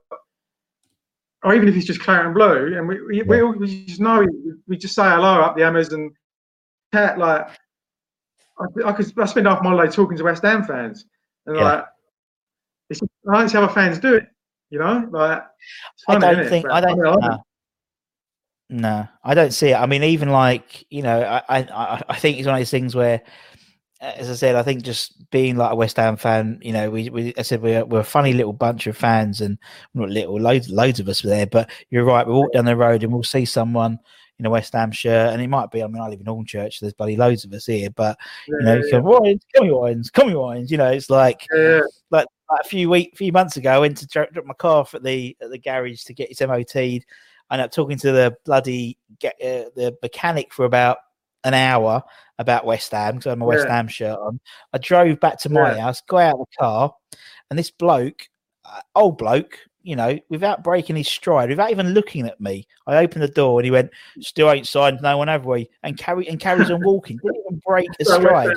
or 1.43 1.55
even 1.55 1.69
if 1.69 1.77
it's 1.77 1.87
just 1.87 2.01
claret 2.01 2.27
and 2.27 2.35
blue, 2.35 2.77
and 2.77 2.89
we 2.89 3.03
we, 3.03 3.17
yeah. 3.19 3.25
we, 3.27 3.43
we 3.43 3.85
just 3.87 4.01
know 4.01 4.27
we 4.67 4.77
just 4.77 4.95
say 4.95 5.05
hello 5.05 5.41
up 5.41 5.57
the 5.57 5.67
and 5.67 6.13
chat 6.93 7.19
like 7.19 7.49
I, 8.59 8.89
I 8.89 8.93
could 8.93 9.13
I 9.19 9.27
spend 9.27 9.47
half 9.47 9.63
my 9.63 9.85
day 9.85 9.91
talking 9.91 10.17
to 10.17 10.25
West 10.25 10.43
Ham 10.43 10.65
fans 10.65 11.07
and 11.47 11.57
yeah. 11.57 11.63
like 11.63 11.85
it's, 12.91 13.01
I 13.31 13.39
don't 13.39 13.49
see 13.49 13.59
how 13.59 13.69
fans 13.69 13.99
do 13.99 14.15
it, 14.15 14.29
you 14.71 14.79
know, 14.79 15.09
like 15.11 15.43
funny, 16.07 16.25
I 16.27 16.35
don't 16.35 16.49
think 16.49 16.67
I 16.71 16.81
don't. 16.81 17.25
I 17.25 17.39
no, 18.71 19.07
I 19.23 19.35
don't 19.35 19.53
see 19.53 19.71
it. 19.71 19.75
I 19.75 19.87
mean, 19.87 20.03
even 20.03 20.31
like 20.31 20.85
you 20.91 21.03
know, 21.03 21.21
I 21.21 21.43
I 21.59 22.03
I 22.09 22.17
think 22.17 22.39
it's 22.39 22.47
one 22.47 22.55
of 22.55 22.61
those 22.61 22.71
things 22.71 22.95
where, 22.95 23.23
as 24.17 24.31
I 24.31 24.35
said, 24.35 24.57
I 24.57 24.63
think 24.63 24.83
just 24.83 25.31
being 25.31 25.57
like 25.57 25.73
a 25.73 25.77
West 25.77 25.97
Ham 25.97 26.17
fan, 26.17 26.59
you 26.63 26.73
know, 26.73 26.91
we, 26.91 27.09
we 27.11 27.35
I 27.37 27.43
said 27.43 27.63
we're 27.63 27.85
we're 27.85 28.01
a 28.01 28.05
funny 28.05 28.33
little 28.33 28.53
bunch 28.53 28.87
of 28.87 28.97
fans, 28.97 29.41
and 29.41 29.59
not 29.95 30.11
little, 30.11 30.39
loads 30.41 30.69
loads 30.69 31.01
of 31.01 31.09
us 31.09 31.23
were 31.23 31.31
there. 31.31 31.47
But 31.47 31.71
you're 31.91 32.05
right, 32.05 32.27
we 32.27 32.33
walk 32.33 32.53
down 32.53 32.65
the 32.65 32.77
road 32.77 33.03
and 33.03 33.13
we'll 33.13 33.23
see 33.23 33.45
someone 33.45 33.99
in 34.39 34.47
a 34.47 34.51
West 34.51 34.73
Ham 34.73 34.93
shirt, 34.93 35.33
and 35.33 35.43
it 35.43 35.49
might 35.49 35.71
be. 35.71 35.83
I 35.83 35.87
mean, 35.87 36.03
I 36.03 36.09
live 36.09 36.21
in 36.21 36.27
Hornchurch, 36.27 36.75
so 36.75 36.87
there's 36.87 36.95
bloody 36.95 37.17
loads 37.17 37.45
of 37.45 37.53
us 37.53 37.67
here. 37.67 37.91
But 37.91 38.19
you 38.47 38.59
know, 38.61 38.81
yeah, 38.85 38.91
come 38.91 39.05
Wines, 39.05 39.43
come 39.55 39.69
Wines, 39.69 40.11
come 40.11 40.33
Wines. 40.33 40.71
You 40.71 40.79
know, 40.79 40.91
it's 40.91 41.11
like 41.11 41.47
yeah. 41.55 41.81
like, 42.11 42.27
like 42.51 42.61
a 42.65 42.69
few 42.69 42.91
week, 42.91 43.17
few 43.17 43.33
months 43.33 43.57
ago, 43.57 43.71
I 43.71 43.79
went 43.79 43.97
to 43.99 44.07
drop 44.07 44.29
my 44.45 44.55
car 44.55 44.81
off 44.81 44.95
at 44.95 45.03
the 45.03 45.37
at 45.41 45.51
the 45.51 45.59
garage 45.59 46.03
to 46.05 46.15
get 46.15 46.31
its 46.31 46.41
MOT'd 46.41 47.05
I 47.51 47.55
ended 47.55 47.67
up 47.67 47.73
talking 47.73 47.99
to 47.99 48.13
the 48.13 48.37
bloody 48.45 48.99
get, 49.19 49.35
uh, 49.35 49.71
the 49.77 49.97
mechanic 50.03 50.53
for 50.53 50.65
about 50.65 50.99
an 51.45 51.55
hour 51.55 52.03
about 52.39 52.67
West 52.67 52.93
Ham 52.93 53.15
because 53.15 53.27
I 53.27 53.31
had 53.31 53.39
my 53.39 53.47
yeah. 53.47 53.49
West 53.49 53.69
Ham 53.69 53.89
shirt 53.89 54.19
on. 54.19 54.41
I 54.73 54.79
drove 54.79 55.21
back 55.21 55.39
to 55.41 55.49
my 55.49 55.75
yeah. 55.75 55.83
house, 55.83 56.03
got 56.09 56.23
out 56.23 56.35
of 56.35 56.39
the 56.41 56.57
car, 56.59 56.95
and 57.51 57.59
this 57.59 57.71
bloke, 57.71 58.29
uh, 58.65 58.81
old 58.95 59.19
bloke, 59.19 59.59
you 59.83 59.97
know, 59.97 60.19
without 60.31 60.65
breaking 60.65 60.97
his 60.97 61.09
stride, 61.09 61.51
without 61.51 61.71
even 61.71 61.91
looking 61.91 62.27
at 62.27 62.41
me, 62.41 62.67
I 62.87 62.97
opened 62.97 63.23
the 63.23 63.29
door 63.29 63.61
and 63.61 63.65
he 63.65 63.71
went, 63.71 63.91
"Still 64.21 64.51
ain't 64.51 64.67
signed 64.67 65.01
no 65.03 65.19
one, 65.19 65.29
have 65.29 65.45
we?" 65.45 65.69
And 65.83 65.97
carry 65.97 66.27
and 66.29 66.41
carries 66.41 66.71
on 66.71 66.83
walking. 66.85 67.19
Didn't 67.23 67.43
even 67.47 67.61
break 67.65 67.89
a 68.01 68.05
stride. 68.05 68.57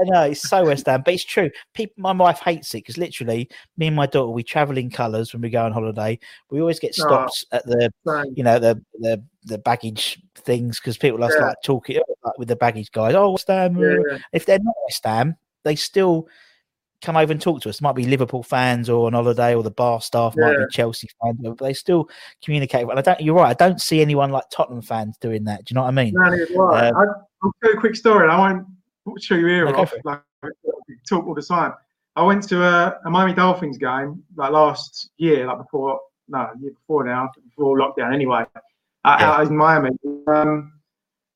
I 0.00 0.04
know 0.04 0.22
it's 0.22 0.48
so 0.48 0.64
West 0.64 0.86
Ham, 0.86 1.02
but 1.04 1.14
it's 1.14 1.24
true. 1.24 1.50
People, 1.74 1.94
my 1.98 2.12
wife 2.12 2.40
hates 2.40 2.74
it 2.74 2.78
because 2.78 2.98
literally, 2.98 3.48
me 3.76 3.88
and 3.88 3.96
my 3.96 4.06
daughter, 4.06 4.30
we 4.30 4.42
travel 4.42 4.78
in 4.78 4.90
colours 4.90 5.32
when 5.32 5.42
we 5.42 5.50
go 5.50 5.64
on 5.64 5.72
holiday. 5.72 6.18
We 6.50 6.60
always 6.60 6.78
get 6.78 6.94
stopped 6.94 7.44
oh, 7.52 7.56
at 7.56 7.66
the, 7.66 7.92
right. 8.04 8.28
you 8.34 8.44
know, 8.44 8.58
the 8.58 8.80
the 9.00 9.22
the 9.44 9.58
baggage 9.58 10.20
things 10.36 10.78
because 10.78 10.98
people 10.98 11.24
are 11.24 11.32
yeah. 11.32 11.46
like 11.46 11.56
talking 11.64 12.00
like, 12.22 12.38
with 12.38 12.48
the 12.48 12.56
baggage 12.56 12.92
guys. 12.92 13.14
Oh, 13.14 13.32
West 13.32 13.48
Ham. 13.48 13.76
Yeah, 13.76 13.96
yeah. 14.10 14.18
If 14.32 14.46
they're 14.46 14.58
not 14.58 14.74
West 14.86 15.04
Ham, 15.04 15.36
they 15.64 15.74
still 15.76 16.28
come 17.02 17.16
over 17.16 17.32
and 17.32 17.40
talk 17.40 17.60
to 17.62 17.68
us. 17.68 17.76
It 17.76 17.82
might 17.82 17.94
be 17.94 18.04
Liverpool 18.04 18.42
fans 18.42 18.88
or 18.88 19.06
on 19.06 19.12
holiday, 19.12 19.54
or 19.54 19.62
the 19.62 19.70
bar 19.70 20.00
staff 20.00 20.34
might 20.36 20.58
be 20.58 20.64
Chelsea 20.70 21.08
fans, 21.22 21.38
but 21.42 21.58
they 21.58 21.72
still 21.72 22.08
communicate. 22.44 22.88
And 22.88 22.98
I 22.98 23.02
don't. 23.02 23.20
You're 23.20 23.36
right. 23.36 23.50
I 23.50 23.54
don't 23.54 23.80
see 23.80 24.00
anyone 24.00 24.30
like 24.30 24.44
Tottenham 24.50 24.82
fans 24.82 25.16
doing 25.18 25.44
that. 25.44 25.64
Do 25.64 25.72
you 25.72 25.74
know 25.74 25.82
what 25.82 25.88
I 25.88 25.92
mean? 25.92 26.14
No, 26.14 26.70
um, 26.70 26.94
I'll 27.42 27.52
tell 27.62 27.72
you 27.72 27.78
a 27.78 27.80
quick 27.80 27.96
story. 27.96 28.28
I 28.28 28.38
won't 28.38 28.66
show 29.20 29.34
you 29.34 29.48
ear 29.48 29.74
off. 29.74 29.92
Like, 30.04 30.22
talk 31.08 31.26
all 31.26 31.34
the 31.34 31.42
time. 31.42 31.74
I 32.16 32.22
went 32.22 32.48
to 32.48 32.62
a, 32.64 32.98
a, 33.04 33.10
Miami 33.10 33.32
Dolphins 33.32 33.78
game 33.78 34.22
like 34.36 34.50
last 34.50 35.10
year, 35.18 35.46
like 35.46 35.58
before, 35.58 36.00
no, 36.28 36.48
year 36.60 36.72
before 36.72 37.04
now, 37.04 37.30
before 37.48 37.78
lockdown 37.78 38.12
anyway, 38.12 38.44
uh, 39.04 39.16
yeah. 39.20 39.30
out 39.32 39.46
in 39.46 39.56
Miami. 39.56 39.90
Um, 40.26 40.72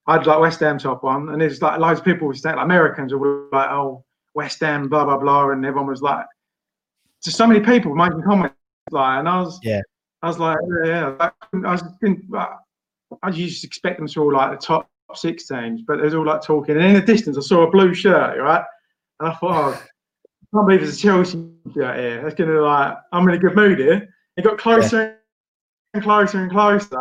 I 0.07 0.15
had 0.15 0.27
like 0.27 0.41
West 0.41 0.61
Ham 0.61 0.79
top 0.79 1.05
on, 1.05 1.29
and 1.29 1.41
there's 1.41 1.63
like 1.63 1.79
loads 1.79 2.01
of 2.01 2.05
people 2.05 2.27
were 2.27 2.35
saying, 2.35 2.57
like 2.57 2.65
Americans 2.65 3.15
were 3.15 3.47
like, 3.53 3.71
oh, 3.71 4.05
West 4.35 4.59
Ham, 4.61 4.89
blah, 4.89 5.05
blah, 5.05 5.19
blah. 5.19 5.51
And 5.51 5.65
everyone 5.65 5.89
was 5.89 6.03
like, 6.03 6.27
just 7.23 7.37
so 7.37 7.47
many 7.47 7.61
people 7.61 7.95
making 7.95 8.23
comments. 8.23 8.57
Like, 8.91 9.21
and 9.21 9.29
I 9.29 9.41
was, 9.41 9.61
yeah, 9.63 9.83
I 10.23 10.27
was 10.27 10.39
like, 10.41 10.59
yeah, 10.85 11.15
yeah. 11.21 11.31
I 11.53 11.73
was, 11.73 11.85
I 13.23 13.29
used 13.31 13.61
to 13.61 13.67
expect 13.69 13.99
them 13.99 14.09
to 14.09 14.21
all 14.21 14.33
like 14.33 14.51
the 14.51 14.67
top 14.67 14.91
six 15.15 15.47
teams, 15.47 15.83
but 15.87 15.99
there's 15.99 16.15
all 16.15 16.27
like 16.27 16.43
talking. 16.43 16.77
And 16.77 16.85
in 16.85 16.95
the 16.95 17.01
distance, 17.01 17.37
I 17.37 17.41
saw 17.41 17.67
a 17.67 17.71
blue 17.71 17.95
shirt, 17.95 18.39
right? 18.39 18.65
And 19.21 19.29
I 19.29 19.35
thought, 19.35 19.43
oh, 19.43 19.73
I 19.73 20.57
can't 20.57 20.67
believe 20.67 20.81
there's 20.81 20.97
a 20.97 21.01
Chelsea 21.01 21.51
shirt 21.75 21.99
here. 21.99 22.23
That's 22.23 22.35
gonna 22.35 22.61
like, 22.61 22.97
I'm 23.13 23.29
in 23.29 23.35
a 23.35 23.39
good 23.39 23.57
mood 23.57 23.79
here. 23.79 24.09
It 24.37 24.45
got 24.45 24.59
closer 24.59 25.03
yeah. 25.03 25.15
and 25.95 26.03
closer 26.03 26.41
and 26.41 26.51
closer. 26.51 27.01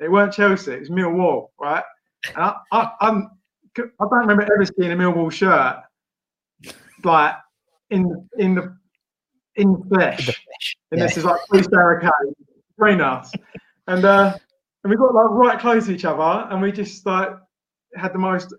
It 0.00 0.10
weren't 0.10 0.32
Chelsea, 0.32 0.72
it 0.72 0.80
was 0.80 0.90
Millwall, 0.90 1.48
right? 1.60 1.84
And 2.34 2.44
I, 2.44 2.54
I, 2.72 2.90
I'm, 3.00 3.30
I 3.78 3.82
don't 4.00 4.12
remember 4.12 4.42
ever 4.42 4.64
seeing 4.64 4.92
a 4.92 4.96
Millwall 4.96 5.30
shirt 5.30 5.82
like 7.04 7.34
in 7.90 8.28
in 8.38 8.54
the 8.54 8.76
in 9.56 9.72
the 9.72 9.84
flesh. 9.88 10.20
In 10.20 10.26
the 10.26 10.32
flesh. 10.32 10.76
And 10.90 10.98
yeah. 10.98 11.06
this 11.06 11.16
is 11.16 11.24
like 11.24 11.40
three 11.50 11.62
barricades 11.62 12.12
between 12.76 13.00
us. 13.00 13.32
And 13.86 14.04
uh, 14.04 14.36
and 14.84 14.90
we 14.90 14.96
got 14.96 15.14
like 15.14 15.30
right 15.30 15.58
close 15.58 15.86
to 15.86 15.92
each 15.92 16.04
other, 16.04 16.48
and 16.50 16.60
we 16.60 16.72
just 16.72 17.06
like 17.06 17.30
had 17.96 18.12
the 18.12 18.18
most 18.18 18.54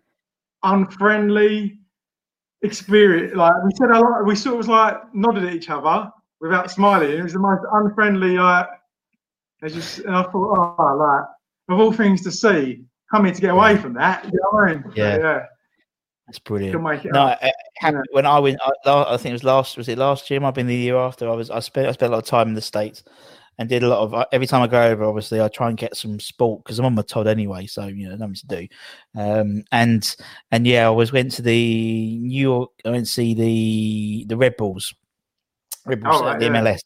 unfriendly 0.64 1.80
experience. 2.62 3.36
Like 3.36 3.54
we 3.64 3.72
said, 3.76 3.90
a 3.92 4.00
lot, 4.00 4.26
we 4.26 4.36
sort 4.36 4.54
of 4.54 4.58
was 4.60 4.68
like 4.68 5.14
nodded 5.14 5.46
at 5.46 5.54
each 5.54 5.70
other 5.70 6.10
without 6.40 6.72
smiling. 6.72 7.12
It 7.12 7.24
was 7.24 7.34
the 7.34 7.40
most 7.40 7.64
unfriendly. 7.72 8.38
Like, 8.38 8.68
I 9.62 9.70
just 9.70 10.00
and 10.00 10.16
I 10.16 10.24
thought, 10.24 10.78
oh, 10.80 10.96
like 10.96 11.26
of 11.70 11.80
all 11.80 11.92
things 11.92 12.22
to 12.24 12.32
see, 12.32 12.84
coming 13.14 13.34
to 13.34 13.42
get 13.42 13.52
away 13.52 13.78
from 13.78 13.94
that. 13.96 14.26
You 14.26 14.32
know 14.32 14.50
what 14.52 14.70
I 14.70 14.74
mean? 14.74 14.84
Yeah. 14.96 15.16
So, 15.16 15.22
yeah. 15.22 15.46
That's 16.28 16.40
brilliant. 16.40 16.82
No, 17.12 17.36
I, 17.42 17.52
when 18.12 18.26
I 18.26 18.40
went, 18.40 18.58
I, 18.86 18.92
I, 19.04 19.18
think 19.18 19.32
it 19.32 19.34
was 19.34 19.44
last. 19.44 19.76
Was 19.76 19.90
it 19.90 19.98
last 19.98 20.30
year? 20.30 20.42
I've 20.42 20.54
been 20.54 20.68
the 20.68 20.76
year 20.76 20.96
after. 20.96 21.30
I 21.30 21.34
was. 21.34 21.50
I 21.50 21.60
spent. 21.60 21.88
I 21.88 21.92
spent 21.92 22.12
a 22.12 22.16
lot 22.16 22.24
of 22.24 22.30
time 22.30 22.48
in 22.48 22.54
the 22.54 22.62
states, 22.62 23.04
and 23.58 23.70
did 23.70 23.84
a 23.84 23.88
lot 23.88 24.00
of. 24.00 24.26
Every 24.32 24.48
time 24.48 24.62
I 24.62 24.68
go 24.68 24.82
over, 24.82 25.04
obviously, 25.04 25.42
I 25.42 25.48
try 25.48 25.70
and 25.70 25.78
get 25.78 25.96
some 25.96 26.20
sport 26.20 26.64
because 26.64 26.80
I'm 26.80 26.86
on 26.86 26.96
my 26.96 27.02
Todd 27.02 27.28
anyway. 27.28 27.66
So 27.68 27.88
you 27.88 28.10
know, 28.10 28.16
nothing 28.16 28.36
to 28.36 28.48
do. 28.48 28.68
Um, 29.16 29.64
and 29.72 30.16
and 30.52 30.66
yeah, 30.68 30.88
I 30.88 30.90
was 30.90 31.12
went 31.12 31.32
to 31.34 31.42
the 31.42 32.18
New 32.18 32.42
York. 32.42 32.72
I 32.86 32.90
went 32.90 33.06
to 33.06 33.12
see 33.12 33.34
the 33.34 34.26
the 34.28 34.38
Red 34.38 34.58
Bulls, 34.58 34.94
Red 35.86 36.02
Bulls, 36.02 36.22
oh, 36.22 36.26
right, 36.26 36.40
the 36.40 36.46
yeah. 36.46 36.52
MLS, 36.52 36.82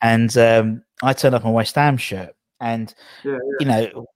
and 0.00 0.36
um, 0.38 0.82
I 1.02 1.12
turned 1.12 1.34
up 1.34 1.44
on 1.44 1.52
West 1.52 1.74
Ham 1.74 1.96
shirt, 1.96 2.34
and 2.60 2.94
yeah, 3.24 3.32
yeah. 3.32 3.38
you 3.60 3.66
know, 3.66 4.06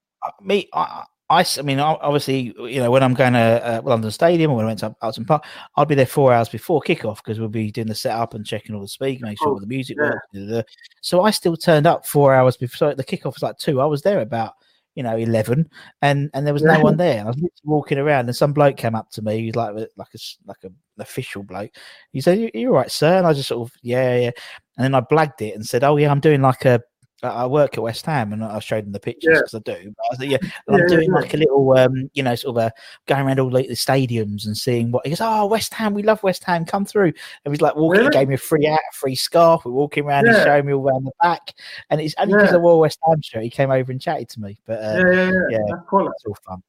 me. 0.41 0.69
I, 0.73 1.03
I, 1.33 1.45
I 1.57 1.61
mean, 1.61 1.79
obviously, 1.79 2.53
you 2.59 2.79
know, 2.79 2.91
when 2.91 3.03
I'm 3.03 3.13
going 3.13 3.33
to 3.33 3.39
uh, 3.39 3.81
London 3.83 4.11
Stadium 4.11 4.51
or 4.51 4.57
when 4.57 4.65
I 4.65 4.69
went 4.69 4.79
to 4.79 4.95
Upton 5.01 5.25
Park, 5.25 5.45
I'd 5.75 5.87
be 5.87 5.95
there 5.95 6.05
four 6.05 6.33
hours 6.33 6.49
before 6.49 6.81
kickoff 6.81 7.17
because 7.17 7.39
we'll 7.39 7.49
be 7.49 7.71
doing 7.71 7.87
the 7.87 7.95
setup 7.95 8.33
and 8.33 8.45
checking 8.45 8.75
all 8.75 8.81
the 8.81 8.87
speakers, 8.87 9.23
make 9.23 9.39
sure 9.39 9.49
oh, 9.49 9.53
all 9.53 9.59
the 9.59 9.67
music 9.67 9.97
yeah. 9.99 10.51
works. 10.51 10.71
So 11.01 11.23
I 11.23 11.31
still 11.31 11.57
turned 11.57 11.87
up 11.87 12.05
four 12.05 12.33
hours 12.33 12.57
before 12.57 12.73
so 12.77 12.93
the 12.93 13.03
kickoff 13.03 13.35
was 13.35 13.43
like 13.43 13.57
two. 13.57 13.81
I 13.81 13.85
was 13.85 14.01
there 14.01 14.19
about 14.19 14.53
you 14.95 15.03
know 15.03 15.15
eleven, 15.15 15.69
and 16.01 16.29
and 16.33 16.45
there 16.45 16.53
was 16.53 16.63
no 16.63 16.79
one 16.79 16.97
there. 16.97 17.21
I 17.21 17.27
was 17.27 17.41
walking 17.63 17.97
around, 17.97 18.27
and 18.27 18.35
some 18.35 18.53
bloke 18.53 18.77
came 18.77 18.95
up 18.95 19.09
to 19.11 19.21
me, 19.21 19.39
he's 19.39 19.55
like 19.55 19.73
like 19.73 20.13
a 20.13 20.19
like 20.45 20.57
a, 20.63 20.67
an 20.67 20.75
official 20.99 21.43
bloke. 21.43 21.71
He 22.11 22.21
said, 22.21 22.51
"You're 22.53 22.71
right, 22.71 22.91
sir," 22.91 23.17
and 23.17 23.27
I 23.27 23.33
just 23.33 23.49
sort 23.49 23.67
of 23.67 23.75
yeah 23.81 24.15
yeah, 24.17 24.31
and 24.77 24.83
then 24.83 24.95
I 24.95 25.01
blagged 25.01 25.41
it 25.41 25.55
and 25.55 25.65
said, 25.65 25.83
"Oh 25.83 25.97
yeah, 25.97 26.11
I'm 26.11 26.19
doing 26.19 26.41
like 26.41 26.65
a 26.65 26.81
I 27.29 27.45
work 27.45 27.77
at 27.77 27.83
West 27.83 28.05
Ham, 28.05 28.33
and 28.33 28.43
I 28.43 28.59
showed 28.59 28.85
them 28.85 28.91
the 28.91 28.99
pictures 28.99 29.39
because 29.39 29.53
yeah. 29.53 29.73
I 29.73 29.83
do. 29.83 29.89
I 29.89 30.07
was, 30.09 30.19
yeah, 30.19 30.37
yeah, 30.41 30.75
I'm 30.75 30.87
doing 30.87 31.11
like 31.11 31.33
a 31.33 31.37
little, 31.37 31.77
um, 31.77 32.09
you 32.13 32.23
know, 32.23 32.35
sort 32.35 32.57
of 32.57 32.63
a 32.63 32.71
going 33.07 33.25
around 33.25 33.39
all 33.39 33.49
the, 33.49 33.67
the, 33.67 33.73
stadiums 33.73 34.45
and 34.45 34.57
seeing 34.57 34.91
what 34.91 35.05
he 35.05 35.11
goes. 35.11 35.21
Oh, 35.21 35.45
West 35.45 35.73
Ham, 35.73 35.93
we 35.93 36.03
love 36.03 36.21
West 36.23 36.43
Ham. 36.43 36.65
Come 36.65 36.85
through. 36.85 37.13
And 37.45 37.53
he's 37.53 37.61
like 37.61 37.75
walking, 37.75 38.01
really? 38.01 38.11
gave 38.11 38.27
me 38.27 38.35
a 38.35 38.37
free 38.37 38.65
hat, 38.65 38.81
free 38.93 39.15
scarf. 39.15 39.65
We're 39.65 39.71
walking 39.71 40.05
around, 40.05 40.27
he's 40.27 40.43
showing 40.43 40.65
me 40.65 40.73
all 40.73 40.87
around 40.87 41.05
the 41.05 41.11
back, 41.21 41.53
and 41.89 42.01
it's 42.01 42.15
only 42.17 42.33
because 42.33 42.53
I 42.53 42.57
wore 42.57 42.79
West 42.79 42.99
Ham 43.07 43.21
shirt. 43.21 43.43
He 43.43 43.49
came 43.49 43.71
over 43.71 43.91
and 43.91 44.01
chatted 44.01 44.29
to 44.29 44.41
me. 44.41 44.59
But 44.65 44.79
uh, 44.83 45.03
yeah, 45.11 45.31
yeah, 45.49 45.59
cool. 45.87 46.07
it's 46.09 46.25
all 46.25 46.37
fun. 46.45 46.63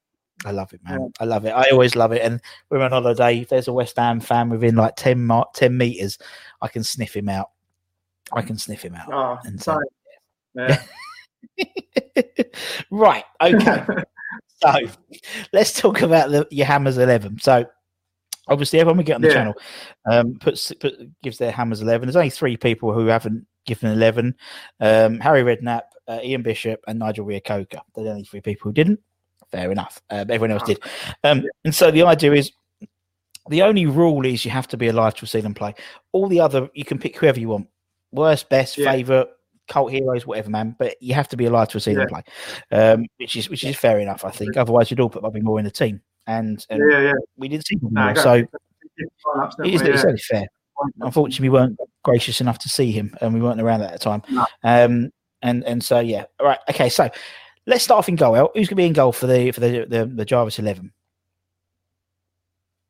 I 0.45 0.51
love 0.51 0.73
it, 0.73 0.81
man. 0.85 1.11
I 1.21 1.25
love 1.25 1.47
it. 1.47 1.51
I 1.51 1.71
always 1.71 1.97
love 1.97 2.13
it. 2.13 2.23
And 2.23 2.41
we're 2.69 2.81
on 2.81 2.91
holiday. 2.91 3.41
If 3.41 3.49
there's 3.49 3.69
a 3.69 3.73
West 3.73 3.97
Ham 3.97 4.21
fan 4.21 4.51
within 4.51 4.77
like 4.77 4.95
10, 4.97 5.31
10 5.55 5.77
meters, 5.77 6.19
I 6.61 6.69
can 6.69 6.85
sniff 6.85 7.17
him 7.17 7.29
out. 7.29 7.51
I 8.33 8.43
can 8.43 8.59
sniff 8.59 8.83
him 8.83 8.95
out. 8.95 9.09
Oh, 9.13 9.39
and 9.45 9.61
so, 9.63 9.79
yeah. 10.55 10.83
right. 12.91 13.25
Okay. 13.41 13.85
so 14.63 14.73
let's 15.53 15.79
talk 15.79 16.03
about 16.03 16.31
the, 16.31 16.47
your 16.51 16.67
Hammers 16.67 16.99
11. 16.99 17.41
So 17.41 17.67
obviously, 18.49 18.81
everyone 18.81 18.99
we 18.99 19.05
get 19.05 19.17
on 19.17 19.23
the 19.23 19.29
yeah. 19.29 19.35
channel 19.35 19.55
um, 20.11 20.35
puts 20.41 20.73
put, 20.73 20.95
gives 21.23 21.39
their 21.39 21.53
Hammers 21.53 21.83
11. 21.83 22.07
There's 22.07 22.17
only 22.17 22.31
three 22.31 22.57
people 22.57 22.93
who 22.93 23.07
haven't 23.07 23.47
given 23.67 23.91
11 23.91 24.35
um, 24.81 25.21
Harry 25.21 25.43
Redknapp, 25.43 25.83
uh, 26.09 26.21
Ian 26.23 26.43
Bishop, 26.43 26.81
and 26.87 26.99
Nigel 26.99 27.25
Reo-Coker. 27.25 27.81
They're 27.95 28.05
the 28.05 28.11
only 28.11 28.25
three 28.25 28.41
people 28.41 28.71
who 28.71 28.73
didn't. 28.75 29.01
Fair 29.51 29.71
enough. 29.71 30.03
Uh, 30.11 30.25
everyone 30.29 30.51
else 30.51 30.65
did. 30.65 30.81
Um, 31.23 31.45
and 31.65 31.75
so 31.75 31.91
the 31.91 32.03
idea 32.03 32.33
is 32.33 32.53
the 33.49 33.63
only 33.63 33.87
rule 33.87 34.25
is 34.25 34.45
you 34.45 34.51
have 34.51 34.69
to 34.69 34.77
be 34.77 34.89
alive 34.89 35.15
to 35.17 35.27
see 35.27 35.41
them 35.41 35.55
play. 35.55 35.75
All 36.13 36.29
the 36.29 36.41
other, 36.41 36.69
you 36.75 36.85
can 36.85 36.99
pick 36.99 37.17
whoever 37.17 37.39
you 37.39 37.49
want. 37.49 37.69
Worst, 38.11 38.49
best, 38.49 38.79
yeah. 38.79 38.91
favorite, 38.91 39.29
cult 39.69 39.93
heroes, 39.93 40.27
whatever, 40.27 40.51
man. 40.51 40.77
But 40.79 40.97
you 41.01 41.15
have 41.15 41.29
to 41.29 41.37
be 41.37 41.47
alive 41.47 41.69
to 41.69 41.81
see 41.81 41.93
yeah. 41.93 41.99
them 41.99 42.09
play, 42.09 42.23
um, 42.71 43.07
which 43.19 43.37
is 43.37 43.49
which 43.49 43.65
is 43.65 43.77
fair 43.77 43.99
enough, 43.99 44.25
I 44.25 44.31
think. 44.31 44.57
Otherwise, 44.57 44.91
you'd 44.91 45.01
all 45.01 45.11
put 45.11 45.23
Bobby 45.23 45.41
Moore 45.41 45.59
in 45.59 45.65
the 45.65 45.71
team, 45.71 46.01
and, 46.27 46.65
and 46.71 46.83
yeah, 46.91 47.01
yeah. 47.01 47.13
we 47.37 47.49
didn't 47.49 47.67
see 47.67 47.77
Bobby 47.77 47.95
Moore, 47.95 48.17
so 48.17 48.33
it 48.97 49.75
is, 49.75 49.83
it's 49.83 50.05
only 50.05 50.19
fair. 50.19 50.47
Unfortunately, 51.01 51.49
we 51.49 51.53
weren't 51.53 51.79
gracious 52.03 52.41
enough 52.41 52.59
to 52.61 52.69
see 52.69 52.93
him, 52.93 53.17
and 53.21 53.33
we 53.33 53.41
weren't 53.41 53.61
around 53.61 53.83
at 53.83 53.91
that 53.91 54.01
time. 54.01 54.23
No. 54.31 54.47
Um, 54.63 55.11
and 55.43 55.65
and 55.65 55.83
so 55.83 56.01
yeah, 56.01 56.25
all 56.41 56.47
right, 56.47 56.59
okay. 56.71 56.89
So 56.89 57.11
let's 57.67 57.85
start 57.85 57.99
off 57.99 58.09
in 58.09 58.17
goal. 58.17 58.35
Who's 58.55 58.69
going 58.69 58.69
to 58.69 58.75
be 58.77 58.87
in 58.87 58.93
goal 58.93 59.13
for 59.13 59.27
the 59.27 59.51
for 59.53 59.61
the 59.61 59.87
the, 59.89 60.07
the 60.07 60.25
Jarvis 60.25 60.59
eleven? 60.59 60.93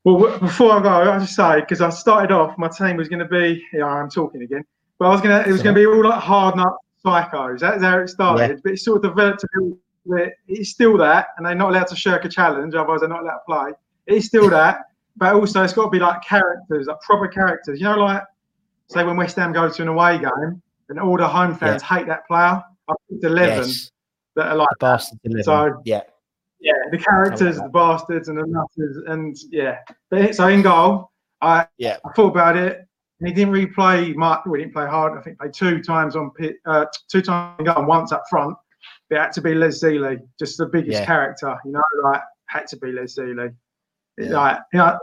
Well, 0.05 0.39
before 0.39 0.73
I 0.73 0.83
go, 0.83 1.13
I 1.13 1.19
just 1.19 1.35
say 1.35 1.61
because 1.61 1.81
I 1.81 1.89
started 1.89 2.31
off, 2.31 2.59
my 2.59 2.69
team 2.69 2.97
was 2.97 3.09
going 3.09 3.21
to 3.21 3.29
be. 3.29 3.65
Yeah, 3.73 3.87
I'm 3.87 4.11
talking 4.11 4.43
again. 4.43 4.65
But 4.99 5.07
I 5.07 5.09
was 5.11 5.21
gonna, 5.21 5.41
it 5.47 5.53
was 5.53 5.63
gonna 5.63 5.75
be 5.75 5.87
all 5.87 6.05
like 6.05 6.21
hard 6.21 6.57
nut 6.57 6.75
psychos. 7.05 7.61
That's 7.61 7.83
how 7.83 7.99
it 7.99 8.09
started. 8.09 8.51
Yeah. 8.51 8.57
But 8.63 8.73
it 8.73 8.79
sort 8.79 9.05
of 9.05 9.11
developed 9.11 9.41
to 9.41 9.49
be 9.59 9.77
it's 10.49 10.71
still 10.71 10.97
that, 10.99 11.29
and 11.37 11.47
they're 11.47 11.55
not 11.55 11.71
allowed 11.71 11.87
to 11.89 11.97
shirk 11.97 12.25
a 12.25 12.29
challenge, 12.29 12.75
otherwise 12.75 13.01
they're 13.01 13.09
not 13.09 13.23
allowed 13.23 13.39
to 13.39 13.45
play. 13.47 13.73
It's 14.07 14.27
still 14.27 14.51
that, 14.51 14.81
but 15.17 15.35
also 15.35 15.63
it's 15.63 15.73
got 15.73 15.85
to 15.85 15.91
be 15.91 15.99
like 15.99 16.23
characters, 16.23 16.87
like 16.87 17.01
proper 17.01 17.29
characters. 17.29 17.81
You 17.81 17.87
know, 17.87 17.97
like 17.97 18.23
say 18.89 19.05
when 19.05 19.17
West 19.17 19.37
Ham 19.37 19.53
go 19.53 19.69
to 19.69 19.83
an 19.83 19.89
away 19.89 20.19
game, 20.19 20.63
and 20.89 21.01
all 21.01 21.17
the 21.17 21.27
home 21.27 21.55
fans 21.55 21.83
yeah. 21.83 21.99
hate 21.99 22.07
that 22.07 22.27
player. 22.27 22.63
I 22.89 22.95
think 23.09 23.25
eleven 23.25 23.69
yes. 23.69 23.91
that 24.37 24.49
are 24.49 24.57
like 24.57 24.69
the 24.73 24.77
bastards. 24.81 25.21
11. 25.25 25.45
So 25.45 25.83
yeah. 25.85 26.03
Yeah, 26.61 26.73
the 26.91 26.97
characters, 26.99 27.59
the 27.59 27.69
bastards, 27.69 28.29
and 28.29 28.39
the 28.39 28.47
nutters, 28.47 28.97
and 29.07 29.37
yeah. 29.51 29.81
But 30.09 30.35
so 30.35 30.49
in 30.49 30.63
goal, 30.63 31.11
I 31.43 31.67
yeah. 31.77 31.99
I 32.07 32.13
thought 32.13 32.29
about 32.29 32.57
it. 32.57 32.84
And 33.21 33.29
he 33.29 33.35
didn't 33.35 33.53
really 33.53 33.67
play 33.67 34.13
much. 34.13 34.41
We 34.47 34.59
didn't 34.59 34.75
play 34.75 34.87
hard. 34.87 35.17
I 35.17 35.23
think 35.23 35.39
played 35.39 35.53
two 35.53 35.83
times 35.83 36.17
on 36.17 36.31
pit, 36.33 36.57
uh, 36.67 36.87
two 37.09 37.23
times 37.23 37.57
and 37.67 37.87
once 37.87 38.13
up 38.13 38.25
front. 38.29 38.57
But 39.09 39.17
it 39.17 39.21
had 39.21 39.33
to 39.33 39.41
be 39.41 39.55
Les 39.55 39.81
Sealey, 39.81 40.19
just 40.39 40.59
the 40.59 40.67
biggest 40.67 41.01
yeah. 41.01 41.07
character, 41.07 41.57
you 41.65 41.73
know, 41.73 41.83
like 42.03 42.23
had 42.47 42.67
to 42.69 42.77
be 42.77 42.93
Les 42.93 43.17
Sealey. 43.17 43.55
Yeah. 44.19 44.31
Like, 44.31 44.59
you 44.73 44.79
know, 44.79 44.99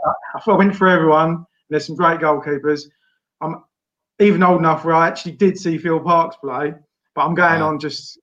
I, 0.46 0.52
went 0.54 0.76
for 0.76 0.88
everyone. 0.88 1.46
There's 1.70 1.86
some 1.86 1.96
great 1.96 2.20
goalkeepers. 2.20 2.84
I'm 3.40 3.64
even 4.20 4.42
old 4.42 4.58
enough 4.58 4.84
where 4.84 4.94
I 4.94 5.08
actually 5.08 5.32
did 5.32 5.58
see 5.58 5.78
Phil 5.78 6.00
Parks 6.00 6.36
play, 6.36 6.74
but 7.14 7.24
I'm 7.24 7.34
going 7.34 7.62
on 7.62 7.78
just 7.78 8.18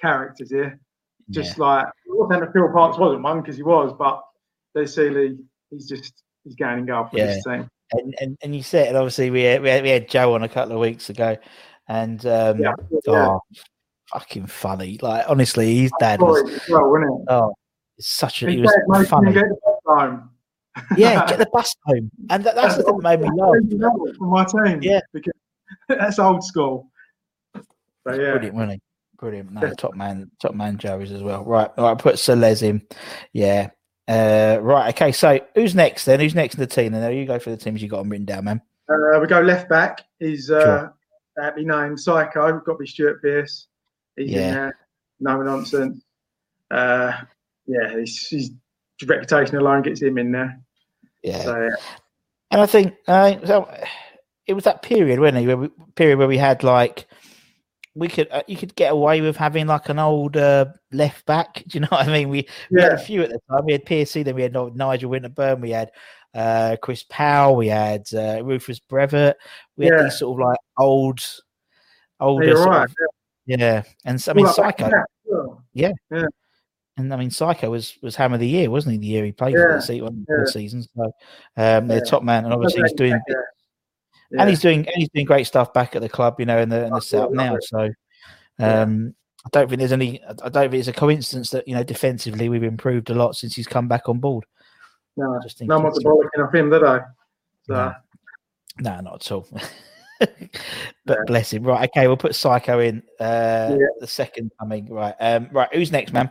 characters 0.00 0.50
here. 0.50 0.80
Just 1.30 1.58
yeah. 1.58 1.64
like, 1.64 1.86
that 2.30 2.52
Phil 2.52 2.70
Parks 2.72 2.98
wasn't 2.98 3.22
one 3.22 3.40
because 3.40 3.56
he 3.56 3.62
was, 3.62 3.92
but 3.98 4.22
Les 4.74 4.94
Sealey, 4.94 5.38
he's 5.70 5.88
just 5.88 6.22
he's 6.44 6.56
going 6.56 6.80
in 6.80 6.86
goal 6.86 7.06
for 7.06 7.18
yeah. 7.18 7.26
this 7.26 7.44
team 7.44 7.70
and, 7.92 8.14
and 8.20 8.38
and 8.42 8.54
you 8.54 8.62
said 8.62 8.88
and 8.88 8.96
obviously 8.96 9.30
we 9.30 9.42
had, 9.42 9.62
we 9.62 9.68
had, 9.68 9.82
we 9.82 9.90
had 9.90 10.08
Joe 10.08 10.34
on 10.34 10.42
a 10.42 10.48
couple 10.48 10.74
of 10.74 10.80
weeks 10.80 11.10
ago, 11.10 11.36
and 11.88 12.24
um, 12.26 12.60
yeah, 12.60 12.72
yeah. 13.06 13.28
oh, 13.28 13.40
fucking 14.12 14.46
funny. 14.46 14.98
Like 15.00 15.24
honestly, 15.28 15.76
his 15.76 15.92
dad 15.98 16.20
was 16.20 16.60
well, 16.68 17.24
oh, 17.28 17.54
it's 17.96 18.08
such 18.08 18.42
a 18.42 18.50
he, 18.50 18.56
he 18.56 18.62
was 18.62 19.08
funny. 19.08 19.32
Get 19.32 19.46
yeah, 20.96 21.26
get 21.26 21.38
the 21.38 21.46
bus 21.52 21.74
home, 21.84 22.10
and 22.30 22.44
that, 22.44 22.54
that's, 22.54 22.76
the 22.76 22.82
thing 22.82 22.98
that 22.98 23.02
made 23.02 23.20
me 23.20 23.30
laugh. 23.34 24.16
For 24.18 24.24
my 24.24 24.44
team, 24.44 24.80
yeah, 24.82 25.00
because 25.12 25.32
that's 25.88 26.18
old 26.18 26.44
school. 26.44 26.90
Yeah, 27.54 27.62
brilliant, 28.04 28.56
really. 28.56 28.80
Brilliant. 29.18 29.52
No, 29.52 29.74
top 29.74 29.94
man, 29.94 30.30
top 30.40 30.54
man 30.54 30.78
Joey's 30.78 31.10
as 31.10 31.22
well. 31.22 31.44
Right, 31.44 31.68
all 31.76 31.88
right, 31.88 31.98
put 31.98 32.14
Celez 32.14 32.62
in. 32.62 32.82
Yeah, 33.32 33.70
uh, 34.08 34.58
right. 34.60 34.88
Okay. 34.94 35.12
So 35.12 35.40
who's 35.54 35.74
next 35.74 36.04
then? 36.04 36.20
Who's 36.20 36.34
next 36.34 36.54
in 36.54 36.60
the 36.60 36.66
team? 36.66 36.94
And 36.94 37.02
there 37.02 37.12
you 37.12 37.26
go 37.26 37.38
for 37.38 37.50
the 37.50 37.56
teams 37.56 37.82
you 37.82 37.88
got 37.88 37.98
them 37.98 38.08
written 38.08 38.26
down, 38.26 38.44
man. 38.44 38.62
Uh, 38.88 39.20
we 39.20 39.26
go 39.26 39.40
left 39.40 39.68
back. 39.68 40.04
Is 40.20 40.50
uh, 40.50 40.60
sure. 40.60 40.94
aptly 41.40 41.64
named 41.64 42.00
Psycho. 42.00 42.52
We've 42.52 42.64
got 42.64 42.72
to 42.72 42.78
be 42.78 42.86
Stuart 42.86 43.22
Pearce. 43.22 43.68
He's 44.16 44.30
yeah. 44.30 44.48
in 44.48 44.54
there. 44.54 44.78
No 45.20 45.42
nonsense. 45.42 46.02
Uh, 46.70 47.12
yeah, 47.66 47.90
his, 47.90 48.28
his 48.28 48.50
reputation 49.06 49.56
alone 49.56 49.82
gets 49.82 50.00
him 50.00 50.18
in 50.18 50.32
there. 50.32 50.60
Yeah. 51.22 51.42
So, 51.42 51.60
yeah. 51.60 51.76
And 52.50 52.60
I 52.62 52.66
think 52.66 52.94
uh, 53.06 53.36
so 53.44 53.70
it 54.46 54.54
was 54.54 54.64
that 54.64 54.82
period, 54.82 55.20
wasn't 55.20 55.38
it? 55.38 55.46
Where 55.46 55.56
we, 55.56 55.68
period 55.94 56.18
where 56.18 56.28
we 56.28 56.38
had 56.38 56.64
like 56.64 57.06
we 57.98 58.08
could 58.08 58.28
uh, 58.30 58.42
you 58.46 58.56
could 58.56 58.74
get 58.76 58.92
away 58.92 59.20
with 59.20 59.36
having 59.36 59.66
like 59.66 59.88
an 59.88 59.98
old 59.98 60.36
uh, 60.36 60.66
left 60.92 61.26
back. 61.26 61.54
Do 61.68 61.78
you 61.78 61.80
know 61.80 61.88
what 61.90 62.08
I 62.08 62.12
mean? 62.12 62.28
We, 62.28 62.48
we 62.70 62.80
had 62.80 62.92
a 62.92 62.98
few 62.98 63.22
at 63.22 63.30
the 63.30 63.40
time. 63.50 63.64
We 63.66 63.72
had 63.72 63.84
PSC, 63.84 64.24
then 64.24 64.34
we 64.34 64.42
had 64.42 64.52
Nigel 64.52 65.10
Winterburn, 65.10 65.60
we 65.60 65.70
had 65.70 65.90
uh, 66.34 66.76
Chris 66.80 67.04
Powell, 67.08 67.56
we 67.56 67.68
had 67.68 68.06
uh, 68.14 68.42
Rufus 68.44 68.80
Brevett. 68.80 69.34
We 69.76 69.86
had 69.86 70.04
these 70.04 70.18
sort 70.18 70.40
of 70.40 70.46
like 70.46 70.58
old, 70.78 71.20
old. 72.20 72.44
Yeah, 72.44 72.52
right. 72.52 72.84
Of, 72.84 72.94
yeah. 73.46 73.82
and 74.04 74.24
I 74.28 74.32
mean 74.32 74.44
well, 74.44 74.54
Psycho. 74.54 74.90
Yeah. 75.74 75.92
yeah. 76.10 76.26
And 76.96 77.14
I 77.14 77.16
mean, 77.16 77.30
Psycho 77.30 77.70
was 77.70 77.96
was 78.02 78.16
Hammer 78.16 78.34
of 78.34 78.40
the 78.40 78.48
Year, 78.48 78.70
wasn't 78.70 78.94
he? 78.94 78.98
The 78.98 79.06
year 79.06 79.24
he 79.24 79.32
played 79.32 79.54
for 79.54 79.74
the 79.74 79.80
season, 79.80 80.26
yeah. 80.28 80.44
season. 80.46 80.82
So 80.82 81.12
um, 81.56 81.86
they're 81.86 82.04
top 82.04 82.24
man, 82.24 82.44
and 82.44 82.52
obviously 82.52 82.82
he's 82.82 82.92
doing 82.92 83.20
yeah. 84.30 84.40
and 84.40 84.50
he's 84.50 84.60
doing 84.60 84.80
and 84.80 84.96
he's 84.96 85.08
doing 85.10 85.26
great 85.26 85.46
stuff 85.46 85.72
back 85.72 85.96
at 85.96 86.02
the 86.02 86.08
club, 86.08 86.36
you 86.38 86.46
know, 86.46 86.58
in 86.58 86.68
the 86.68 86.86
in 86.86 86.92
the 86.92 87.00
setup 87.00 87.32
now. 87.32 87.56
So 87.60 87.90
um, 88.58 89.14
I 89.46 89.48
don't 89.52 89.68
think 89.68 89.78
there's 89.78 89.92
any. 89.92 90.22
I 90.24 90.48
don't 90.48 90.70
think 90.70 90.74
it's 90.74 90.88
a 90.88 90.92
coincidence 90.92 91.50
that 91.50 91.66
you 91.66 91.74
know 91.74 91.82
defensively 91.82 92.48
we've 92.48 92.62
improved 92.62 93.10
a 93.10 93.14
lot 93.14 93.36
since 93.36 93.54
he's 93.54 93.66
come 93.66 93.88
back 93.88 94.08
on 94.08 94.18
board. 94.18 94.44
No, 95.16 95.34
I 95.34 95.42
just 95.42 95.58
think 95.58 95.68
no 95.68 95.80
one's 95.80 96.02
bollocking 96.02 96.46
off 96.46 96.54
him, 96.54 96.70
did 96.70 96.84
I? 96.84 97.00
So. 97.62 97.74
No. 97.74 97.94
no, 98.80 99.00
not 99.00 99.14
at 99.14 99.32
all. 99.32 99.48
but 100.20 100.30
yeah. 101.06 101.16
bless 101.26 101.52
him. 101.52 101.64
Right, 101.64 101.88
okay, 101.90 102.06
we'll 102.06 102.16
put 102.16 102.34
Psycho 102.34 102.80
in 102.80 103.02
uh, 103.20 103.76
yeah. 103.78 103.86
the 104.00 104.06
second 104.06 104.52
coming. 104.58 104.86
Right, 104.86 105.14
um, 105.20 105.48
right. 105.52 105.68
Who's 105.72 105.92
next, 105.92 106.12
man? 106.12 106.30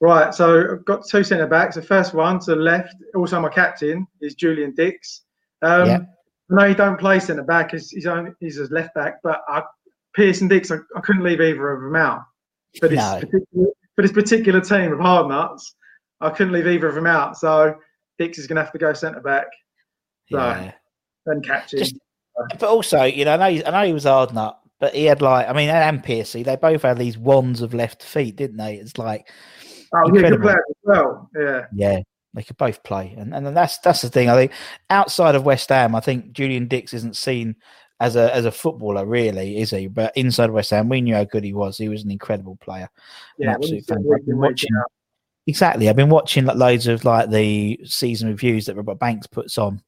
Right, 0.00 0.34
so 0.34 0.72
I've 0.72 0.84
got 0.84 1.06
two 1.06 1.24
centre 1.24 1.46
backs. 1.46 1.76
The 1.76 1.82
first 1.82 2.14
one 2.14 2.38
to 2.40 2.54
the 2.54 2.56
left, 2.56 2.94
also 3.14 3.40
my 3.40 3.48
captain, 3.48 4.06
is 4.20 4.34
Julian 4.34 4.74
Dicks. 4.74 5.22
Um, 5.62 5.86
yeah. 5.86 5.98
I 6.50 6.54
know 6.54 6.68
he 6.68 6.74
don't 6.74 6.98
play 6.98 7.18
centre 7.18 7.42
back; 7.42 7.72
he's 7.72 7.90
he's, 7.90 8.06
only, 8.06 8.32
he's 8.40 8.58
a 8.58 8.64
left 8.72 8.94
back. 8.94 9.16
But 9.22 9.42
I, 9.48 9.62
Pearson 10.14 10.48
Dicks, 10.48 10.70
I, 10.70 10.76
I, 10.96 11.00
couldn't 11.00 11.22
leave 11.22 11.40
either 11.40 11.72
of 11.72 11.82
them 11.82 11.96
out. 11.96 12.22
But 12.80 12.90
this, 12.90 12.98
no. 12.98 13.20
particular, 13.20 13.66
for 13.94 14.02
this 14.02 14.12
particular 14.12 14.60
team 14.60 14.92
of 14.92 15.00
hard 15.00 15.28
nuts, 15.28 15.74
I 16.20 16.30
couldn't 16.30 16.52
leave 16.52 16.66
either 16.66 16.88
of 16.88 16.94
them 16.94 17.06
out. 17.06 17.36
So 17.36 17.74
Dicks 18.18 18.38
is 18.38 18.46
going 18.46 18.56
to 18.56 18.62
have 18.62 18.72
to 18.72 18.78
go 18.78 18.92
centre 18.92 19.20
back. 19.20 19.46
So, 20.30 20.38
yeah. 20.38 20.72
And 21.26 21.44
captain. 21.44 21.80
Just, 21.80 21.96
but 22.58 22.68
also, 22.68 23.04
you 23.04 23.24
know, 23.24 23.34
I 23.34 23.36
know, 23.36 23.50
he, 23.50 23.64
I 23.64 23.70
know 23.70 23.86
he 23.86 23.92
was 23.92 24.04
hard 24.04 24.32
nut, 24.32 24.58
but 24.78 24.94
he 24.94 25.04
had 25.04 25.22
like, 25.22 25.48
I 25.48 25.52
mean, 25.52 25.68
and 25.68 26.02
Piercy, 26.02 26.42
they 26.42 26.56
both 26.56 26.82
had 26.82 26.98
these 26.98 27.18
wands 27.18 27.62
of 27.62 27.74
left 27.74 28.02
feet, 28.02 28.36
didn't 28.36 28.58
they? 28.58 28.76
It's 28.76 28.98
like, 28.98 29.28
oh, 29.94 30.14
yeah, 30.14 30.30
good 30.30 30.42
player 30.42 30.64
as 30.68 30.76
well. 30.84 31.30
Yeah, 31.36 31.66
yeah, 31.74 32.00
they 32.36 32.42
could 32.42 32.58
both 32.58 32.82
play, 32.82 33.14
and 33.16 33.34
and 33.34 33.56
that's 33.56 33.78
that's 33.78 34.02
the 34.02 34.10
thing. 34.10 34.28
I 34.28 34.34
think 34.34 34.52
outside 34.90 35.34
of 35.34 35.46
West 35.46 35.70
Ham, 35.70 35.94
I 35.94 36.00
think 36.00 36.32
Julian 36.32 36.68
Dicks 36.68 36.92
isn't 36.92 37.16
seen 37.16 37.56
as 37.98 38.14
a 38.14 38.32
as 38.34 38.44
a 38.44 38.52
footballer, 38.52 39.06
really, 39.06 39.56
is 39.56 39.70
he? 39.70 39.86
But 39.86 40.14
inside 40.16 40.50
of 40.50 40.54
West 40.54 40.70
Ham, 40.70 40.90
we 40.90 41.00
knew 41.00 41.14
how 41.14 41.24
good 41.24 41.44
he 41.44 41.54
was. 41.54 41.78
He 41.78 41.88
was 41.88 42.04
an 42.04 42.10
incredible 42.10 42.56
player. 42.56 42.90
Yeah, 43.38 43.54
absolute 43.54 43.86
fan. 43.86 44.04
I've 44.14 44.26
been 44.26 44.38
watching. 44.38 44.70
Exactly, 45.46 45.88
I've 45.88 45.96
been 45.96 46.10
watching 46.10 46.44
like, 46.44 46.56
loads 46.56 46.86
of 46.86 47.06
like 47.06 47.30
the 47.30 47.80
season 47.84 48.28
reviews 48.28 48.66
that 48.66 48.76
Robert 48.76 48.98
Banks 48.98 49.26
puts 49.26 49.56
on 49.56 49.82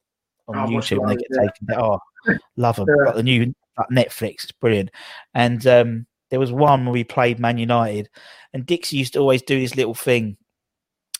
on 0.47 0.57
oh, 0.57 0.67
YouTube, 0.67 1.01
and 1.01 1.09
they 1.11 1.15
get 1.17 1.27
yeah. 1.29 1.41
taken. 1.41 1.83
Oh, 1.83 1.99
love 2.57 2.77
them. 2.77 2.87
Yeah. 2.89 3.05
Like 3.05 3.15
the 3.15 3.23
new 3.23 3.53
like 3.77 3.89
Netflix, 3.91 4.43
it's 4.45 4.51
brilliant. 4.53 4.89
And 5.35 5.65
um, 5.67 6.07
there 6.31 6.39
was 6.39 6.51
one 6.51 6.85
where 6.85 6.93
we 6.93 7.03
played 7.03 7.39
Man 7.39 7.59
United, 7.59 8.09
and 8.53 8.65
Dixie 8.65 8.97
used 8.97 9.13
to 9.13 9.19
always 9.19 9.43
do 9.43 9.59
this 9.59 9.75
little 9.75 9.93
thing 9.93 10.35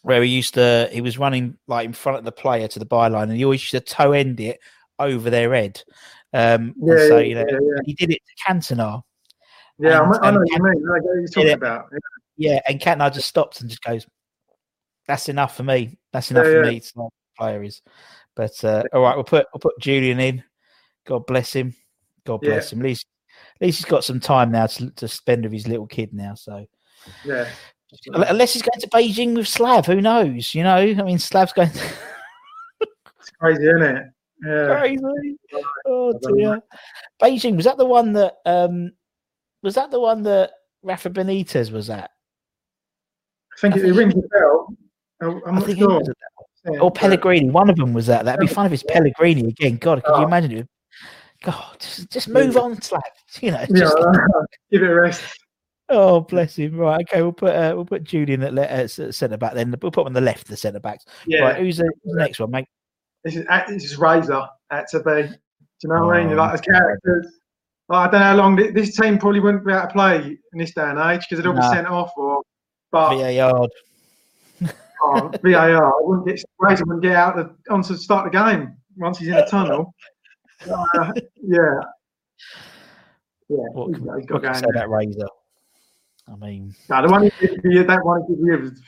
where 0.01 0.23
he 0.23 0.29
used 0.29 0.53
to 0.53 0.89
he 0.91 1.01
was 1.01 1.17
running 1.17 1.57
like 1.67 1.85
in 1.85 1.93
front 1.93 2.17
of 2.17 2.25
the 2.25 2.31
player 2.31 2.67
to 2.67 2.79
the 2.79 2.85
byline, 2.85 3.23
and 3.23 3.33
he 3.33 3.43
always 3.43 3.61
used 3.61 3.71
to 3.71 3.93
toe 3.93 4.13
end 4.13 4.39
it 4.39 4.59
over 4.97 5.29
their 5.29 5.53
head. 5.53 5.81
Um, 6.33 6.73
yeah, 6.81 7.07
so 7.07 7.17
you 7.17 7.35
know 7.35 7.45
yeah, 7.49 7.79
he 7.85 7.93
did 7.93 8.11
it 8.11 8.19
to 8.19 8.53
Cantona. 8.53 9.01
Yeah, 9.77 10.03
and, 10.03 10.15
I 10.21 10.31
know 10.31 10.39
what 10.39 10.49
you 10.49 10.63
mean. 10.63 10.89
I 10.89 10.99
know 10.99 11.13
you're 11.13 11.27
talking 11.27 11.51
about. 11.51 11.85
Yeah. 12.37 12.53
yeah, 12.53 12.59
and 12.67 12.79
Cantona 12.79 13.13
just 13.13 13.27
stops 13.27 13.61
and 13.61 13.69
just 13.69 13.83
goes, 13.83 14.05
"That's 15.07 15.29
enough 15.29 15.55
for 15.55 15.63
me. 15.63 15.97
That's 16.11 16.31
enough 16.31 16.45
for 16.45 16.63
me." 16.63 16.81
Not 16.95 17.13
player 17.37 17.63
is. 17.63 17.81
But 18.35 18.63
uh, 18.63 18.83
all 18.93 19.01
right, 19.01 19.15
we'll 19.15 19.23
put 19.23 19.47
we'll 19.53 19.59
put 19.59 19.79
Julian 19.79 20.19
in. 20.19 20.43
God 21.05 21.25
bless 21.25 21.53
him. 21.53 21.75
God 22.25 22.41
bless 22.41 22.71
him. 22.71 22.79
At 22.79 22.85
least 22.85 23.07
at 23.55 23.65
least 23.65 23.79
he's 23.79 23.85
got 23.85 24.03
some 24.03 24.19
time 24.19 24.51
now 24.51 24.67
to, 24.67 24.91
to 24.91 25.07
spend 25.07 25.43
with 25.43 25.53
his 25.53 25.67
little 25.67 25.87
kid 25.87 26.13
now. 26.13 26.35
So 26.35 26.65
yeah. 27.25 27.49
Unless 28.13 28.53
he's 28.53 28.61
going 28.61 28.79
to 28.79 28.89
Beijing 28.89 29.35
with 29.35 29.47
Slav, 29.47 29.85
who 29.85 30.01
knows? 30.01 30.53
You 30.53 30.63
know, 30.63 30.75
I 30.75 30.93
mean, 30.93 31.19
Slav's 31.19 31.53
going. 31.53 31.71
To... 31.71 31.79
it's 32.81 33.31
crazy, 33.39 33.63
isn't 33.63 33.81
it? 33.81 34.03
Yeah. 34.45 34.79
Crazy. 34.79 35.37
Oh 35.85 36.13
dear. 36.21 36.61
Beijing 37.21 37.55
was 37.55 37.65
that 37.65 37.77
the 37.77 37.85
one 37.85 38.13
that 38.13 38.35
um 38.45 38.91
was 39.63 39.75
that 39.75 39.91
the 39.91 39.99
one 39.99 40.23
that 40.23 40.51
Rafa 40.83 41.09
Benitez 41.09 41.71
was 41.71 41.89
at? 41.89 42.11
I 43.53 43.59
think, 43.59 43.75
I 43.75 43.77
it, 43.79 43.81
think 43.81 43.97
rings 43.97 44.13
a 44.15 44.27
bell. 44.29 44.67
I'm 45.21 45.41
I 45.45 45.59
not 45.59 45.77
sure. 45.77 46.01
Yeah, 46.65 46.79
or 46.79 46.91
Pellegrini, 46.91 47.49
one 47.49 47.69
of 47.69 47.77
them 47.77 47.93
was 47.93 48.07
that. 48.07 48.25
That'd 48.25 48.41
be 48.41 48.47
fun 48.47 48.65
if 48.65 48.73
it's 48.73 48.83
Pellegrini 48.83 49.47
again. 49.47 49.77
God, 49.77 50.03
could 50.03 50.13
oh. 50.13 50.19
you 50.19 50.25
imagine 50.25 50.51
it? 50.51 50.69
God, 51.41 51.77
just, 51.79 52.11
just 52.11 52.27
move 52.27 52.57
on, 52.57 52.81
Slav. 52.81 53.01
You 53.41 53.51
know, 53.51 53.65
just, 53.73 53.95
yeah, 53.97 54.11
give 54.71 54.83
it 54.83 54.89
a 54.89 54.93
rest. 54.93 55.39
Oh, 55.89 56.21
bless 56.21 56.55
him. 56.55 56.77
Right, 56.77 57.01
okay, 57.01 57.21
we'll 57.21 57.31
put 57.31 57.55
uh, 57.55 57.73
we'll 57.75 57.85
put 57.85 58.03
Julian 58.03 58.43
at, 58.43 58.99
uh, 58.99 59.11
centre 59.11 59.37
back. 59.37 59.55
Then 59.55 59.75
we'll 59.81 59.91
put 59.91 60.01
him 60.01 60.07
on 60.07 60.13
the 60.13 60.21
left, 60.21 60.47
the 60.47 60.55
centre 60.57 60.79
backs. 60.79 61.05
Yeah. 61.25 61.41
Right, 61.41 61.57
who's 61.57 61.77
the, 61.77 61.91
who's 62.03 62.13
the, 62.13 62.19
next 62.19 62.39
one, 62.39 62.51
mate? 62.51 62.67
This 63.23 63.35
is 63.35 63.45
this 63.67 63.83
is 63.85 63.97
Razor 63.97 64.47
at 64.71 64.87
to 64.89 64.99
be. 64.99 65.23
Do 65.23 65.87
you 65.87 65.89
know 65.89 66.05
what 66.05 66.17
I 66.17 66.25
mean? 66.25 66.35
Like 66.35 66.53
as 66.53 66.61
characters. 66.61 67.27
I 67.91 68.03
don't 68.03 68.19
know 68.19 68.19
how 68.19 68.35
long 68.35 68.55
this 68.55 68.95
team 68.95 69.17
probably 69.17 69.39
wouldn't 69.39 69.65
be 69.65 69.71
able 69.71 69.81
to 69.81 69.87
play 69.87 70.37
in 70.53 70.59
this 70.59 70.75
day 70.75 70.83
and 70.83 70.99
age 70.99 71.25
because 71.27 71.43
all 71.43 71.53
nah. 71.53 71.69
be 71.69 71.75
sent 71.75 71.87
off 71.87 72.11
or. 72.17 72.43
But 72.91 73.17
VAR. 73.17 73.67
oh, 75.03 75.31
VAR. 75.43 75.85
I 75.85 76.01
wouldn't 76.01 76.27
get 76.27 76.43
Razor 76.59 76.85
wouldn't 76.85 77.03
get 77.03 77.15
out 77.15 77.35
the, 77.35 77.73
onto 77.73 77.93
the 77.93 77.99
start 77.99 78.31
the 78.31 78.37
game 78.37 78.75
once 78.95 79.17
he's 79.17 79.29
in 79.29 79.35
the 79.35 79.45
tunnel. 79.45 79.93
Uh, 80.69 81.13
yeah. 81.41 81.79
Yeah, 83.47 83.63
what, 83.71 83.95
he's, 83.95 83.97
he's 84.17 84.25
got 84.25 84.43
what 84.43 84.55
say 84.57 84.65
that 84.73 84.89
Razor? 84.89 85.25
I 86.31 86.35
mean, 86.35 86.75
no, 86.89 87.01
the 87.01 87.09
one 87.09 87.31
did 87.39 87.59
you, 87.63 87.83
that 87.83 88.05
one 88.05 88.23
he 88.27 88.35
did 88.35 88.61
was 88.61 88.81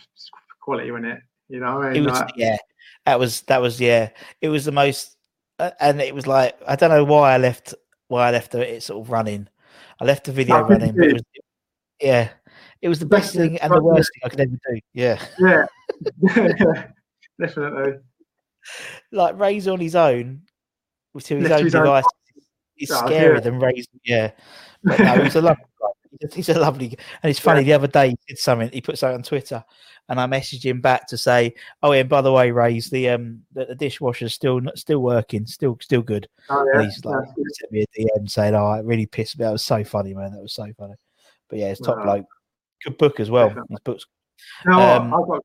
quality, 0.60 0.92
wasn't 0.92 1.14
it? 1.14 1.20
You 1.50 1.60
know, 1.60 1.82
I 1.82 1.94
mean, 1.94 2.06
was, 2.06 2.20
like, 2.20 2.34
yeah, 2.36 2.58
that 3.06 3.20
was 3.20 3.42
that 3.44 3.62
was 3.62 3.80
yeah, 3.80 4.10
it 4.42 4.50
was 4.50 4.66
the 4.66 4.72
most, 4.72 5.18
uh, 5.60 5.72
and 5.80 6.00
it 6.02 6.14
was 6.14 6.28
like 6.28 6.58
I 6.68 6.76
don't 6.76 6.92
know 6.92 7.04
why 7.04 7.34
I 7.34 7.38
left 7.38 7.74
why 8.08 8.28
I 8.28 8.32
left 8.32 8.56
it 8.56 8.84
sort 8.84 9.06
of 9.06 9.12
running. 9.12 9.48
I 10.00 10.06
left 10.06 10.26
the 10.26 10.32
video 10.32 10.62
running, 10.62 10.96
it 10.98 11.14
was, 11.14 11.22
yeah, 12.00 12.30
it 12.82 12.90
was 12.90 13.00
the 13.00 13.06
best 13.06 13.36
thing 13.36 13.58
and 13.60 13.74
the 13.74 13.82
worst 13.82 14.10
thing 14.14 14.22
I 14.24 14.30
could 14.30 14.40
ever 14.40 14.60
do. 14.70 14.80
Yeah, 14.94 15.24
yeah, 15.40 15.66
definitely. 17.40 18.00
Like 19.12 19.40
Ray's 19.40 19.68
on 19.68 19.80
his 19.80 19.96
own 19.96 20.44
with 21.14 21.28
his 21.28 21.52
own 21.52 21.70
device. 21.70 22.06
He's 22.76 22.92
oh, 22.92 23.04
scarier 23.04 23.36
yeah. 23.36 23.40
than 23.42 23.60
Ray's. 23.60 23.88
Yeah, 24.04 24.32
but 24.84 25.00
no, 25.00 25.24
he's 25.24 25.36
a 25.36 25.42
lovely 25.42 25.64
he's 26.34 26.50
a 26.50 26.60
lovely, 26.60 26.98
and 27.24 27.30
it's 27.30 27.40
funny. 27.40 27.62
Yeah. 27.62 27.66
The 27.66 27.74
other 27.74 27.88
day 27.88 28.10
he 28.10 28.18
did 28.28 28.38
something. 28.38 28.70
He 28.72 28.82
puts 28.82 29.04
out 29.04 29.14
on 29.14 29.24
Twitter, 29.24 29.64
and 30.10 30.20
I 30.20 30.28
messaged 30.28 30.64
him 30.64 30.82
back 30.82 31.08
to 31.08 31.18
say, 31.18 31.54
"Oh, 31.82 31.92
yeah, 31.92 32.02
and 32.02 32.10
by 32.10 32.22
the 32.22 32.32
way, 32.32 32.52
Ray's 32.52 32.90
the 32.90 33.10
um 33.10 33.42
the, 33.54 33.66
the 33.66 33.76
dishwasher's 33.76 34.34
still 34.34 34.62
still 34.76 35.00
working, 35.00 35.46
still 35.46 35.78
still 35.82 36.02
good." 36.02 36.28
Oh, 36.50 36.66
yeah. 36.74 36.82
And 36.82 36.90
he's 36.90 37.04
like 37.06 37.26
sent 37.28 37.72
me 37.72 37.84
a 37.84 38.00
DM 38.00 38.30
saying, 38.30 38.56
"Oh, 38.56 38.74
it 38.74 38.86
really 38.86 39.06
pissed 39.06 39.38
me. 39.38 39.46
That 39.46 39.52
was 39.52 39.64
so 39.64 39.84
funny, 39.84 40.14
man. 40.14 40.34
That 40.34 40.42
was 40.42 40.54
so 40.54 40.68
funny." 40.78 40.96
But 41.50 41.60
yeah, 41.60 41.68
it's 41.68 41.82
top 41.82 41.98
wow. 41.98 42.04
bloke. 42.04 42.26
Good 42.84 42.98
book 42.98 43.20
as 43.20 43.30
well. 43.30 43.50
His 43.70 43.80
books. 43.84 44.06
No, 44.66 44.80
um, 44.80 45.14
I've 45.14 45.28
got, 45.28 45.44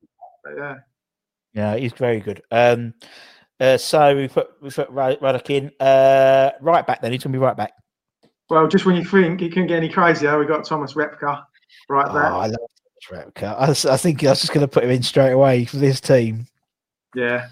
yeah. 0.56 0.76
Yeah, 1.52 1.76
he's 1.76 1.92
very 1.92 2.20
good. 2.20 2.42
Um, 2.50 2.94
uh, 3.58 3.78
so 3.78 4.14
we 4.14 4.28
put 4.28 4.50
we 4.60 4.70
put 4.70 4.90
Ruddock 4.90 5.50
in. 5.50 5.72
Uh, 5.80 6.50
right 6.60 6.86
back 6.86 7.00
then. 7.00 7.12
He's 7.12 7.22
gonna 7.22 7.32
be 7.32 7.38
right 7.38 7.56
back. 7.56 7.72
Well, 8.48 8.68
just 8.68 8.86
when 8.86 8.96
you 8.96 9.04
think 9.04 9.42
it 9.42 9.50
couldn't 9.50 9.66
get 9.66 9.78
any 9.78 9.88
crazier, 9.88 10.38
we 10.38 10.46
got 10.46 10.64
Thomas 10.64 10.94
Repka 10.94 11.44
right 11.88 12.12
there. 12.12 12.26
Oh, 12.26 12.38
I 12.38 12.46
love 12.46 12.58
Thomas 13.08 13.26
Repka. 13.34 13.88
I, 13.88 13.94
I 13.94 13.96
think 13.96 14.22
I 14.24 14.30
was 14.30 14.40
just 14.40 14.52
going 14.52 14.64
to 14.64 14.68
put 14.68 14.84
him 14.84 14.90
in 14.90 15.02
straight 15.02 15.32
away 15.32 15.64
for 15.64 15.78
this 15.78 16.00
team. 16.00 16.46
Yeah. 17.14 17.48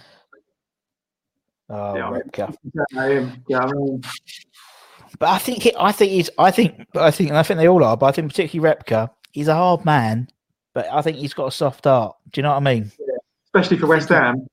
Oh, 1.68 1.96
yeah, 1.96 2.10
Repka. 2.10 2.54
Yeah, 3.48 3.60
I 3.60 3.66
mean, 3.72 4.02
but 5.18 5.28
I 5.28 5.38
think 5.38 5.66
I 5.78 5.92
think 5.92 6.12
he's. 6.12 6.30
I 6.38 6.50
think. 6.50 6.86
I 6.94 7.10
think. 7.10 7.30
And 7.30 7.38
I 7.38 7.42
think 7.42 7.58
they 7.58 7.68
all 7.68 7.82
are. 7.82 7.96
But 7.96 8.06
I 8.06 8.12
think 8.12 8.30
particularly 8.30 8.76
Repka. 8.76 9.10
He's 9.32 9.48
a 9.48 9.54
hard 9.54 9.84
man, 9.84 10.28
but 10.74 10.86
I 10.92 11.02
think 11.02 11.16
he's 11.16 11.34
got 11.34 11.46
a 11.46 11.50
soft 11.50 11.84
heart. 11.84 12.16
Do 12.30 12.38
you 12.38 12.42
know 12.42 12.50
what 12.50 12.58
I 12.58 12.60
mean? 12.60 12.92
Yeah. 12.98 13.14
Especially 13.46 13.78
for 13.78 13.86
West 13.86 14.08
Ham. 14.10 14.46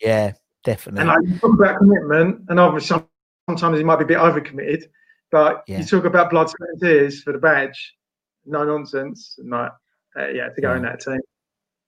Yeah, 0.00 0.32
definitely. 0.64 1.02
And 1.02 1.10
like, 1.10 1.18
you 1.26 1.38
talk 1.38 1.54
about 1.54 1.78
commitment, 1.78 2.42
and 2.48 2.58
obviously 2.58 3.02
sometimes 3.48 3.78
he 3.78 3.84
might 3.84 3.96
be 3.96 4.04
a 4.04 4.06
bit 4.06 4.18
overcommitted. 4.18 4.84
But 5.30 5.64
yeah. 5.66 5.78
you 5.78 5.84
talk 5.84 6.04
about 6.04 6.30
blood, 6.30 6.48
sweat, 6.48 6.70
and 6.70 6.80
tears 6.80 7.22
for 7.22 7.32
the 7.32 7.38
badge, 7.38 7.94
no 8.44 8.64
nonsense, 8.64 9.36
and 9.38 9.50
like, 9.50 9.72
uh, 10.18 10.28
yeah, 10.28 10.48
to 10.48 10.60
go 10.60 10.70
yeah. 10.70 10.76
in 10.76 10.82
that 10.82 11.00
team. 11.00 11.20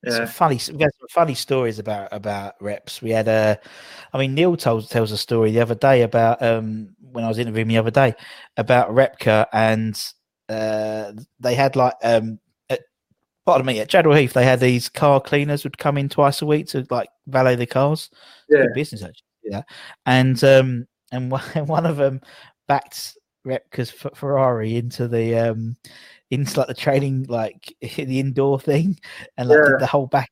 Yeah. 0.05 0.11
Some 0.12 0.26
funny, 0.28 0.61
we 0.72 0.82
had 0.82 0.93
some 0.99 1.09
funny 1.11 1.34
stories 1.34 1.78
about 1.80 2.09
about 2.12 2.55
reps. 2.61 3.03
We 3.03 3.11
had 3.11 3.26
a, 3.26 3.59
I 4.12 4.18
mean, 4.18 4.34
Neil 4.34 4.57
tells 4.57 4.89
tells 4.89 5.11
a 5.11 5.18
story 5.18 5.51
the 5.51 5.61
other 5.61 5.74
day 5.74 6.03
about 6.03 6.41
um 6.41 6.95
when 7.01 7.24
I 7.24 7.28
was 7.28 7.39
interviewing 7.39 7.68
the 7.68 7.78
other 7.78 7.91
day 7.91 8.14
about 8.57 8.91
Repka 8.91 9.47
and 9.53 10.01
uh 10.49 11.12
they 11.41 11.55
had 11.55 11.74
like 11.74 11.95
um 12.05 12.39
at, 12.70 12.80
pardon 13.45 13.66
me 13.66 13.80
at 13.80 13.89
Chadwell 13.89 14.16
Heath 14.16 14.34
they 14.34 14.45
had 14.45 14.61
these 14.61 14.89
car 14.89 15.20
cleaners 15.20 15.64
would 15.64 15.78
come 15.78 15.99
in 15.99 16.09
twice 16.09 16.43
a 16.43 16.47
week 16.47 16.68
to 16.68 16.86
like 16.91 17.09
valet 17.26 17.57
the 17.57 17.66
cars. 17.66 18.09
Yeah, 18.49 18.66
business 18.74 19.03
actually. 19.03 19.24
Yeah, 19.43 19.62
and 20.07 20.43
um 20.45 20.86
and 21.11 21.28
one, 21.28 21.43
one 21.66 21.86
of 21.86 21.97
them 21.97 22.20
backed 22.68 23.16
Repka's 23.49 23.91
Ferrari 23.91 24.77
into 24.77 25.09
the 25.09 25.37
um 25.37 25.77
into 26.31 26.59
like 26.59 26.69
the 26.69 26.75
training 26.75 27.27
like 27.29 27.75
the 27.81 28.21
indoor 28.21 28.61
thing 28.61 28.99
and 29.37 29.49
like 29.49 29.59
yeah. 29.59 29.77
the 29.79 29.87
whole 29.87 30.07
back 30.07 30.31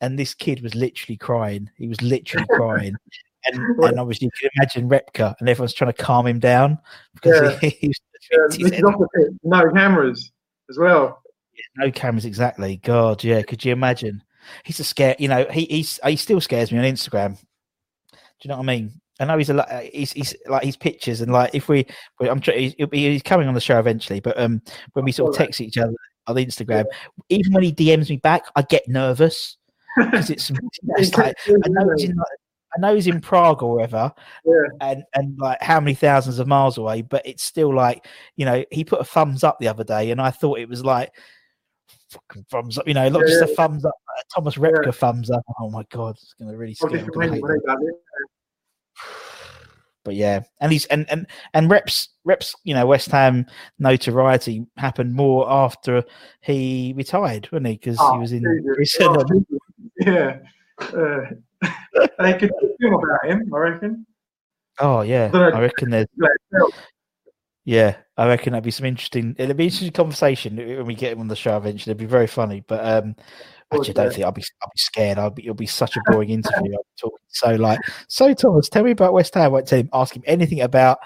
and 0.00 0.18
this 0.18 0.34
kid 0.34 0.62
was 0.62 0.74
literally 0.74 1.16
crying. 1.16 1.70
He 1.76 1.88
was 1.88 2.00
literally 2.02 2.46
crying. 2.50 2.94
And, 3.44 3.84
and 3.84 4.00
obviously 4.00 4.26
you 4.26 4.30
can 4.40 4.50
imagine 4.56 4.88
Repka 4.88 5.34
and 5.38 5.48
everyone's 5.48 5.72
trying 5.72 5.92
to 5.92 6.02
calm 6.02 6.26
him 6.26 6.40
down 6.40 6.78
because 7.14 7.52
yeah. 7.52 7.58
he, 7.60 7.68
he's, 7.80 8.00
yeah, 8.58 8.80
no 9.44 9.70
cameras 9.70 10.32
as 10.68 10.78
well. 10.78 11.22
no 11.76 11.90
cameras 11.92 12.24
exactly. 12.24 12.78
God, 12.78 13.22
yeah. 13.22 13.42
Could 13.42 13.64
you 13.64 13.72
imagine? 13.72 14.22
He's 14.64 14.80
a 14.80 14.84
scare. 14.84 15.14
You 15.18 15.28
know, 15.28 15.46
he 15.50 15.64
he's 15.66 16.00
he 16.04 16.16
still 16.16 16.40
scares 16.40 16.72
me 16.72 16.78
on 16.78 16.84
Instagram. 16.84 17.38
Do 18.10 18.18
you 18.42 18.48
know 18.48 18.56
what 18.56 18.64
I 18.64 18.66
mean? 18.66 19.00
I 19.18 19.24
know 19.24 19.38
he's 19.38 19.50
a 19.50 19.54
lot. 19.54 19.70
He's, 19.92 20.12
he's 20.12 20.34
like 20.46 20.64
his 20.64 20.76
pictures 20.76 21.20
and 21.20 21.32
like 21.32 21.54
if 21.54 21.68
we, 21.68 21.86
I'm 22.20 22.40
he's, 22.40 22.74
he's 22.92 23.22
coming 23.22 23.48
on 23.48 23.54
the 23.54 23.60
show 23.60 23.78
eventually. 23.78 24.20
But 24.20 24.38
um, 24.38 24.60
when 24.92 25.04
we 25.04 25.12
sort 25.12 25.30
of 25.30 25.36
text 25.36 25.60
each 25.60 25.78
other 25.78 25.94
on 26.26 26.36
Instagram, 26.36 26.84
even 27.28 27.52
when 27.52 27.62
he 27.62 27.72
DMs 27.72 28.10
me 28.10 28.18
back, 28.18 28.44
I 28.56 28.62
get 28.62 28.86
nervous 28.88 29.56
because 29.96 30.30
it's, 30.30 30.50
it's 30.96 31.16
like 31.16 31.36
I 31.48 31.68
know 31.68 31.88
he's 31.96 32.10
in 32.10 32.16
like, 32.16 32.26
I 32.76 32.80
know 32.80 32.94
he's 32.94 33.06
in 33.06 33.20
Prague 33.20 33.62
or 33.62 33.76
wherever, 33.76 34.12
yeah. 34.44 34.52
and 34.82 35.02
and 35.14 35.38
like 35.38 35.62
how 35.62 35.80
many 35.80 35.94
thousands 35.94 36.38
of 36.38 36.46
miles 36.46 36.76
away, 36.76 37.00
but 37.00 37.24
it's 37.24 37.42
still 37.42 37.74
like 37.74 38.06
you 38.36 38.44
know 38.44 38.64
he 38.70 38.84
put 38.84 39.00
a 39.00 39.04
thumbs 39.04 39.44
up 39.44 39.58
the 39.58 39.68
other 39.68 39.84
day, 39.84 40.10
and 40.10 40.20
I 40.20 40.30
thought 40.30 40.58
it 40.58 40.68
was 40.68 40.84
like 40.84 41.10
fucking 42.10 42.44
thumbs 42.50 42.78
up, 42.78 42.86
you 42.86 42.94
know, 42.94 43.08
not 43.08 43.22
yeah, 43.22 43.26
just 43.26 43.50
a 43.50 43.54
thumbs 43.54 43.84
up, 43.84 43.94
a 44.18 44.22
Thomas 44.34 44.56
Repka 44.56 44.86
yeah. 44.86 44.90
thumbs 44.90 45.30
up. 45.30 45.42
Oh 45.60 45.70
my 45.70 45.84
god, 45.90 46.16
it's 46.16 46.34
gonna 46.38 46.56
really 46.56 46.74
scare 46.74 46.90
me. 46.90 47.40
But 50.06 50.14
yeah, 50.14 50.44
and 50.60 50.72
he's 50.72 50.86
and 50.86 51.04
and 51.10 51.26
and 51.52 51.68
reps 51.68 52.10
reps, 52.24 52.54
you 52.62 52.74
know, 52.74 52.86
West 52.86 53.10
Ham 53.10 53.44
notoriety 53.80 54.64
happened 54.76 55.12
more 55.12 55.50
after 55.50 56.04
he 56.40 56.94
retired, 56.96 57.48
wasn't 57.50 57.66
he? 57.66 57.72
Because 57.74 57.96
oh, 58.00 58.14
he 58.14 58.18
was 58.20 58.32
in. 58.32 58.44
Oh, 59.00 59.24
yeah. 59.98 60.38
Uh, 60.80 61.22
they 62.20 62.34
could 62.38 62.52
film 62.80 62.94
about 62.94 63.28
him, 63.28 63.52
I 63.52 63.58
reckon. 63.58 64.06
Oh 64.78 65.00
yeah, 65.00 65.28
I, 65.34 65.38
I 65.38 65.60
reckon 65.60 65.90
there's. 65.90 66.06
Yeah, 67.64 67.96
I 68.16 68.28
reckon 68.28 68.52
that'd 68.52 68.62
be 68.62 68.70
some 68.70 68.86
interesting. 68.86 69.34
It'll 69.38 69.54
be 69.54 69.64
interesting 69.64 69.90
conversation 69.90 70.56
when 70.56 70.86
we 70.86 70.94
get 70.94 71.12
him 71.12 71.20
on 71.20 71.26
the 71.26 71.34
show 71.34 71.56
eventually. 71.56 71.90
It'd 71.90 71.98
be 71.98 72.06
very 72.06 72.28
funny, 72.28 72.62
but 72.64 72.84
um, 72.84 73.16
actually, 73.72 73.90
I 73.90 73.92
don't 73.92 74.12
think 74.12 74.24
I'll 74.24 74.32
be. 74.32 74.44
I'll 74.62 74.68
be 74.68 74.78
scared. 74.78 75.18
I'll 75.18 75.30
be. 75.30 75.42
It'll 75.42 75.54
be 75.54 75.66
such 75.66 75.96
a 75.96 76.00
boring 76.10 76.30
interview. 76.30 76.72
I'm 76.72 76.80
talking 76.98 77.18
so 77.28 77.54
like, 77.54 77.80
so 78.08 78.32
Thomas, 78.34 78.68
tell 78.68 78.84
me 78.84 78.92
about 78.92 79.12
West 79.12 79.34
Ham. 79.34 79.44
I 79.44 79.48
won't 79.48 79.66
tell 79.66 79.80
him. 79.80 79.90
Ask 79.92 80.16
him 80.16 80.22
anything 80.26 80.60
about, 80.60 80.98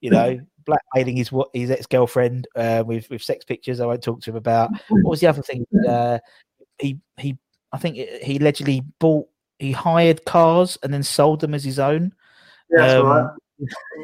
you 0.00 0.10
know, 0.10 0.38
blackmailing 0.66 1.16
his 1.16 1.32
what 1.32 1.48
his 1.52 1.70
ex 1.70 1.86
girlfriend 1.86 2.46
uh, 2.56 2.84
with 2.86 3.08
with 3.10 3.22
sex 3.22 3.44
pictures. 3.44 3.80
I 3.80 3.86
won't 3.86 4.02
talk 4.02 4.20
to 4.22 4.30
him 4.30 4.36
about. 4.36 4.70
What 4.88 5.10
was 5.10 5.20
the 5.20 5.28
other 5.28 5.42
thing? 5.42 5.66
Uh, 5.88 6.18
he 6.78 6.98
he. 7.18 7.36
I 7.72 7.78
think 7.78 7.96
he 7.96 8.36
allegedly 8.36 8.82
bought 9.00 9.28
he 9.58 9.72
hired 9.72 10.24
cars 10.24 10.78
and 10.82 10.92
then 10.92 11.02
sold 11.02 11.40
them 11.40 11.54
as 11.54 11.64
his 11.64 11.78
own. 11.78 12.12
Yeah, 12.70 12.98
um, 12.98 13.06
right. 13.06 13.30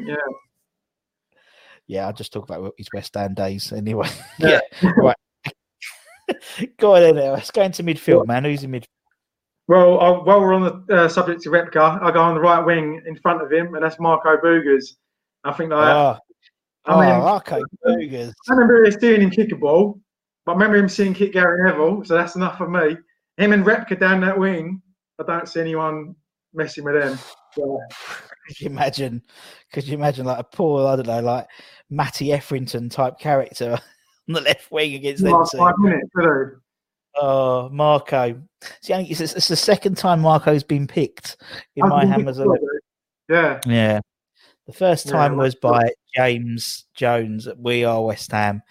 yeah. 0.05 0.15
Yeah, 1.85 2.07
I'll 2.07 2.13
just 2.13 2.31
talk 2.31 2.45
about 2.49 2.73
his 2.77 2.87
West 2.93 3.13
Ham 3.15 3.33
days 3.33 3.71
anyway. 3.73 4.09
Yeah, 4.39 4.59
yeah. 4.81 4.91
right. 4.95 5.17
go 6.77 6.95
on 6.95 7.15
then. 7.15 7.33
Let's 7.33 7.51
go 7.51 7.61
into 7.61 7.83
midfield, 7.83 8.27
man. 8.27 8.43
Who's 8.43 8.63
in 8.63 8.71
midfield? 8.71 8.87
Well, 9.67 9.99
I, 9.99 10.09
while 10.09 10.41
we're 10.41 10.53
on 10.53 10.83
the 10.87 11.03
uh, 11.03 11.07
subject 11.07 11.45
of 11.45 11.53
Repka, 11.53 12.01
I 12.01 12.11
go 12.11 12.21
on 12.21 12.35
the 12.35 12.41
right 12.41 12.63
wing 12.63 13.01
in 13.07 13.15
front 13.17 13.41
of 13.41 13.51
him, 13.51 13.75
and 13.75 13.83
that's 13.83 13.99
Marco 13.99 14.35
Boogers. 14.37 14.95
I 15.43 15.53
think 15.53 15.69
that. 15.69 15.77
Oh, 15.77 16.17
I 16.85 16.99
mean, 16.99 17.15
oh, 17.15 17.19
Marco 17.19 17.61
Boogers. 17.85 18.33
I 18.49 18.53
remember 18.53 18.91
seeing 18.91 19.21
him 19.21 19.29
kick 19.29 19.51
a 19.53 19.55
ball, 19.55 19.99
but 20.45 20.51
I 20.51 20.55
remember 20.55 20.77
him 20.77 20.89
seeing 20.89 21.13
kick 21.13 21.33
Gary 21.33 21.63
Neville, 21.63 22.03
so 22.03 22.13
that's 22.13 22.35
enough 22.35 22.57
for 22.57 22.67
me. 22.67 22.97
Him 23.37 23.53
and 23.53 23.65
Repka 23.65 23.97
down 23.99 24.19
that 24.21 24.37
wing, 24.37 24.81
I 25.19 25.23
don't 25.23 25.47
see 25.47 25.61
anyone 25.61 26.15
messing 26.53 26.83
with 26.83 27.01
them. 27.01 27.17
Could 28.47 28.59
you 28.59 28.67
imagine? 28.67 29.21
Could 29.71 29.87
you 29.87 29.93
imagine 29.93 30.25
like 30.25 30.39
a 30.39 30.43
poor, 30.43 30.85
I 30.85 30.97
don't 30.97 31.07
know, 31.07 31.21
like 31.21 31.47
Matty 31.89 32.33
Etherington 32.33 32.89
type 32.89 33.17
character 33.17 33.79
on 34.27 34.33
the 34.33 34.41
left 34.49 34.71
wing 34.71 34.95
against 34.95 35.23
them? 35.23 35.45
Five 35.57 35.77
minutes, 35.79 36.09
Oh, 37.15 37.69
Marco. 37.69 38.41
See, 38.81 38.93
it's, 38.93 39.21
it's 39.21 39.47
the 39.47 39.55
second 39.55 39.97
time 39.97 40.21
Marco's 40.21 40.63
been 40.63 40.87
picked 40.87 41.37
in 41.75 41.87
my 41.87 42.05
Hammers. 42.05 42.39
Yeah. 43.29 43.59
Yeah. 43.67 43.99
The 44.65 44.73
first 44.73 45.07
time 45.09 45.33
yeah, 45.33 45.37
was 45.37 45.55
by 45.55 45.91
James 46.15 46.85
Jones 46.95 47.47
at 47.47 47.59
We 47.59 47.83
Are 47.83 48.03
West 48.03 48.31
Ham 48.31 48.61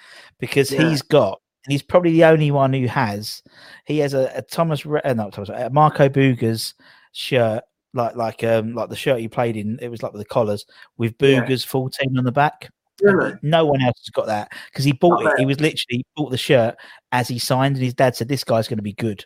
because 0.40 0.72
yeah. 0.72 0.88
he's 0.88 1.03
got 1.03 1.40
and 1.64 1.72
he's 1.72 1.82
probably 1.82 2.12
the 2.12 2.24
only 2.24 2.50
one 2.50 2.72
who 2.72 2.86
has. 2.86 3.42
He 3.86 3.98
has 3.98 4.14
a, 4.14 4.30
a 4.34 4.42
Thomas, 4.42 4.84
uh, 4.84 5.12
not 5.12 5.32
Thomas, 5.32 5.50
a 5.50 5.70
Marco 5.70 6.09
Boogers 6.09 6.74
shirt, 7.12 7.62
like 7.94 8.16
like 8.16 8.42
um 8.42 8.74
like 8.74 8.88
the 8.88 8.96
shirt 8.96 9.20
he 9.20 9.28
played 9.28 9.57
in. 9.57 9.78
It 9.80 9.88
was 9.88 10.03
like 10.03 10.12
with 10.12 10.22
the 10.22 10.26
collars 10.26 10.66
with 10.96 11.16
Boogers 11.18 11.64
yeah. 11.64 11.68
fourteen 11.68 12.18
on 12.18 12.24
the 12.24 12.32
back. 12.32 12.70
Really? 13.03 13.34
No 13.42 13.66
one 13.66 13.82
else 13.82 13.98
has 13.98 14.11
got 14.11 14.26
that 14.26 14.53
because 14.70 14.84
he 14.84 14.92
bought 14.92 15.24
it. 15.24 15.32
He 15.38 15.46
was 15.46 15.61
literally 15.61 15.98
he 15.98 16.07
bought 16.16 16.30
the 16.30 16.38
shirt 16.38 16.76
as 17.11 17.26
he 17.28 17.38
signed, 17.38 17.76
and 17.76 17.84
his 17.84 17.94
dad 17.94 18.14
said, 18.14 18.28
"This 18.28 18.44
guy's 18.44 18.68
going 18.68 18.78
to 18.78 18.82
be 18.82 18.92
good," 18.92 19.24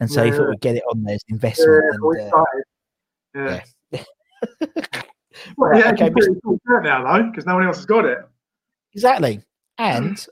and 0.00 0.10
so 0.10 0.22
yeah. 0.22 0.30
he 0.30 0.36
thought 0.36 0.48
we'd 0.48 0.60
get 0.60 0.76
it 0.76 0.84
on 0.90 1.02
there 1.02 1.16
as 1.16 1.24
investment. 1.28 1.84
Yeah, 2.16 2.30
and, 3.34 3.48
uh, 3.48 3.60
yeah. 3.90 4.02
well, 5.56 5.78
yeah, 5.78 5.90
okay, 5.90 6.10
cool 6.44 6.60
shirt 6.66 6.84
now 6.84 7.02
though, 7.02 7.28
because 7.30 7.46
no 7.46 7.54
one 7.54 7.66
else 7.66 7.76
has 7.76 7.86
got 7.86 8.04
it. 8.04 8.18
Exactly, 8.94 9.42
and 9.78 10.24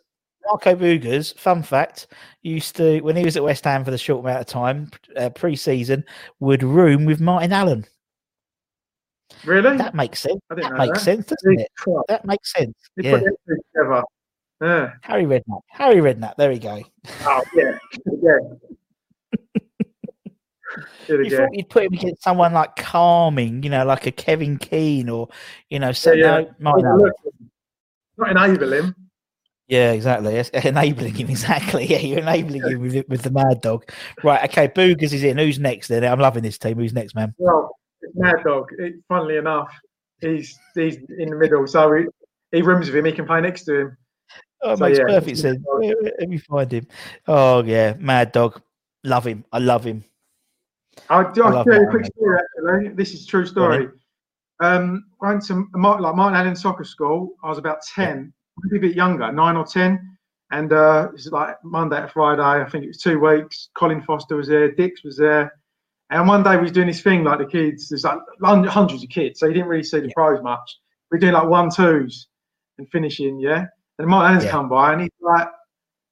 Marco 0.46 0.74
Boogers, 0.76 1.36
fun 1.36 1.62
fact, 1.62 2.06
used 2.42 2.76
to 2.76 3.00
when 3.00 3.16
he 3.16 3.24
was 3.24 3.36
at 3.36 3.42
West 3.42 3.64
Ham 3.64 3.84
for 3.84 3.90
the 3.90 3.98
short 3.98 4.24
amount 4.24 4.40
of 4.40 4.46
time 4.46 4.90
uh, 5.16 5.30
pre-season, 5.30 6.04
would 6.40 6.62
room 6.62 7.04
with 7.04 7.20
Martin 7.20 7.52
Allen. 7.52 7.86
Really? 9.44 9.76
That 9.76 9.94
makes 9.94 10.20
sense. 10.20 10.40
That 10.48 10.72
makes 10.76 10.98
that. 10.98 11.00
sense, 11.00 11.26
doesn't 11.26 11.60
it? 11.60 11.70
That 12.08 12.24
makes 12.24 12.52
sense. 12.52 12.74
They 12.96 13.10
yeah. 13.10 13.18
together. 13.18 14.04
Yeah. 14.60 14.92
Harry 15.02 15.24
Redknapp. 15.24 15.60
Harry 15.68 15.96
Redknapp. 15.96 16.36
There 16.36 16.50
we 16.50 16.58
go. 16.58 16.82
Oh 17.22 17.42
yeah, 17.54 17.78
yeah. 18.22 18.38
you 21.08 21.36
thought 21.36 21.54
you'd 21.54 21.68
put 21.68 21.84
him 21.84 21.92
against 21.92 22.22
someone 22.22 22.52
like 22.52 22.76
calming, 22.76 23.62
you 23.62 23.70
know, 23.70 23.84
like 23.84 24.06
a 24.06 24.12
Kevin 24.12 24.58
Keen 24.58 25.08
or 25.08 25.28
you 25.68 25.78
know, 25.78 25.92
so 25.92 26.12
yeah, 26.12 26.38
yeah. 26.38 26.46
no, 26.58 27.10
Not 28.16 28.30
enable 28.30 28.72
him. 28.72 28.94
Yeah, 29.66 29.92
exactly. 29.92 30.36
It's 30.36 30.50
enabling 30.66 31.14
him 31.14 31.30
exactly. 31.30 31.86
Yeah, 31.86 31.98
you're 31.98 32.20
enabling 32.20 32.62
him 32.62 32.80
with 32.80 33.08
with 33.08 33.22
the 33.22 33.30
Mad 33.30 33.60
Dog. 33.60 33.90
Right. 34.22 34.44
Okay. 34.44 34.68
Boogers 34.68 35.12
is 35.12 35.24
in. 35.24 35.38
Who's 35.38 35.58
next? 35.58 35.88
Then 35.88 36.04
I'm 36.04 36.20
loving 36.20 36.42
this 36.42 36.58
team. 36.58 36.78
Who's 36.78 36.92
next, 36.92 37.14
man? 37.14 37.34
Well, 37.38 37.76
Mad 38.14 38.36
Dog. 38.44 38.70
It, 38.78 38.94
funnily 39.08 39.36
enough, 39.36 39.72
he's 40.20 40.56
he's 40.74 40.96
in 41.18 41.30
the 41.30 41.36
middle, 41.36 41.66
so 41.66 41.92
he, 41.92 42.04
he 42.52 42.62
rooms 42.62 42.86
with 42.86 42.96
him. 42.96 43.04
He 43.04 43.12
can 43.12 43.26
play 43.26 43.40
next 43.40 43.64
to 43.64 43.80
him. 43.80 43.96
Oh, 44.62 44.72
it 44.72 44.78
so, 44.78 44.84
makes 44.84 44.98
yeah, 44.98 45.04
perfect 45.06 45.38
sense. 45.38 45.58
Let 46.18 46.28
me 46.28 46.38
find 46.38 46.72
him. 46.72 46.86
Oh 47.26 47.62
yeah, 47.62 47.94
Mad 47.98 48.32
Dog. 48.32 48.60
Love 49.04 49.26
him. 49.26 49.44
I 49.52 49.58
love 49.58 49.84
him. 49.84 50.04
I'll, 51.10 51.26
I'll 51.26 51.64
tell 51.64 51.74
you 51.74 51.88
a 51.88 51.90
quick 51.90 52.06
story. 52.06 52.38
Actually, 52.38 52.94
this 52.94 53.12
is 53.12 53.26
true 53.26 53.44
story. 53.46 53.88
Um, 54.60 55.06
went 55.20 55.44
to 55.46 55.66
like 55.74 56.14
Martin 56.14 56.38
Allen 56.38 56.56
Soccer 56.56 56.84
School. 56.84 57.34
I 57.42 57.48
was 57.48 57.58
about 57.58 57.78
ten 57.94 58.32
maybe 58.62 58.76
a 58.78 58.88
bit 58.88 58.96
younger, 58.96 59.30
nine 59.32 59.56
or 59.56 59.64
ten. 59.64 60.16
And 60.50 60.72
uh, 60.72 61.08
it's 61.14 61.26
like 61.26 61.56
Monday 61.64 62.00
to 62.00 62.08
Friday. 62.08 62.42
I 62.42 62.68
think 62.68 62.84
it 62.84 62.88
was 62.88 62.98
two 62.98 63.18
weeks. 63.18 63.70
Colin 63.74 64.02
Foster 64.02 64.36
was 64.36 64.48
there. 64.48 64.70
Dicks 64.70 65.02
was 65.02 65.16
there. 65.16 65.52
And 66.14 66.28
one 66.28 66.44
day 66.44 66.54
we 66.54 66.62
was 66.62 66.70
doing 66.70 66.86
this 66.86 67.00
thing 67.00 67.24
like 67.24 67.40
the 67.40 67.46
kids. 67.46 67.88
There's 67.88 68.04
like 68.04 68.18
hundreds 68.40 69.02
of 69.02 69.10
kids, 69.10 69.40
so 69.40 69.46
you 69.46 69.52
didn't 69.52 69.68
really 69.68 69.82
see 69.82 69.98
the 69.98 70.06
yeah. 70.06 70.12
pros 70.14 70.40
much. 70.44 70.78
We 71.10 71.16
are 71.16 71.20
doing 71.20 71.32
like 71.32 71.48
one 71.48 71.70
twos 71.70 72.28
and 72.78 72.88
finishing, 72.90 73.40
yeah. 73.40 73.66
And 73.98 74.06
Martin 74.06 74.30
Allen's 74.30 74.44
yeah. 74.44 74.50
come 74.52 74.68
by 74.68 74.92
and 74.92 75.02
he's 75.02 75.10
like, 75.20 75.48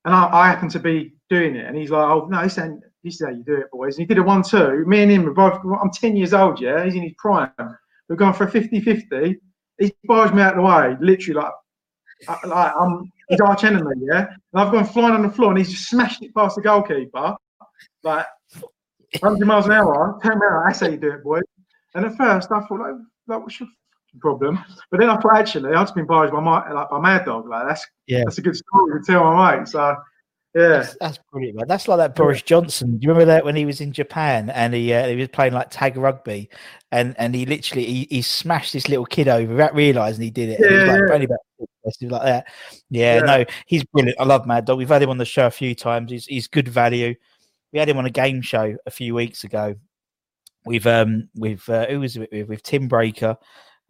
and 0.05 0.13
I, 0.13 0.29
I 0.33 0.49
happen 0.49 0.69
to 0.71 0.81
be 0.81 1.15
doing 1.31 1.55
it, 1.55 1.67
and 1.67 1.77
he's 1.77 1.91
like, 1.91 2.05
oh 2.05 2.27
no, 2.29 2.43
this 2.43 2.59
ain't 2.59 2.81
this 3.05 3.15
is 3.15 3.23
how 3.25 3.33
you 3.33 3.45
do 3.45 3.55
it, 3.55 3.71
boys. 3.71 3.97
And 3.97 4.03
he 4.03 4.07
did 4.07 4.19
a 4.19 4.25
one 4.25 4.43
two. 4.43 4.85
Me 4.87 5.03
and 5.03 5.11
him 5.11 5.29
are 5.29 5.35
both. 5.35 5.61
I'm 5.81 5.91
ten 5.91 6.17
years 6.17 6.35
old, 6.35 6.61
yeah. 6.61 6.85
He's 6.85 6.97
in 6.97 7.03
his 7.03 7.15
prime. 7.17 7.53
We're 8.09 8.17
going 8.17 8.35
for 8.35 8.45
a 8.45 8.51
50-50. 8.51 9.37
He 9.79 9.95
barged 10.05 10.35
me 10.35 10.43
out 10.43 10.55
of 10.55 10.57
the 10.57 10.63
way, 10.63 10.97
literally 11.01 11.41
like 11.41 11.53
like 12.45 12.73
I'm 12.77 13.11
his 13.29 13.41
arch 13.41 13.63
enemy, 13.63 13.95
yeah. 14.01 14.27
And 14.53 14.63
I've 14.63 14.73
gone 14.73 14.85
flying 14.85 15.15
on 15.15 15.23
the 15.23 15.31
floor, 15.31 15.51
and 15.51 15.59
he's 15.59 15.71
just 15.71 15.89
smashed 15.89 16.23
it 16.25 16.35
past 16.35 16.57
the 16.57 16.63
goalkeeper, 16.63 17.37
like 18.03 18.27
100 19.21 19.47
miles 19.47 19.67
an 19.67 19.73
hour. 19.73 20.19
Ten 20.23 20.39
minutes, 20.39 20.57
I 20.67 20.73
say, 20.73 20.93
you 20.93 20.99
do 20.99 21.13
it, 21.13 21.25
boy. 21.25 21.41
And 21.95 22.07
at 22.07 22.17
first, 22.17 22.51
I 22.51 22.61
thought, 22.61 22.81
like, 22.81 22.95
like 23.27 23.41
what's 23.41 23.61
your 23.61 23.69
problem? 24.21 24.59
But 24.91 25.01
then 25.01 25.11
I 25.11 25.21
thought, 25.21 25.37
actually, 25.37 25.71
I've 25.71 25.83
just 25.83 25.95
been 25.95 26.07
barged 26.07 26.33
by 26.33 26.41
my 26.41 26.71
like 26.71 26.91
by 26.91 27.01
Mad 27.01 27.25
Dog. 27.25 27.49
Like 27.49 27.69
that's 27.69 27.87
yeah, 28.07 28.23
that's 28.25 28.39
a 28.39 28.43
good 28.43 28.57
story 28.57 29.01
to 29.01 29.05
tell 29.05 29.25
my 29.25 29.59
mate. 29.59 29.69
So 29.69 29.97
yeah, 30.55 30.69
that's, 30.69 30.97
that's 31.01 31.19
brilliant, 31.31 31.57
man. 31.57 31.69
That's 31.69 31.89
like 31.89 31.99
that 31.99 32.15
Boris 32.15 32.43
Johnson. 32.43 32.99
Do 32.99 33.05
you 33.05 33.09
remember 33.09 33.33
that 33.33 33.45
when 33.45 33.57
he 33.57 33.65
was 33.65 33.81
in 33.81 33.93
Japan 33.93 34.51
and 34.51 34.75
he 34.75 34.93
uh, 34.93 35.09
he 35.09 35.17
was 35.17 35.29
playing 35.29 35.55
like 35.55 35.69
tag 35.71 35.97
rugby, 35.97 36.51
and 36.91 37.15
and 37.19 37.35
he 37.35 37.47
literally 37.47 37.85
he, 37.87 38.07
he 38.11 38.23
smashed 38.23 38.73
this 38.73 38.89
little 38.89 39.07
kid 39.07 39.29
over 39.29 39.51
without 39.51 39.75
realizing 39.75 40.23
he 40.23 40.31
did 40.31 40.51
it. 40.51 40.61
Yeah, 40.61 40.69
he 40.69 40.75
was 40.75 40.89
like, 40.89 41.03
yeah. 41.09 41.15
only 41.15 41.25
about 41.25 41.39
like 42.03 42.23
that. 42.23 42.47
Yeah, 42.91 43.15
yeah, 43.17 43.21
no, 43.21 43.45
he's 43.67 43.85
brilliant. 43.85 44.21
I 44.21 44.25
love 44.25 44.47
Mad 44.47 44.67
Dog. 44.67 44.79
We've 44.79 44.89
had 44.89 45.03
him 45.03 45.11
on 45.11 45.19
the 45.19 45.25
show 45.25 45.47
a 45.47 45.51
few 45.51 45.75
times. 45.75 46.11
He's 46.11 46.27
he's 46.27 46.49
good 46.49 46.69
value. 46.69 47.15
We 47.73 47.79
had 47.79 47.89
him 47.89 47.99
on 47.99 48.07
a 48.07 48.11
game 48.11 48.43
show 48.43 48.77
a 48.87 48.91
few 48.91 49.15
weeks 49.15 49.45
ago. 49.45 49.77
We've 50.65 50.87
um 50.87 51.29
with 51.35 51.69
uh, 51.69 51.87
who 51.87 52.01
was 52.01 52.17
it 52.17 52.29
with? 52.31 52.49
With 52.49 52.63
Tim 52.63 52.89
Breacker 52.89 53.37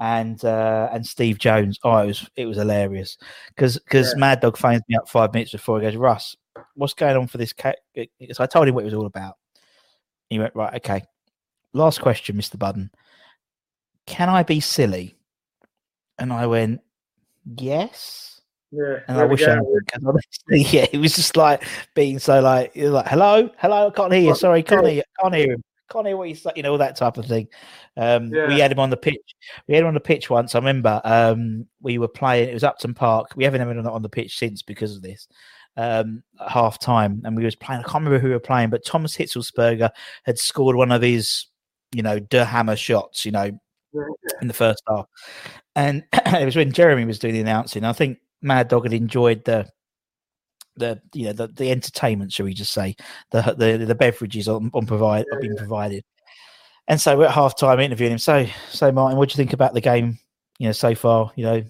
and 0.00 0.44
uh, 0.44 0.88
and 0.92 1.06
Steve 1.06 1.38
Jones. 1.38 1.78
Oh, 1.84 1.98
it 1.98 2.06
was 2.06 2.30
it 2.36 2.46
was 2.46 2.56
hilarious 2.56 3.18
because 3.48 3.78
because 3.78 4.12
yeah. 4.12 4.18
Mad 4.18 4.40
Dog 4.40 4.56
phones 4.56 4.82
me 4.88 4.96
up 4.96 5.08
five 5.08 5.32
minutes 5.32 5.52
before 5.52 5.78
he 5.78 5.86
goes, 5.86 5.96
Russ, 5.96 6.36
what's 6.74 6.94
going 6.94 7.16
on 7.16 7.28
for 7.28 7.38
this 7.38 7.52
cat? 7.52 7.78
So 7.96 8.42
I 8.42 8.46
told 8.46 8.68
him 8.68 8.74
what 8.74 8.82
it 8.82 8.86
was 8.86 8.94
all 8.94 9.06
about. 9.06 9.36
He 10.28 10.38
went, 10.38 10.54
right, 10.54 10.74
okay. 10.76 11.02
Last 11.72 12.00
question, 12.00 12.36
Mr. 12.36 12.58
Budden. 12.58 12.90
Can 14.06 14.28
I 14.28 14.42
be 14.42 14.60
silly? 14.60 15.16
And 16.18 16.32
I 16.32 16.46
went, 16.46 16.80
yes. 17.44 18.40
Yeah. 18.72 19.00
And 19.06 19.18
I 19.18 19.24
wish 19.24 19.42
I. 19.42 19.58
Yeah, 20.48 20.86
he 20.90 20.98
was 20.98 21.14
just 21.14 21.36
like 21.36 21.62
being 21.94 22.18
so 22.18 22.40
like, 22.40 22.74
like, 22.74 23.06
hello, 23.06 23.50
hello, 23.58 23.88
I 23.88 23.90
can't 23.90 24.12
hear 24.12 24.22
you. 24.22 24.34
Sorry, 24.34 24.62
can't 24.62 24.86
hear 24.86 24.96
you. 24.96 25.02
Can't 25.20 25.34
hear 25.34 25.52
him. 25.52 25.62
Can't 25.90 26.06
hear 26.06 26.16
what 26.16 26.28
he's 26.28 26.44
like, 26.46 26.56
you 26.56 26.62
know, 26.62 26.72
all 26.72 26.78
that 26.78 26.96
type 26.96 27.18
of 27.18 27.26
thing. 27.26 27.48
Um, 27.98 28.32
yeah. 28.32 28.48
We 28.48 28.58
had 28.58 28.72
him 28.72 28.78
on 28.78 28.88
the 28.88 28.96
pitch. 28.96 29.34
We 29.68 29.74
had 29.74 29.82
him 29.82 29.88
on 29.88 29.94
the 29.94 30.00
pitch 30.00 30.30
once. 30.30 30.54
I 30.54 30.58
remember 30.58 31.02
um, 31.04 31.66
we 31.82 31.98
were 31.98 32.08
playing. 32.08 32.48
It 32.48 32.54
was 32.54 32.64
Upton 32.64 32.94
Park. 32.94 33.32
We 33.36 33.44
haven't 33.44 33.60
had 33.60 33.76
him 33.76 33.86
on 33.86 34.02
the 34.02 34.08
pitch 34.08 34.38
since 34.38 34.62
because 34.62 34.96
of 34.96 35.02
this 35.02 35.28
um, 35.76 36.22
at 36.40 36.50
half 36.50 36.78
time, 36.78 37.20
and 37.24 37.36
we 37.36 37.44
was 37.44 37.56
playing. 37.56 37.80
I 37.80 37.84
can't 37.84 38.04
remember 38.04 38.18
who 38.18 38.28
we 38.28 38.34
were 38.34 38.40
playing, 38.40 38.70
but 38.70 38.86
Thomas 38.86 39.16
Hitzlsperger 39.16 39.90
had 40.24 40.38
scored 40.38 40.76
one 40.76 40.92
of 40.92 41.02
his, 41.02 41.46
you 41.92 42.02
know, 42.02 42.18
Der 42.18 42.44
Hammer 42.44 42.76
shots, 42.76 43.26
you 43.26 43.32
know, 43.32 43.50
in 44.40 44.48
the 44.48 44.54
first 44.54 44.82
half, 44.88 45.06
and 45.76 46.04
it 46.12 46.44
was 46.44 46.56
when 46.56 46.72
Jeremy 46.72 47.04
was 47.04 47.18
doing 47.18 47.34
the 47.34 47.40
announcing. 47.40 47.84
I 47.84 47.92
think 47.92 48.18
Mad 48.42 48.68
Dog 48.68 48.84
had 48.84 48.92
enjoyed 48.92 49.44
the 49.44 49.68
the 50.76 51.00
you 51.14 51.26
know 51.26 51.32
the, 51.32 51.48
the 51.48 51.70
entertainment, 51.70 52.32
shall 52.32 52.46
we 52.46 52.54
just 52.54 52.72
say, 52.72 52.96
the 53.30 53.42
the, 53.56 53.84
the 53.84 53.94
beverages 53.94 54.48
on, 54.48 54.70
on 54.74 54.86
provide 54.86 55.24
have 55.32 55.40
been 55.40 55.56
provided. 55.56 56.04
And 56.88 57.00
so 57.00 57.16
we're 57.16 57.26
at 57.26 57.32
half 57.32 57.56
time 57.56 57.80
interviewing 57.80 58.12
him. 58.12 58.18
So 58.18 58.46
so 58.70 58.90
Martin, 58.92 59.18
what 59.18 59.28
do 59.28 59.34
you 59.34 59.36
think 59.36 59.52
about 59.52 59.74
the 59.74 59.80
game? 59.80 60.18
You 60.58 60.68
know, 60.68 60.72
so 60.72 60.94
far, 60.94 61.32
you 61.36 61.44
know, 61.44 61.62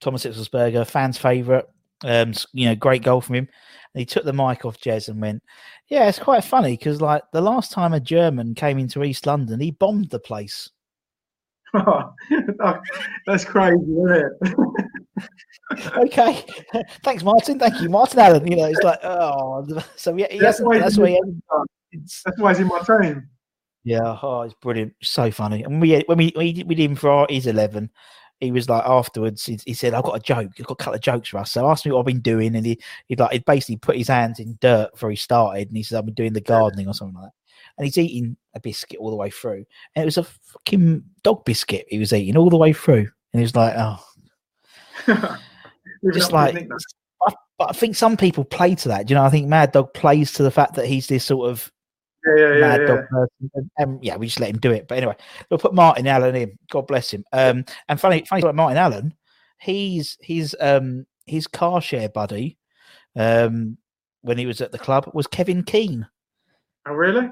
Thomas 0.00 0.24
Hitzlsperger, 0.24 0.86
fans' 0.86 1.18
favourite. 1.18 1.64
Um, 2.04 2.32
you 2.52 2.66
know, 2.66 2.76
great 2.76 3.02
goal 3.02 3.20
from 3.20 3.34
him. 3.34 3.48
And 3.92 4.00
he 4.00 4.06
took 4.06 4.24
the 4.24 4.32
mic 4.32 4.64
off 4.64 4.78
Jez 4.78 5.08
and 5.08 5.20
went, 5.20 5.42
"Yeah, 5.88 6.08
it's 6.08 6.20
quite 6.20 6.44
funny 6.44 6.76
because 6.76 7.00
like 7.00 7.22
the 7.32 7.40
last 7.40 7.72
time 7.72 7.92
a 7.92 8.00
German 8.00 8.54
came 8.54 8.78
into 8.78 9.02
East 9.02 9.26
London, 9.26 9.58
he 9.58 9.72
bombed 9.72 10.10
the 10.10 10.20
place." 10.20 10.70
Oh, 12.60 12.80
that's 13.26 13.44
crazy, 13.44 13.76
isn't 13.76 14.10
it? 14.10 14.32
okay, 15.96 16.44
thanks, 17.02 17.22
Martin. 17.22 17.58
Thank 17.58 17.80
you, 17.80 17.88
Martin 17.88 18.18
Allen. 18.20 18.46
You 18.50 18.56
know, 18.56 18.64
it's 18.66 18.82
like, 18.82 18.98
oh, 19.02 19.66
so 19.96 20.16
yeah, 20.16 20.26
he 20.30 20.38
that's 20.38 20.58
hasn't. 20.58 20.80
That's 20.80 20.98
why. 20.98 21.08
He 21.90 21.98
that's 22.24 22.38
why 22.38 22.50
he's 22.50 22.60
in 22.60 22.68
my 22.68 22.80
team. 22.80 23.28
Yeah, 23.84 24.18
oh, 24.22 24.42
it's 24.42 24.54
brilliant, 24.54 24.94
so 25.02 25.30
funny. 25.30 25.62
And 25.62 25.80
we 25.80 25.98
when 26.06 26.18
we 26.18 26.32
we, 26.36 26.64
we 26.66 26.74
did 26.74 26.90
him 26.90 26.96
for 26.96 27.10
our, 27.10 27.26
his 27.30 27.46
eleven, 27.46 27.90
he 28.40 28.52
was 28.52 28.68
like 28.68 28.84
afterwards. 28.84 29.44
He, 29.46 29.58
he, 29.64 29.74
said, 29.74 29.94
"I've 29.94 30.04
got 30.04 30.16
a 30.16 30.20
joke. 30.20 30.50
I've 30.58 30.66
got 30.66 30.72
a 30.72 30.76
couple 30.76 30.94
of 30.94 31.00
jokes 31.00 31.28
for 31.28 31.38
us." 31.38 31.52
So 31.52 31.68
asked 31.68 31.86
me 31.86 31.92
what 31.92 32.00
I've 32.00 32.06
been 32.06 32.20
doing, 32.20 32.54
and 32.54 32.64
he 32.64 32.78
he 33.06 33.16
like 33.16 33.32
he 33.32 33.38
basically 33.38 33.76
put 33.76 33.96
his 33.96 34.08
hands 34.08 34.40
in 34.40 34.58
dirt 34.60 34.92
before 34.92 35.10
he 35.10 35.16
started, 35.16 35.68
and 35.68 35.76
he 35.76 35.82
said, 35.82 35.98
"I've 35.98 36.06
been 36.06 36.14
doing 36.14 36.32
the 36.32 36.40
gardening 36.40 36.86
or 36.86 36.94
something 36.94 37.16
like 37.16 37.30
that." 37.30 37.32
And 37.76 37.84
he's 37.84 37.98
eating 37.98 38.36
a 38.54 38.60
biscuit 38.60 38.98
all 39.00 39.10
the 39.10 39.16
way 39.16 39.30
through, 39.30 39.64
and 39.94 40.02
it 40.02 40.04
was 40.04 40.18
a 40.18 40.24
fucking 40.24 41.04
dog 41.22 41.44
biscuit 41.44 41.86
he 41.88 41.98
was 41.98 42.12
eating 42.12 42.36
all 42.36 42.50
the 42.50 42.56
way 42.56 42.72
through, 42.72 43.08
and 43.32 43.40
he 43.40 43.42
was 43.42 43.56
like, 43.56 43.74
"Oh." 43.76 44.04
just 46.12 46.32
like 46.32 46.56
I, 47.26 47.34
but 47.58 47.70
I 47.70 47.72
think 47.72 47.96
some 47.96 48.16
people 48.16 48.44
play 48.44 48.74
to 48.76 48.88
that. 48.88 49.06
Do 49.06 49.12
you 49.12 49.18
know, 49.18 49.24
I 49.24 49.30
think 49.30 49.48
Mad 49.48 49.72
Dog 49.72 49.92
plays 49.94 50.32
to 50.32 50.42
the 50.42 50.50
fact 50.50 50.74
that 50.74 50.86
he's 50.86 51.06
this 51.06 51.24
sort 51.24 51.50
of 51.50 51.72
yeah, 52.26 52.36
yeah, 52.36 52.60
mad 52.60 52.80
yeah, 52.80 52.86
dog 52.86 53.08
person. 53.08 53.50
And, 53.54 53.70
and, 53.78 54.04
yeah, 54.04 54.16
we 54.16 54.26
just 54.26 54.40
let 54.40 54.50
him 54.50 54.58
do 54.58 54.70
it. 54.70 54.88
But 54.88 54.98
anyway, 54.98 55.16
we'll 55.50 55.58
put 55.58 55.74
Martin 55.74 56.06
Allen 56.06 56.34
in. 56.34 56.58
God 56.70 56.86
bless 56.86 57.10
him. 57.10 57.24
Um, 57.32 57.64
and 57.88 58.00
funny, 58.00 58.24
funny 58.28 58.42
about 58.42 58.54
Martin 58.54 58.78
Allen, 58.78 59.14
he's 59.60 60.16
his 60.20 60.56
um 60.60 61.06
his 61.26 61.46
car 61.46 61.80
share 61.80 62.08
buddy, 62.08 62.58
um, 63.16 63.76
when 64.22 64.38
he 64.38 64.46
was 64.46 64.60
at 64.60 64.72
the 64.72 64.78
club 64.78 65.10
was 65.14 65.26
Kevin 65.26 65.62
Keen. 65.62 66.06
Oh, 66.86 66.92
really? 66.92 67.30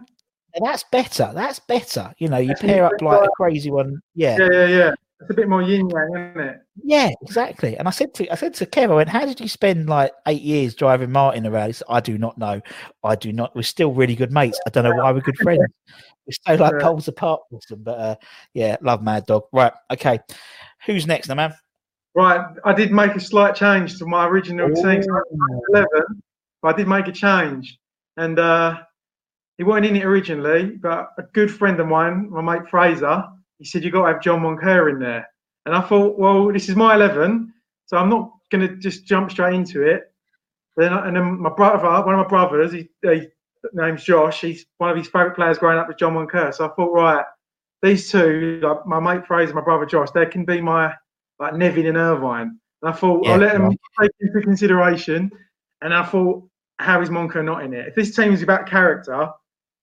And 0.55 0.64
that's 0.64 0.85
better. 0.91 1.31
That's 1.35 1.59
better. 1.61 2.14
You 2.18 2.29
know, 2.29 2.39
you 2.39 2.49
that's 2.49 2.61
pair 2.61 2.85
up 2.85 3.01
like 3.01 3.22
a 3.22 3.29
crazy 3.37 3.70
one. 3.70 4.01
Yeah. 4.14 4.37
Yeah, 4.39 4.49
yeah, 4.51 4.66
yeah. 4.66 4.95
It's 5.21 5.31
a 5.31 5.35
bit 5.35 5.49
more 5.49 5.62
yin 5.62 5.89
yang, 5.89 6.11
isn't 6.14 6.41
it? 6.41 6.59
Yeah, 6.85 7.11
exactly. 7.23 7.77
And 7.79 7.89
I 7.89 7.91
said 7.91 8.12
to 8.14 8.31
I 8.31 8.35
said 8.35 8.53
to 8.55 8.67
Kev, 8.67 8.91
I 8.91 8.95
went, 8.95 9.09
"How 9.09 9.25
did 9.25 9.41
you 9.41 9.49
spend 9.49 9.89
like 9.89 10.12
eight 10.27 10.43
years 10.43 10.75
driving 10.75 11.11
Martin 11.11 11.47
around?" 11.47 11.69
He 11.69 11.73
said, 11.73 11.87
"I 11.89 12.01
do 12.01 12.19
not 12.19 12.37
know. 12.37 12.61
I 13.03 13.17
do 13.17 13.33
not. 13.33 13.57
We're 13.57 13.62
still 13.62 13.93
really 13.93 14.14
good 14.14 14.31
mates. 14.31 14.61
I 14.67 14.71
don't 14.71 14.85
know 14.85 14.95
why 14.95 15.12
we're 15.12 15.21
good 15.21 15.39
friends. 15.39 15.64
We're 16.27 16.33
still 16.33 16.57
like 16.59 16.81
poles 16.81 17.07
apart 17.07 17.41
with 17.53 17.64
them, 17.69 17.85
but 17.85 17.99
uh, 18.01 18.17
yeah, 18.53 18.77
love 18.81 19.01
Mad 19.01 19.27
Dog. 19.27 19.45
Right, 19.53 19.73
okay. 19.93 20.19
Who's 20.85 21.07
next, 21.07 21.29
now, 21.29 21.37
man? 21.37 21.55
Right, 22.17 22.45
I 22.64 22.73
did 22.73 22.91
make 22.91 23.14
a 23.14 23.21
slight 23.21 23.55
change 23.55 23.97
to 23.99 24.07
my 24.07 24.27
original 24.27 24.69
Ooh. 24.69 24.75
team. 24.75 25.05
So 25.05 25.23
Eleven, 25.69 26.21
but 26.62 26.75
I 26.75 26.77
did 26.77 26.89
make 26.89 27.07
a 27.07 27.12
change, 27.12 27.79
and 28.17 28.41
uh, 28.41 28.81
he 29.57 29.62
wasn't 29.62 29.87
in 29.87 29.97
it 29.97 30.05
originally. 30.05 30.67
But 30.67 31.11
a 31.17 31.23
good 31.23 31.49
friend 31.49 31.79
of 31.79 31.87
mine, 31.87 32.29
my 32.29 32.43
mate 32.43 32.69
Fraser 32.69 33.23
he 33.59 33.64
said 33.64 33.84
You've 33.84 33.92
got 33.92 34.07
to 34.07 34.12
have 34.14 34.22
John 34.22 34.40
Moncur 34.40 34.90
in 34.90 34.98
there, 34.98 35.28
and 35.64 35.74
I 35.74 35.80
thought, 35.80 36.18
well, 36.18 36.52
this 36.52 36.68
is 36.68 36.76
my 36.76 36.94
eleven, 36.94 37.52
so 37.86 37.96
I'm 37.96 38.11
not 38.11 38.30
going 38.50 38.66
to 38.66 38.76
just 38.76 39.07
jump 39.07 39.30
straight 39.30 39.54
into 39.54 39.82
it. 39.82 40.12
Then 40.76 40.92
and 40.92 41.16
then 41.16 41.40
my 41.40 41.50
brother, 41.50 41.88
one 42.04 42.14
of 42.14 42.20
my 42.20 42.28
brothers, 42.28 42.72
he, 42.72 42.88
he 43.02 43.28
name's 43.72 44.04
Josh. 44.04 44.40
He's 44.40 44.66
one 44.78 44.90
of 44.90 44.96
his 44.96 45.07
favourite 45.07 45.34
players 45.34 45.59
growing 45.59 45.78
up 45.78 45.88
with 45.88 45.98
John 45.98 46.14
Moncur. 46.14 46.54
So 46.54 46.66
I 46.66 46.74
thought, 46.74 46.92
right, 46.92 47.24
these 47.82 48.11
two, 48.11 48.61
like 48.62 48.86
my 48.86 49.00
mate 49.00 49.26
Fraser, 49.26 49.54
my 49.54 49.61
brother 49.61 49.86
Josh, 49.86 50.11
they 50.11 50.26
can 50.26 50.44
be 50.44 50.61
my 50.61 50.92
like 51.38 51.54
Nevin 51.54 51.86
and 51.86 51.96
Irvine. 51.96 52.59
And 52.82 52.90
I 52.90 52.92
thought 52.92 53.24
yeah, 53.24 53.32
I'll 53.32 53.38
let 53.38 53.52
them 53.52 53.70
take 54.00 54.11
into 54.20 54.40
consideration. 54.40 55.30
And 55.82 55.92
I 55.94 56.04
thought, 56.04 56.42
how 56.78 57.00
is 57.00 57.11
Moncur 57.11 57.44
not 57.44 57.64
in 57.64 57.74
it? 57.74 57.88
If 57.88 57.94
this 57.94 58.14
team 58.14 58.32
is 58.32 58.42
about 58.42 58.66
character, 58.66 59.28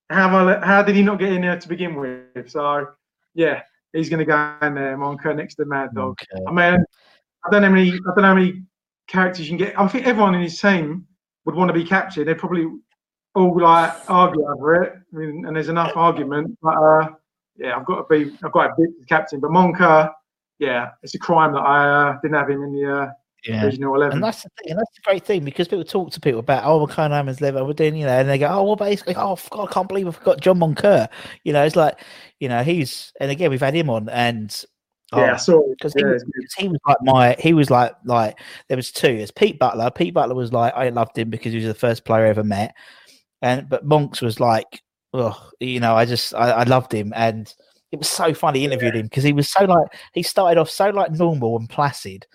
how 0.09 0.47
I, 0.47 0.65
how 0.65 0.83
did 0.83 0.95
he 0.95 1.03
not 1.03 1.19
get 1.19 1.31
in 1.31 1.41
there 1.41 1.59
to 1.59 1.67
begin 1.67 1.95
with? 1.95 2.49
So 2.49 2.87
yeah, 3.33 3.61
he's 3.93 4.09
going 4.09 4.19
to 4.19 4.25
go 4.25 4.55
in 4.61 4.75
there, 4.75 4.97
Moncur 4.97 5.35
next 5.35 5.55
to 5.55 5.65
Mad 5.65 5.89
Dog. 5.93 6.19
Okay. 6.21 6.43
I 6.47 6.51
mean, 6.51 6.85
I 7.45 7.49
don't 7.49 7.61
know 7.61 7.67
how 7.67 7.73
many, 7.73 7.91
I 7.91 7.97
don't 8.15 8.17
know 8.17 8.23
how 8.23 8.35
many 8.35 8.63
characters 9.07 9.49
you 9.49 9.57
can 9.57 9.65
get. 9.65 9.79
I 9.79 9.87
think 9.87 10.07
everyone 10.07 10.35
in 10.35 10.41
his 10.41 10.59
team 10.59 11.07
would 11.45 11.55
want 11.55 11.69
to 11.69 11.73
be 11.73 11.85
captured. 11.85 12.25
They'd 12.25 12.37
probably 12.37 12.67
all 13.35 13.59
like 13.59 13.93
argue 14.09 14.45
over 14.47 14.83
it, 14.83 14.93
I 15.13 15.17
mean, 15.17 15.45
and 15.45 15.55
there's 15.55 15.69
enough 15.69 15.95
argument. 15.95 16.57
But 16.61 16.75
uh, 16.75 17.09
yeah, 17.57 17.75
I've 17.75 17.85
got 17.85 18.07
to 18.07 18.25
be, 18.25 18.37
I've 18.43 18.51
got 18.51 18.67
to 18.67 18.73
be 18.77 19.05
captain. 19.07 19.39
But 19.39 19.51
Moncur, 19.51 20.11
yeah, 20.59 20.91
it's 21.01 21.15
a 21.15 21.19
crime 21.19 21.53
that 21.53 21.59
I 21.59 22.09
uh, 22.09 22.17
didn't 22.21 22.37
have 22.37 22.49
him 22.49 22.63
in 22.63 22.73
the 22.73 22.95
uh, 22.95 23.11
yeah. 23.45 23.65
And 23.65 24.23
that's 24.23 24.43
the 24.43 24.49
thing, 24.57 24.71
and 24.71 24.79
that's 24.79 24.95
the 24.95 25.01
great 25.03 25.25
thing 25.25 25.43
because 25.43 25.67
people 25.67 25.83
talk 25.83 26.11
to 26.11 26.19
people 26.19 26.39
about 26.39 26.63
oh, 26.65 26.85
McCone 26.85 27.09
Hammond's 27.09 27.41
level, 27.41 27.65
we're 27.65 27.73
doing, 27.73 27.95
you 27.95 28.05
know, 28.05 28.19
and 28.19 28.29
they 28.29 28.37
go, 28.37 28.47
oh, 28.47 28.63
well, 28.63 28.75
basically, 28.75 29.15
oh, 29.15 29.37
God, 29.49 29.69
I 29.69 29.73
can't 29.73 29.87
believe 29.87 30.07
I 30.07 30.11
forgot 30.11 30.41
John 30.41 30.59
Moncur. 30.59 31.07
You 31.43 31.53
know, 31.53 31.63
it's 31.63 31.75
like, 31.75 31.99
you 32.39 32.47
know, 32.47 32.63
he's, 32.63 33.11
and 33.19 33.31
again, 33.31 33.49
we've 33.49 33.59
had 33.59 33.75
him 33.75 33.89
on, 33.89 34.07
and 34.09 34.63
oh, 35.11 35.19
yeah, 35.19 35.35
so 35.35 35.65
because 35.71 35.93
he, 35.93 36.03
was, 36.03 36.23
he 36.57 36.67
was 36.67 36.79
like 36.87 36.97
my 37.01 37.35
he 37.39 37.53
was 37.53 37.69
like 37.69 37.93
like 38.05 38.39
there 38.67 38.77
was 38.77 38.91
two. 38.91 39.17
There's 39.17 39.31
Pete 39.31 39.59
Butler. 39.59 39.91
Pete 39.91 40.13
Butler 40.13 40.35
was 40.35 40.53
like 40.53 40.73
I 40.75 40.89
loved 40.89 41.17
him 41.17 41.29
because 41.29 41.51
he 41.51 41.59
was 41.59 41.67
the 41.67 41.73
first 41.73 42.05
player 42.05 42.25
I 42.25 42.29
ever 42.29 42.43
met, 42.43 42.73
and 43.41 43.67
but 43.67 43.85
Monks 43.85 44.21
was 44.21 44.39
like, 44.39 44.81
oh, 45.13 45.49
you 45.59 45.79
know, 45.79 45.95
I 45.95 46.05
just 46.05 46.33
I, 46.33 46.51
I 46.51 46.63
loved 46.63 46.93
him, 46.93 47.11
and 47.15 47.53
it 47.91 47.99
was 47.99 48.09
so 48.09 48.33
funny 48.33 48.65
interviewing 48.65 48.93
yeah. 48.95 48.99
him 49.01 49.05
because 49.05 49.23
he 49.23 49.33
was 49.33 49.49
so 49.49 49.65
like 49.65 49.87
he 50.13 50.23
started 50.23 50.59
off 50.59 50.69
so 50.69 50.89
like 50.89 51.11
normal 51.11 51.57
and 51.57 51.69
placid, 51.69 52.25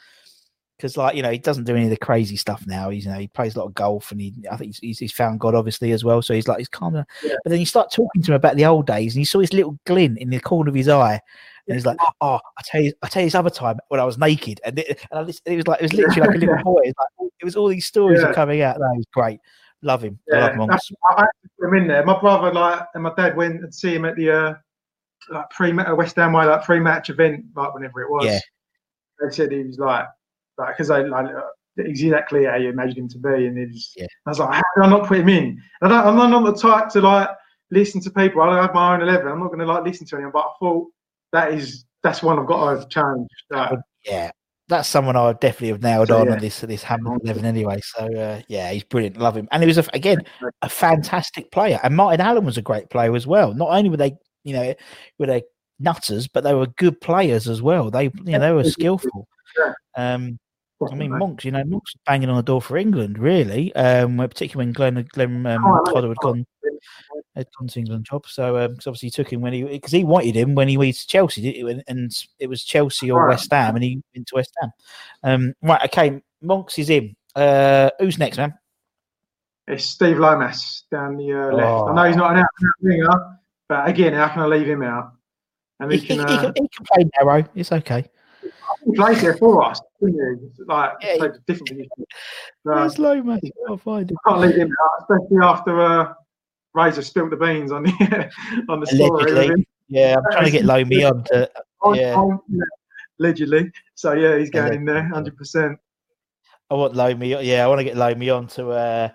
because 0.79 0.97
like 0.97 1.17
you 1.17 1.23
know 1.23 1.31
he 1.31 1.39
doesn't 1.39 1.65
do 1.65 1.75
any 1.75 1.85
of 1.85 1.91
the 1.91 1.97
crazy 1.97 2.37
stuff 2.37 2.65
now. 2.67 2.89
He's 2.89 3.05
you 3.05 3.11
know 3.11 3.19
he 3.19 3.27
plays 3.27 3.57
a 3.57 3.59
lot 3.59 3.67
of 3.67 3.75
golf 3.75 4.13
and 4.13 4.21
he 4.21 4.33
I 4.51 4.57
think 4.57 4.77
he's, 4.81 4.99
he's 4.99 5.13
found 5.13 5.41
God 5.41 5.55
obviously 5.55 5.91
as 5.91 6.05
well. 6.05 6.23
So 6.23 6.35
he's 6.35 6.47
like 6.47 6.59
he's 6.59 6.69
calm. 6.69 6.95
Yeah. 6.95 7.03
But 7.45 7.51
then 7.51 7.59
you 7.59 7.67
start 7.67 7.93
talking 7.93 8.23
to 8.23 8.33
him 8.33 8.37
about 8.37 8.57
the 8.57 8.65
old 8.65 8.87
days 8.87 9.15
and 9.15 9.21
you 9.21 9.27
saw 9.27 9.41
his 9.41 9.53
little 9.53 9.79
glint 9.87 10.19
in 10.19 10.31
the 10.31 10.41
corner 10.41 10.69
of 10.69 10.75
his 10.75 10.89
eye. 10.89 11.21
And 11.67 11.77
he's 11.77 11.85
like, 11.85 11.99
"Oh, 12.23 12.41
I 12.57 12.63
tell 12.65 12.81
you, 12.81 12.95
I 13.03 13.09
tell 13.09 13.21
you, 13.21 13.27
this 13.27 13.35
other 13.35 13.51
time 13.51 13.77
when 13.89 14.01
I 14.01 14.05
was 14.05 14.17
naked, 14.17 14.59
and 14.65 14.79
it, 14.79 15.07
and 15.11 15.21
I, 15.21 15.51
it 15.51 15.57
was 15.57 15.67
like 15.67 15.81
it 15.81 15.83
was 15.83 15.93
literally 15.93 16.21
like 16.23 16.37
a 16.37 16.39
little 16.39 16.57
boy. 16.65 16.81
It 16.83 16.95
was, 16.97 17.09
like, 17.21 17.31
it 17.41 17.45
was 17.45 17.57
all 17.57 17.69
these 17.69 17.85
stories 17.85 18.23
yeah. 18.23 18.29
are 18.29 18.33
coming 18.35 18.63
out. 18.63 18.79
That 18.79 18.95
was 18.97 19.05
great. 19.13 19.39
Love 19.83 20.03
him. 20.03 20.19
Yeah, 20.29 20.47
I 20.47 20.57
love 20.57 20.71
him. 20.71 20.71
I, 20.71 21.25
I 21.25 21.27
put 21.61 21.69
him 21.69 21.75
in 21.75 21.87
there. 21.87 22.07
My 22.07 22.19
brother, 22.19 22.51
like, 22.55 22.87
and 22.95 23.03
my 23.03 23.13
dad 23.15 23.37
went 23.37 23.63
and 23.63 23.75
see 23.75 23.95
him 23.95 24.07
at 24.07 24.17
the 24.17 24.31
uh, 24.31 24.55
like 25.29 25.51
pre 25.51 25.75
West 25.75 26.17
Ham 26.17 26.33
way, 26.33 26.47
like 26.47 26.65
pre-match 26.65 27.11
event, 27.11 27.45
like 27.55 27.75
whenever 27.75 28.01
it 28.01 28.11
was. 28.11 28.25
Yeah. 28.25 28.41
They 29.21 29.35
said 29.35 29.53
he 29.53 29.65
was 29.65 29.79
like 29.79 30.07
because 30.67 30.91
I, 30.91 31.03
I 31.03 31.43
exactly 31.77 32.45
how 32.45 32.57
you 32.57 32.69
imagined 32.69 32.99
him 32.99 33.09
to 33.09 33.19
be, 33.19 33.47
and 33.47 33.57
it 33.57 33.69
was, 33.69 33.93
yeah. 33.97 34.07
I 34.27 34.31
was 34.31 34.39
like, 34.39 34.55
how 34.55 34.63
can 34.75 34.83
I 34.85 34.89
not 34.89 35.07
put 35.07 35.19
him 35.19 35.29
in? 35.29 35.63
And 35.81 35.93
I 35.93 36.09
am 36.09 36.17
not 36.17 36.45
the 36.45 36.61
type 36.61 36.89
to 36.91 37.01
like 37.01 37.29
listen 37.71 38.01
to 38.03 38.11
people. 38.11 38.43
I 38.43 38.61
have 38.61 38.75
my 38.75 38.95
own 38.95 39.03
eleven. 39.03 39.29
I'm 39.29 39.41
not 39.41 39.49
going 39.49 39.61
to 39.61 39.67
like 39.67 39.85
listen 39.85 40.07
to 40.07 40.17
anyone, 40.17 40.33
but 40.33 40.41
I 40.41 40.51
thought 40.59 40.89
that 41.33 41.53
is 41.53 41.85
that's 42.03 42.23
one 42.23 42.39
I've 42.39 42.47
got 42.47 42.75
to 42.75 42.89
change. 42.89 43.29
That. 43.51 43.79
Yeah, 44.05 44.31
that's 44.69 44.89
someone 44.89 45.17
I 45.17 45.27
would 45.27 45.41
definitely 45.41 45.69
have 45.69 45.83
nailed 45.83 46.09
so, 46.09 46.19
on 46.19 46.27
yeah. 46.27 46.33
on 46.33 46.39
this 46.41 46.61
this 46.61 46.83
Hamilton 46.83 47.21
eleven 47.25 47.45
anyway. 47.45 47.81
So 47.83 48.07
uh, 48.07 48.43
yeah, 48.49 48.71
he's 48.73 48.85
brilliant. 48.85 49.17
Love 49.17 49.37
him, 49.37 49.49
and 49.53 49.63
he 49.63 49.67
was 49.67 49.79
a, 49.79 49.85
again 49.93 50.23
a 50.63 50.69
fantastic 50.69 51.51
player. 51.53 51.79
And 51.83 51.95
Martin 51.95 52.21
Allen 52.21 52.45
was 52.45 52.59
a 52.59 52.63
great 52.63 52.91
player 52.91 53.15
as 53.15 53.27
well. 53.27 53.55
Not 53.55 53.71
only 53.71 53.91
were 53.91 53.97
they, 53.97 54.17
you 54.45 54.55
know, 54.55 54.75
were 55.19 55.27
they 55.27 55.43
nutters, 55.79 56.27
but 56.27 56.43
they 56.43 56.55
were 56.55 56.67
good 56.67 57.01
players 57.01 57.49
as 57.49 57.63
well. 57.63 57.91
They, 57.91 58.05
you 58.05 58.33
know, 58.33 58.41
they 58.41 58.53
were 58.53 58.65
skillful. 58.65 59.29
Um, 59.97 60.39
I 60.81 60.95
mean, 60.95 61.19
Monks, 61.19 61.45
you 61.45 61.51
know, 61.51 61.65
Monks 61.65 61.95
banging 62.07 62.29
on 62.29 62.37
the 62.37 62.43
door 62.43 62.63
for 62.63 62.77
England, 62.77 63.19
really, 63.19 63.75
um, 63.75 64.19
particularly 64.19 64.67
when 64.67 64.73
Glenn, 64.73 65.09
Glenn 65.13 65.47
um, 65.47 65.65
oh, 65.65 66.07
had 66.07 66.17
gone, 66.19 66.47
had 67.35 67.47
gone 67.59 67.69
to 67.69 67.79
England 67.79 68.07
job. 68.09 68.27
So, 68.29 68.57
um, 68.57 68.81
so 68.81 68.91
obviously 68.91 69.09
he 69.09 69.11
took 69.11 69.33
him 69.33 69.41
when 69.41 69.53
he, 69.53 69.65
because 69.65 69.91
he 69.91 70.05
wanted 70.05 70.37
him 70.37 70.55
when 70.55 70.69
he 70.69 70.77
went 70.77 70.95
to 70.95 71.07
Chelsea, 71.07 71.61
and, 71.61 71.83
and 71.89 72.13
it 72.39 72.47
was 72.47 72.63
Chelsea 72.63 73.11
or 73.11 73.27
West 73.29 73.51
Ham, 73.51 73.75
and 73.75 73.85
he 73.85 74.03
went 74.15 74.29
to 74.29 74.37
West 74.37 74.55
Ham. 74.61 74.71
Um, 75.25 75.55
right, 75.63 75.83
okay, 75.87 76.23
Monks 76.41 76.79
is 76.79 76.91
in. 76.91 77.17
Uh, 77.35 77.91
who's 77.99 78.19
next, 78.19 78.37
man? 78.37 78.55
It's 79.67 79.85
Steve 79.85 80.19
Lomas 80.19 80.85
down 80.91 81.17
the 81.17 81.33
uh, 81.33 81.53
left. 81.53 81.69
Oh. 81.69 81.89
I 81.89 81.95
know 81.95 82.05
he's 82.05 82.17
not 82.17 82.33
an 82.33 82.39
out 82.39 82.47
winger, 82.81 83.09
but 83.69 83.89
again, 83.89 84.15
how 84.15 84.29
can 84.29 84.43
I 84.43 84.47
leave 84.47 84.69
him 84.69 84.83
out? 84.83 85.13
And 85.81 85.93
he, 85.93 85.99
he, 85.99 86.07
can, 86.07 86.21
uh, 86.21 86.29
he, 86.29 86.37
can, 86.37 86.53
he 86.55 86.69
can 86.69 86.87
play 86.87 87.05
narrow. 87.19 87.45
It's 87.55 87.73
okay. 87.73 88.09
He 88.89 88.97
played 88.97 89.19
there 89.19 89.37
for 89.37 89.65
us, 89.65 89.81
didn't 90.01 90.51
he? 90.57 90.65
Like, 90.65 90.93
yeah, 91.03 91.17
played 91.19 91.33
a 91.33 91.39
different 91.47 91.69
position. 91.69 91.89
Where's 92.63 92.99
Lomas? 92.99 93.41
I'll 93.69 93.77
find 93.77 94.11
him. 94.11 94.17
Can't 94.27 94.41
leave 94.41 94.57
him 94.57 94.71
out, 94.83 95.03
especially 95.03 95.39
after 95.43 95.81
uh, 95.81 96.15
Razor 96.75 97.03
spilled 97.03 97.31
the 97.31 97.37
beans 97.37 97.71
on 97.71 97.83
the 97.83 98.31
on 98.69 98.81
the 98.81 98.87
story. 98.87 99.67
Yeah, 99.89 100.17
I'm 100.17 100.33
trying 100.33 100.45
to 100.45 100.51
get 100.51 100.65
Lomi 100.65 101.05
on 101.05 101.25
to. 101.25 101.51
Yeah. 101.95 102.37
Allegedly. 103.21 103.71
So, 103.95 104.15
yeah, 104.15 104.37
he's 104.37 104.51
going 104.51 104.75
in 104.75 104.85
there 104.85 105.09
100%. 105.15 105.77
I 106.71 106.75
want 106.75 106.97
Lomi. 106.97 107.29
Yeah, 107.45 107.65
I 107.65 107.69
want 107.69 107.79
to 107.79 107.85
get 107.85 107.97
Lomi 107.97 108.31
on 108.31 108.49
to 108.49 108.71
uh, 108.71 109.09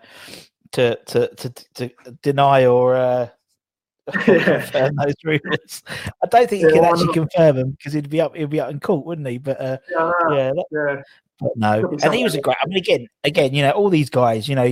to, 0.72 0.96
to 0.96 1.28
to 1.28 1.50
to 1.76 1.92
deny 2.22 2.66
or 2.66 2.96
uh, 2.96 3.28
confirm 4.12 4.96
those 4.96 5.16
rumors. 5.24 5.84
I 6.24 6.28
don't 6.28 6.50
think 6.50 6.64
he 6.64 6.68
yeah, 6.68 6.74
can 6.74 6.86
actually 6.86 7.14
confirm 7.14 7.56
them 7.56 7.72
because 7.72 7.94
he'd 7.94 8.10
be 8.10 8.22
up 8.22 8.36
he'd 8.36 8.50
be 8.50 8.60
up 8.60 8.70
in 8.70 8.80
court, 8.80 9.06
wouldn't 9.06 9.28
he? 9.28 9.38
But 9.38 9.62
uh, 9.62 9.78
yeah, 9.90 10.12
yeah, 10.30 10.52
that, 10.52 10.66
yeah. 11.42 11.50
no, 11.56 11.98
and 12.04 12.14
he 12.14 12.24
was 12.24 12.36
a 12.36 12.42
great. 12.42 12.58
I 12.62 12.68
mean, 12.68 12.78
again, 12.78 13.08
again, 13.24 13.54
you 13.54 13.62
know, 13.62 13.72
all 13.72 13.90
these 13.90 14.10
guys, 14.10 14.48
you 14.48 14.56
know, 14.56 14.66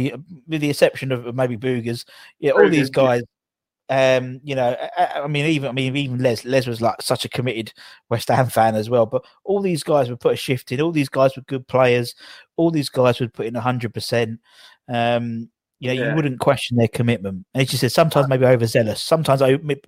with 0.48 0.62
the 0.62 0.70
exception 0.70 1.12
of 1.12 1.34
maybe 1.36 1.58
Boogers, 1.58 2.06
yeah, 2.40 2.52
all 2.52 2.70
these 2.70 2.90
guys. 2.90 3.24
Um, 3.90 4.40
you 4.46 4.56
know, 4.56 4.78
I, 4.98 5.22
I, 5.24 5.28
mean, 5.28 5.46
even 5.48 5.70
I 5.70 5.74
mean, 5.74 5.96
even 5.98 6.20
Les 6.20 6.46
Les 6.46 6.66
was 6.66 6.80
like 6.82 7.02
such 7.02 7.26
a 7.26 7.30
committed 7.30 7.74
West 8.10 8.30
Ham 8.30 8.48
fan 8.48 8.76
as 8.76 8.90
well. 8.90 9.06
But 9.06 9.26
all 9.44 9.62
these 9.62 9.84
guys 9.84 10.10
would 10.10 10.22
put 10.22 10.34
a 10.34 10.38
shift 10.38 10.72
in. 10.72 10.80
All 10.80 10.94
these 10.94 11.10
guys 11.10 11.36
were 11.36 11.44
good 11.44 11.68
players. 11.68 12.16
All 12.56 12.72
these 12.72 12.88
guys 12.88 13.20
would 13.20 13.34
put 13.34 13.48
in 13.48 13.56
hundred 13.56 13.94
percent. 13.94 14.40
Um, 14.88 15.50
you 15.82 15.88
know, 15.88 15.94
yeah. 15.94 16.10
you 16.10 16.16
wouldn't 16.16 16.40
question 16.40 16.78
their 16.78 16.88
commitment. 16.88 17.46
And 17.54 17.62
he 17.62 17.66
just 17.66 17.82
said 17.82 17.92
sometimes 17.92 18.30
maybe 18.30 18.46
overzealous, 18.46 19.02
sometimes 19.02 19.42
I 19.42 19.58
bit, 19.58 19.84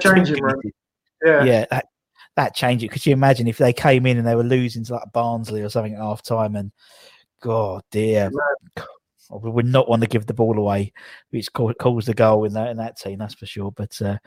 changing 0.00 0.38
Yeah, 1.22 1.44
yeah, 1.44 1.66
that, 1.70 1.86
that 2.36 2.54
changed 2.54 2.84
it. 2.84 2.90
Could 2.90 3.04
you 3.04 3.12
imagine 3.12 3.46
if 3.46 3.58
they 3.58 3.74
came 3.74 4.06
in 4.06 4.16
and 4.16 4.26
they 4.26 4.34
were 4.34 4.42
losing 4.42 4.84
to 4.84 4.94
like 4.94 5.12
Barnsley 5.12 5.60
or 5.60 5.68
something 5.68 5.92
at 5.92 6.00
half 6.00 6.22
time 6.22 6.56
and 6.56 6.72
God 7.42 7.82
dear. 7.90 8.30
We 9.30 9.50
would 9.50 9.66
not 9.66 9.88
want 9.88 10.02
to 10.02 10.08
give 10.08 10.26
the 10.26 10.34
ball 10.34 10.58
away, 10.58 10.92
which 11.30 11.52
calls 11.52 12.04
the 12.04 12.14
goal 12.14 12.44
in 12.44 12.52
that 12.52 12.70
in 12.70 12.76
that 12.76 12.98
team, 12.98 13.18
that's 13.18 13.34
for 13.34 13.46
sure. 13.46 13.72
But 13.72 14.00
uh, 14.02 14.18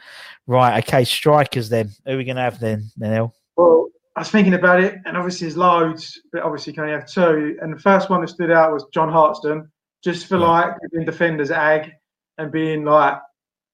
right, 0.47 0.83
okay, 0.83 1.03
strikers 1.03 1.69
then. 1.69 1.91
Who 2.05 2.13
are 2.13 2.17
we 2.17 2.23
going 2.23 2.37
to 2.37 2.41
have 2.41 2.59
then, 2.59 2.89
Neil? 2.97 3.33
Well, 3.55 3.89
I 4.15 4.21
was 4.21 4.29
thinking 4.29 4.55
about 4.55 4.81
it, 4.81 4.95
and 5.05 5.15
obviously 5.15 5.45
there's 5.45 5.57
loads, 5.57 6.19
but 6.33 6.41
obviously 6.41 6.71
you 6.71 6.75
can 6.75 6.85
only 6.85 6.95
have 6.95 7.07
two. 7.07 7.57
And 7.61 7.73
the 7.73 7.79
first 7.79 8.09
one 8.09 8.21
that 8.21 8.29
stood 8.29 8.51
out 8.51 8.73
was 8.73 8.85
John 8.93 9.09
Hartson, 9.09 9.71
just 10.05 10.27
for 10.27 10.37
yeah. 10.37 10.47
like 10.47 10.75
giving 10.91 11.05
defenders 11.05 11.49
ag 11.49 11.91
and 12.37 12.51
being 12.51 12.85
like 12.85 13.17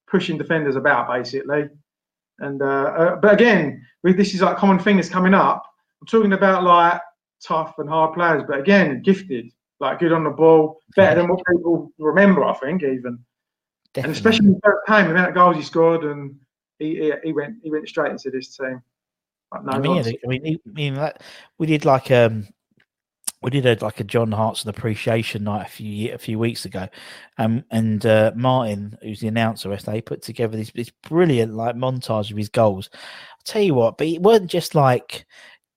pushing 0.08 0.38
defenders 0.38 0.78
about 0.78 1.10
basically. 1.10 1.66
And 2.40 2.62
uh, 2.62 2.66
uh, 2.66 3.16
but 3.18 3.34
again, 3.34 3.86
with 4.02 4.18
this 4.18 4.34
is 4.34 4.42
like 4.42 4.58
common 4.58 4.80
thing 4.80 4.96
that's 4.96 5.10
coming 5.10 5.34
up. 5.34 5.64
I'm 6.02 6.08
talking 6.08 6.34
about 6.34 6.64
like 6.64 7.02
tough 7.46 7.76
and 7.78 7.90
hard 7.90 8.16
players, 8.16 8.44
but 8.48 8.60
again, 8.60 9.02
gifted 9.04 9.52
like 9.80 10.00
good 10.00 10.14
on 10.14 10.24
the 10.24 10.30
ball, 10.30 10.80
better 10.96 11.22
than 11.22 11.30
what 11.30 11.42
people 11.52 11.92
remember. 12.00 12.44
I 12.46 12.54
think 12.56 12.82
even, 12.82 13.20
Definitely. 13.94 14.04
and 14.04 14.12
especially 14.12 14.46
in 14.48 14.54
the 14.54 14.60
first 14.64 14.88
game, 14.88 15.06
the 15.06 15.12
amount 15.12 15.30
of 15.30 15.36
goals 15.36 15.58
he 15.58 15.64
scored, 15.64 16.04
and 16.04 16.36
he, 16.80 16.96
he, 16.96 17.14
he 17.26 17.34
went 17.34 17.58
he 17.62 17.70
went 17.70 17.90
straight 17.90 18.12
into 18.12 18.32
this 18.32 18.56
team. 18.56 18.82
Like 19.52 19.66
no 19.66 19.72
I 19.74 19.80
mean, 19.80 19.98
I 20.24 20.28
mean, 20.28 20.60
I 20.66 20.70
mean, 20.72 20.94
that, 20.96 21.22
we 21.60 21.68
did 21.68 21.84
like 21.84 22.10
um 22.10 22.48
we 23.42 23.50
did 23.50 23.66
a, 23.66 23.84
like 23.84 24.00
a 24.00 24.04
John 24.04 24.32
Hartson 24.32 24.70
appreciation 24.70 25.44
night 25.44 25.68
a 25.68 25.70
few 25.70 26.14
a 26.14 26.18
few 26.18 26.38
weeks 26.38 26.66
ago, 26.66 26.88
um, 27.38 27.64
and 27.72 28.06
uh, 28.06 28.32
Martin, 28.36 28.98
who's 29.02 29.20
the 29.20 29.28
announcer, 29.28 29.76
they 29.76 30.02
put 30.02 30.22
together 30.22 30.58
this 30.58 30.72
this 30.72 30.92
brilliant 31.08 31.54
like 31.54 31.76
montage 31.76 32.32
of 32.32 32.38
his 32.38 32.50
goals. 32.50 32.90
I'll 32.94 33.44
tell 33.46 33.62
you 33.62 33.74
what, 33.74 33.98
but 33.98 34.08
it 34.08 34.22
wasn't 34.22 34.52
just 34.52 34.76
like 34.76 35.26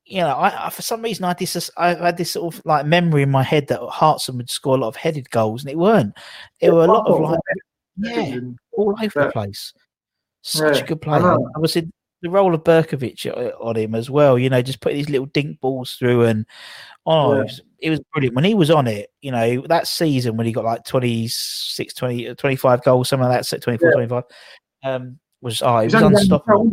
you 0.05 0.21
know, 0.21 0.29
I, 0.29 0.67
I, 0.67 0.71
for 0.71 0.83
some 0.83 1.03
reason 1.03 1.25
I 1.25 1.33
this 1.33 1.71
I 1.77 1.95
had 1.95 2.19
this 2.19 2.33
sort 2.33 2.55
of 2.55 2.63
like 2.67 2.85
memory 2.87 3.23
in 3.23 3.31
my 3.31 3.43
head 3.43 3.69
that 3.69 3.81
Hartson 3.81 4.37
would 4.37 4.51
score 4.51 4.77
a 4.77 4.81
lot 4.81 4.89
of 4.89 4.97
headed 4.97 5.31
goals, 5.31 5.63
and 5.63 5.71
it 5.71 5.79
weren't. 5.79 6.15
It 6.61 6.71
were 6.71 6.85
a 6.85 6.87
lot 6.87 7.07
of 7.07 7.21
like 7.21 7.41
yeah, 7.97 8.39
all 8.73 8.95
over 9.01 9.25
the 9.25 9.31
place. 9.33 9.73
Such 10.43 10.77
yeah, 10.77 10.83
a 10.83 10.87
good 10.87 11.01
player. 11.01 11.23
I, 11.23 11.37
I 11.37 11.59
was 11.59 11.77
in 11.77 11.91
the 12.25 12.31
role 12.31 12.55
of 12.55 12.65
Berkovic 12.65 13.27
on 13.61 13.77
him 13.77 13.95
as 13.95 14.09
well. 14.09 14.39
You 14.39 14.49
know, 14.49 14.63
just 14.63 14.81
putting 14.81 14.97
these 14.97 15.11
little 15.11 15.27
dink 15.27 15.61
balls 15.61 15.97
through, 15.97 16.25
and 16.25 16.47
oh, 17.05 17.35
yeah. 17.35 17.41
it, 17.41 17.45
was, 17.45 17.61
it, 17.81 17.91
was, 17.91 18.01
brilliant 18.13 18.35
when 18.35 18.45
he 18.45 18.55
was 18.55 18.71
on 18.71 18.87
it. 18.87 19.11
You 19.21 19.31
know, 19.31 19.61
that 19.69 19.87
season 19.87 20.37
when 20.37 20.47
he 20.47 20.53
got 20.53 20.65
like 20.65 20.85
26, 20.85 21.95
20, 21.95 22.35
25 22.35 22.83
goals, 22.83 23.11
something 23.11 23.29
like 23.29 23.47
that, 23.47 23.63
24, 23.63 23.89
yeah. 23.89 23.95
25, 23.95 24.25
um, 24.85 25.19
was 25.43 25.61
oh, 25.63 25.79
it 25.79 25.85
was 25.85 25.95
unstoppable. 25.95 26.71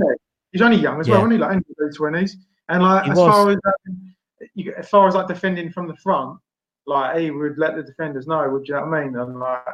He's 0.53 0.61
only 0.61 0.77
young 0.77 0.99
as 1.01 1.09
well, 1.09 1.19
wasn't 1.19 1.33
he? 1.33 1.39
Like 1.39 1.57
in 1.57 1.63
the 1.77 1.93
twenties. 1.93 2.37
And 2.69 2.81
like 2.81 3.03
he 3.03 3.11
as 3.11 3.17
was. 3.17 3.27
far 3.27 3.49
as 3.51 3.57
um, 3.65 4.15
you, 4.55 4.73
as 4.77 4.89
far 4.89 5.07
as 5.07 5.15
like 5.15 5.27
defending 5.27 5.69
from 5.69 5.87
the 5.87 5.95
front, 5.97 6.39
like 6.87 7.19
he 7.19 7.29
would 7.29 7.57
let 7.57 7.75
the 7.75 7.83
defenders 7.83 8.25
know. 8.25 8.49
Would 8.49 8.67
you 8.67 8.75
know 8.75 8.85
what 8.85 8.97
I 8.97 9.03
mean? 9.03 9.15
And 9.17 9.39
like 9.39 9.65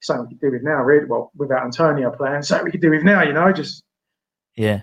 something 0.00 0.26
we 0.26 0.34
could 0.34 0.40
do 0.40 0.52
with 0.52 0.62
now, 0.62 0.82
really. 0.82 1.06
Well, 1.06 1.32
without 1.36 1.64
Antonio 1.64 2.10
playing, 2.12 2.42
something 2.42 2.64
we 2.64 2.70
could 2.70 2.80
do 2.80 2.90
with 2.90 3.02
now. 3.02 3.22
You 3.22 3.32
know, 3.32 3.52
just 3.52 3.82
yeah, 4.56 4.82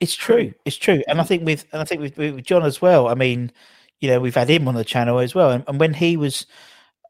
it's 0.00 0.14
true. 0.14 0.52
It's 0.64 0.76
true. 0.76 1.02
And 1.08 1.20
I 1.20 1.24
think 1.24 1.44
with 1.44 1.66
and 1.72 1.80
I 1.80 1.84
think 1.84 2.00
with, 2.00 2.16
with 2.16 2.44
John 2.44 2.64
as 2.64 2.80
well. 2.82 3.08
I 3.08 3.14
mean, 3.14 3.52
you 4.00 4.08
know, 4.08 4.20
we've 4.20 4.34
had 4.34 4.50
him 4.50 4.68
on 4.68 4.74
the 4.74 4.84
channel 4.84 5.18
as 5.18 5.34
well. 5.34 5.50
And, 5.50 5.64
and 5.68 5.80
when 5.80 5.94
he 5.94 6.16
was 6.16 6.46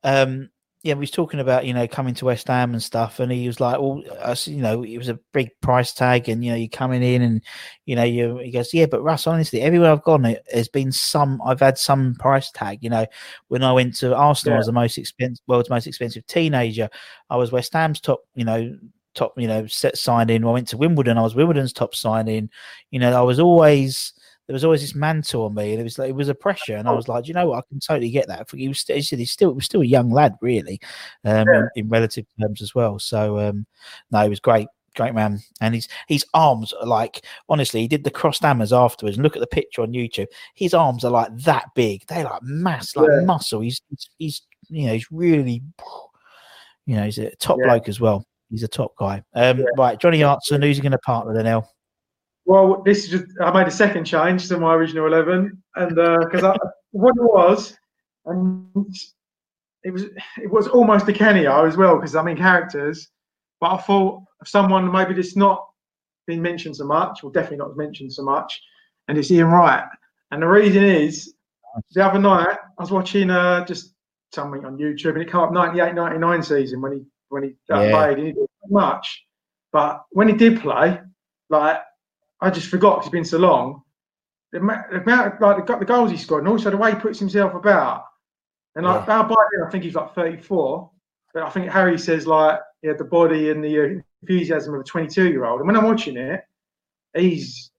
um 0.04 0.50
yeah, 0.84 0.94
we 0.94 1.00
was 1.00 1.12
talking 1.12 1.38
about 1.38 1.64
you 1.64 1.72
know 1.72 1.86
coming 1.86 2.14
to 2.14 2.24
West 2.24 2.48
Ham 2.48 2.72
and 2.72 2.82
stuff, 2.82 3.20
and 3.20 3.30
he 3.30 3.46
was 3.46 3.60
like, 3.60 3.78
"Well, 3.80 4.02
you 4.46 4.60
know, 4.60 4.82
it 4.82 4.98
was 4.98 5.08
a 5.08 5.18
big 5.32 5.50
price 5.60 5.92
tag, 5.92 6.28
and 6.28 6.44
you 6.44 6.50
know, 6.50 6.56
you're 6.56 6.68
coming 6.68 7.04
in, 7.04 7.22
and 7.22 7.40
you 7.86 7.94
know, 7.94 8.02
you." 8.02 8.38
He 8.38 8.50
goes, 8.50 8.74
"Yeah, 8.74 8.86
but 8.86 9.02
Russ, 9.02 9.28
honestly, 9.28 9.60
everywhere 9.60 9.92
I've 9.92 10.02
gone, 10.02 10.24
it 10.24 10.44
has 10.52 10.68
been 10.68 10.90
some. 10.90 11.40
I've 11.44 11.60
had 11.60 11.78
some 11.78 12.16
price 12.18 12.50
tag. 12.50 12.80
You 12.82 12.90
know, 12.90 13.06
when 13.46 13.62
I 13.62 13.72
went 13.72 13.94
to 13.98 14.16
Arsenal, 14.16 14.54
yeah. 14.54 14.56
I 14.56 14.58
was 14.58 14.66
the 14.66 14.72
most 14.72 14.98
expensive, 14.98 15.44
world's 15.46 15.70
most 15.70 15.86
expensive 15.86 16.26
teenager. 16.26 16.88
I 17.30 17.36
was 17.36 17.52
West 17.52 17.72
Ham's 17.74 18.00
top, 18.00 18.22
you 18.34 18.44
know, 18.44 18.76
top, 19.14 19.34
you 19.36 19.48
know, 19.48 19.66
set 19.66 19.96
signing. 19.98 20.44
I 20.44 20.50
went 20.50 20.68
to 20.68 20.76
Wimbledon, 20.76 21.18
I 21.18 21.22
was 21.22 21.34
Wimbledon's 21.34 21.72
top 21.72 21.94
signing. 21.94 22.50
You 22.90 22.98
know, 22.98 23.12
I 23.12 23.22
was 23.22 23.40
always." 23.40 24.12
there 24.46 24.54
was 24.54 24.64
always 24.64 24.80
this 24.80 24.94
mantle 24.94 25.44
on 25.44 25.54
me, 25.54 25.72
and 25.72 25.80
it 25.80 25.84
was 25.84 25.98
like 25.98 26.10
it 26.10 26.16
was 26.16 26.28
a 26.28 26.34
pressure, 26.34 26.76
and 26.76 26.88
I 26.88 26.92
was 26.92 27.08
like, 27.08 27.28
you 27.28 27.34
know 27.34 27.48
what, 27.48 27.58
I 27.58 27.62
can 27.68 27.78
totally 27.78 28.10
get 28.10 28.26
that. 28.28 28.50
He 28.50 28.68
was, 28.68 28.82
he 28.82 29.00
said 29.00 29.18
he's 29.18 29.30
still, 29.30 29.50
he 29.50 29.54
was 29.54 29.64
still 29.64 29.82
a 29.82 29.86
young 29.86 30.10
lad, 30.10 30.34
really, 30.40 30.80
um, 31.24 31.46
yeah. 31.48 31.60
in, 31.60 31.68
in, 31.76 31.88
relative 31.88 32.26
terms 32.40 32.60
as 32.60 32.74
well. 32.74 32.98
So, 32.98 33.38
um, 33.38 33.66
no, 34.10 34.22
he 34.22 34.28
was 34.28 34.40
great, 34.40 34.66
great 34.96 35.14
man, 35.14 35.40
and 35.60 35.74
his 35.74 35.88
his 36.08 36.26
arms 36.34 36.72
are 36.72 36.86
like 36.86 37.24
honestly, 37.48 37.80
he 37.80 37.88
did 37.88 38.02
the 38.02 38.10
crossed 38.10 38.42
hammers 38.42 38.72
afterwards. 38.72 39.16
And 39.16 39.22
look 39.22 39.36
at 39.36 39.40
the 39.40 39.46
picture 39.46 39.82
on 39.82 39.92
YouTube. 39.92 40.26
His 40.54 40.74
arms 40.74 41.04
are 41.04 41.10
like 41.10 41.34
that 41.38 41.66
big. 41.76 42.04
They 42.08 42.24
like 42.24 42.42
mass, 42.42 42.96
like 42.96 43.08
yeah. 43.10 43.24
muscle. 43.24 43.60
He's, 43.60 43.80
he's, 43.90 44.10
he's 44.18 44.42
you 44.68 44.86
know 44.86 44.94
he's 44.94 45.10
really, 45.12 45.62
you 46.86 46.96
know, 46.96 47.04
he's 47.04 47.18
a 47.18 47.34
top 47.36 47.58
yeah. 47.60 47.66
bloke 47.66 47.88
as 47.88 48.00
well. 48.00 48.26
He's 48.52 48.62
a 48.62 48.68
top 48.68 48.94
guy. 48.98 49.24
Um, 49.34 49.64
right, 49.78 49.98
Johnny 49.98 50.20
Hartson, 50.20 50.60
who's 50.60 50.76
he 50.76 50.82
going 50.82 50.92
to 50.92 50.98
partner 50.98 51.32
then? 51.32 51.46
Ell? 51.46 51.68
Well, 52.44 52.82
this 52.84 53.04
is 53.04 53.10
just, 53.10 53.24
I 53.40 53.50
made 53.50 53.66
a 53.66 53.70
second 53.70 54.04
change 54.04 54.46
to 54.48 54.58
my 54.58 54.74
original 54.74 55.06
eleven, 55.06 55.62
and 55.76 55.94
because 55.94 56.44
uh, 56.44 56.54
what 56.90 57.16
it 57.16 57.22
was, 57.22 57.74
and 58.26 58.66
it 59.84 59.90
was 59.90 60.04
it 60.36 60.50
was 60.50 60.68
almost 60.68 61.08
a 61.08 61.14
cameo 61.14 61.64
as 61.64 61.78
well 61.78 61.96
because 61.96 62.14
I 62.14 62.22
mean 62.22 62.36
characters, 62.36 63.08
but 63.58 63.72
I 63.72 63.76
thought 63.78 64.22
of 64.42 64.48
someone 64.48 64.92
maybe 64.92 65.14
that's 65.14 65.34
not 65.34 65.66
been 66.26 66.42
mentioned 66.42 66.76
so 66.76 66.84
much, 66.84 67.24
or 67.24 67.32
definitely 67.32 67.58
not 67.58 67.76
mentioned 67.78 68.12
so 68.12 68.22
much, 68.22 68.60
and 69.08 69.16
it's 69.16 69.30
Ian 69.30 69.48
Wright. 69.48 69.84
And 70.30 70.42
the 70.42 70.48
reason 70.48 70.84
is, 70.84 71.32
the 71.92 72.04
other 72.04 72.18
night 72.18 72.58
I 72.78 72.82
was 72.82 72.90
watching 72.90 73.30
uh, 73.30 73.64
just 73.64 73.94
something 74.34 74.64
on 74.66 74.76
YouTube, 74.76 75.12
and 75.12 75.22
it 75.22 75.30
came 75.30 75.40
up 75.40 75.52
98, 75.52 75.94
99 75.94 76.42
season 76.42 76.82
when 76.82 76.92
he 76.92 77.02
when 77.32 77.44
he 77.44 77.48
uh, 77.72 77.80
yeah. 77.80 77.90
played, 77.90 78.18
he 78.18 78.24
did 78.32 78.36
so 78.36 78.68
much, 78.68 79.24
but 79.72 80.04
when 80.10 80.28
he 80.28 80.34
did 80.34 80.60
play, 80.60 81.00
like 81.48 81.80
I 82.40 82.50
just 82.50 82.68
forgot 82.68 82.96
because 82.96 83.06
it's 83.06 83.12
been 83.12 83.24
so 83.24 83.38
long. 83.38 83.82
The 84.52 84.58
amount, 84.58 85.40
like 85.40 85.66
the, 85.66 85.76
the 85.76 85.84
goals 85.86 86.10
he 86.10 86.18
scored, 86.18 86.42
and 86.42 86.48
also 86.48 86.70
the 86.70 86.76
way 86.76 86.90
he 86.90 87.00
puts 87.00 87.18
himself 87.18 87.54
about. 87.54 88.04
And 88.76 88.84
like 88.84 89.06
yeah. 89.08 89.22
by 89.22 89.34
then, 89.52 89.66
I 89.66 89.70
think 89.70 89.84
he's 89.84 89.94
like 89.94 90.14
34. 90.14 90.90
But 91.32 91.44
I 91.44 91.48
think 91.48 91.70
Harry 91.70 91.98
says 91.98 92.26
like 92.26 92.60
he 92.82 92.88
had 92.88 92.98
the 92.98 93.04
body 93.04 93.50
and 93.50 93.64
the 93.64 94.02
enthusiasm 94.22 94.74
of 94.74 94.82
a 94.82 94.84
22 94.84 95.30
year 95.30 95.46
old. 95.46 95.60
And 95.60 95.66
when 95.66 95.76
I'm 95.76 95.84
watching 95.84 96.18
it, 96.18 96.44
he's 97.16 97.70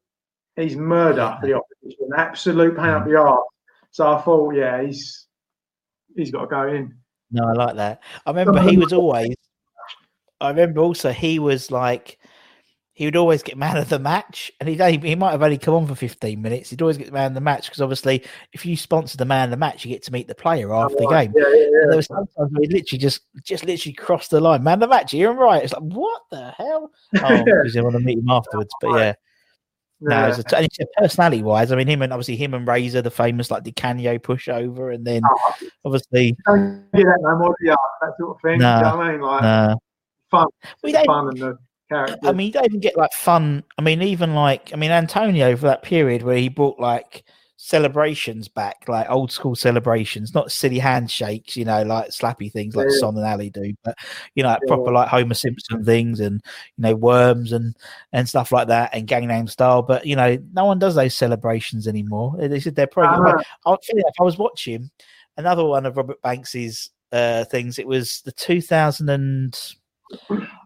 he's 0.56 0.76
murder 0.76 1.38
for 1.40 1.46
the 1.46 1.54
opposition, 1.54 2.10
absolute 2.18 2.76
pain 2.76 2.88
up 2.88 3.06
the 3.06 3.18
arse. 3.18 3.46
So 3.92 4.08
I 4.08 4.20
thought, 4.22 4.56
yeah, 4.56 4.82
he's 4.82 5.28
he's 6.16 6.32
got 6.32 6.42
to 6.42 6.48
go 6.48 6.68
in. 6.68 6.96
No, 7.34 7.46
I 7.46 7.54
like 7.54 7.76
that. 7.76 8.02
I 8.26 8.30
remember 8.34 8.62
he 8.62 8.78
was 8.78 8.94
always. 8.94 9.36
I 10.40 10.50
remember 10.50 10.82
also 10.82 11.12
he 11.12 11.40
was 11.40 11.72
like 11.72 12.20
he 12.96 13.06
would 13.06 13.16
always 13.16 13.42
get 13.42 13.58
man 13.58 13.78
of 13.78 13.90
the 13.90 13.98
match, 13.98 14.52
and 14.60 14.70
he'd 14.70 15.04
he 15.04 15.16
might 15.16 15.32
have 15.32 15.42
only 15.42 15.58
come 15.58 15.74
on 15.74 15.88
for 15.88 15.96
fifteen 15.96 16.44
minutes. 16.44 16.70
He'd 16.70 16.82
always 16.82 16.98
get 16.98 17.12
man 17.12 17.28
of 17.28 17.34
the 17.34 17.42
match 17.42 17.66
because 17.66 17.82
obviously, 17.82 18.24
if 18.52 18.68
you 18.68 18.78
sponsor 18.78 19.18
the 19.18 19.26
man 19.26 19.46
of 19.46 19.50
the 19.50 19.58
match, 19.58 19.84
you 19.84 19.92
get 19.92 20.04
to 20.04 20.14
meet 20.14 20.28
the 20.28 20.36
player 20.36 20.72
oh, 20.72 20.84
after 20.84 20.98
the 20.98 21.08
game. 21.08 21.34
Yeah, 21.36 21.44
yeah, 21.48 21.56
yeah. 21.56 21.86
There 21.88 21.96
was 21.96 22.06
sometimes 22.06 22.52
he 22.60 22.68
literally 22.68 23.00
just 23.00 23.22
just 23.44 23.66
literally 23.66 23.94
crossed 23.94 24.30
the 24.30 24.40
line, 24.40 24.64
man 24.64 24.76
of 24.76 24.80
the 24.82 24.88
match. 24.90 25.12
You're 25.12 25.34
right. 25.34 25.64
It's 25.64 25.74
like 25.74 25.82
what 25.82 26.22
the 26.30 26.52
hell? 26.52 26.92
Oh, 27.24 27.44
because 27.44 27.74
you 27.74 27.84
want 27.84 27.96
to 27.96 28.00
meet 28.00 28.20
him 28.20 28.30
afterwards. 28.30 28.74
But 28.80 29.00
yeah, 29.00 29.14
no, 30.04 30.28
it's 30.28 30.40
a, 30.40 30.64
it's 30.64 30.80
a 30.80 30.86
personality 30.98 31.44
wise. 31.44 31.72
I 31.72 31.76
mean, 31.76 31.88
him 31.88 32.02
and 32.02 32.12
obviously 32.12 32.36
him 32.36 32.54
and 32.54 32.68
Razor, 32.68 33.02
the 33.02 33.12
famous 33.12 33.50
like 33.50 33.64
Di 33.64 33.72
Canio 33.72 34.18
pushover, 34.18 34.94
and 34.94 35.06
then 35.06 35.22
Oh, 35.26 35.54
obviously 35.86 36.36
that 36.46 37.20
no 37.22 37.38
more, 37.38 37.56
yeah, 37.62 37.76
that 38.02 38.12
sort 38.20 38.36
of 38.36 38.42
thing. 38.42 38.60
Nah, 38.60 38.78
you 38.78 38.84
know 38.84 39.02
I 39.02 39.12
mean? 39.12 39.22
Like 39.22 39.44
uh, 39.44 39.76
fun, 40.30 40.48
we 40.84 40.92
don't 40.92 41.06
fun 41.06 41.30
and 41.30 41.38
the 41.40 41.58
character. 41.90 42.18
I 42.24 42.32
mean, 42.34 42.48
you 42.48 42.54
don't 42.54 42.66
even 42.66 42.80
get 42.80 42.98
like 42.98 43.14
fun. 43.14 43.64
I 43.78 43.82
mean, 43.82 44.02
even 44.02 44.36
like, 44.36 44.72
I 44.74 44.76
mean, 44.76 44.92
Antonio 44.92 45.56
for 45.56 45.68
that 45.68 45.84
period 45.84 46.24
where 46.24 46.38
he 46.38 46.50
brought 46.50 46.80
like 46.80 47.24
celebrations 47.66 48.50
back, 48.50 48.84
like 48.90 49.10
old 49.10 49.32
school 49.32 49.56
celebrations, 49.56 50.34
not 50.34 50.52
silly 50.52 50.80
handshakes, 50.80 51.56
you 51.56 51.64
know, 51.64 51.82
like 51.84 52.10
slappy 52.10 52.52
things 52.52 52.76
like 52.76 52.90
Yeah. 52.90 52.98
Son 52.98 53.16
and 53.16 53.26
Alli 53.26 53.50
do, 53.52 53.74
but 53.86 53.96
you 54.36 54.44
know, 54.44 54.50
like 54.50 54.60
Yeah. 54.64 54.76
proper 54.76 54.92
like 54.92 55.08
Homer 55.08 55.34
Simpson 55.34 55.82
things 55.86 56.20
and 56.20 56.42
you 56.76 56.82
know 56.82 56.94
worms 56.96 57.54
and 57.54 57.74
and 58.12 58.28
stuff 58.28 58.52
like 58.52 58.68
that 58.68 58.94
and 58.94 59.08
Gangnam 59.08 59.50
Style. 59.50 59.82
But 59.82 60.06
you 60.06 60.18
know, 60.18 60.38
no 60.52 60.66
one 60.66 60.78
does 60.78 60.96
those 60.96 61.16
celebrations 61.16 61.88
anymore. 61.88 62.36
They 62.38 62.60
said 62.60 62.76
they're 62.76 62.86
probably. 62.86 63.32
Ah. 63.66 63.72
I, 63.72 63.78
I 64.20 64.24
was 64.24 64.38
watching 64.38 64.92
another 65.38 65.64
one 65.64 65.86
of 65.86 65.96
Robert 65.96 66.22
Banks's 66.22 66.90
uh, 67.14 67.46
things. 67.46 67.80
It 67.80 67.88
was 67.88 68.20
the 68.26 68.34
2000 68.34 69.10
and 69.10 69.58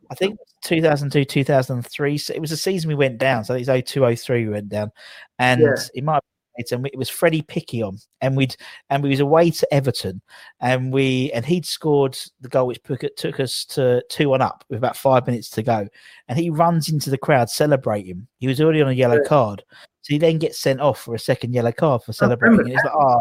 I 0.10 0.16
think 0.16 0.40
2002, 0.64 1.26
2003. 1.26 2.18
So 2.18 2.34
it 2.34 2.42
was 2.42 2.52
a 2.52 2.58
season 2.58 2.88
we 2.88 2.96
went 2.96 3.20
down. 3.20 3.44
So 3.46 3.54
it's 3.54 3.68
02, 3.70 4.16
03 4.16 4.46
we 4.46 4.52
went 4.52 4.70
down, 4.70 4.92
and 5.38 5.62
Yeah. 5.62 5.76
it 5.94 6.04
might. 6.04 6.24
And 6.72 6.86
it 6.88 6.98
was 6.98 7.10
Freddie 7.10 7.44
Picky 7.44 7.82
on, 7.84 7.98
and 8.22 8.36
we'd 8.36 8.56
and 8.90 9.04
we 9.04 9.10
was 9.10 9.20
away 9.20 9.52
to 9.52 9.74
Everton, 9.74 10.22
and 10.60 10.92
we 10.92 11.32
and 11.34 11.46
he'd 11.46 11.66
scored 11.66 12.18
the 12.42 12.50
goal 12.50 12.68
which 12.68 12.82
took, 12.84 13.04
took 13.16 13.40
us 13.40 13.64
to 13.66 14.02
two 14.10 14.30
one 14.30 14.42
up 14.42 14.64
with 14.70 14.78
about 14.80 14.98
five 14.98 15.28
minutes 15.28 15.50
to 15.52 15.64
go, 15.64 15.88
and 16.28 16.40
he 16.40 16.50
runs 16.50 16.90
into 16.90 17.10
the 17.10 17.18
crowd 17.18 17.50
celebrating. 17.50 18.28
He 18.40 18.48
was 18.48 18.60
already 18.60 18.82
on 18.82 18.90
a 18.90 18.94
yellow 18.94 19.18
Yeah. 19.22 19.28
card, 19.28 19.64
so 20.02 20.14
he 20.14 20.18
then 20.18 20.40
gets 20.40 20.58
sent 20.60 20.82
off 20.82 21.02
for 21.02 21.14
a 21.16 21.20
second 21.20 21.54
yellow 21.54 21.72
card 21.72 22.02
for 22.04 22.14
celebrating. 22.14 22.60
And 22.62 22.70
it's 22.74 22.84
like, 22.84 22.94
oh, 22.96 23.20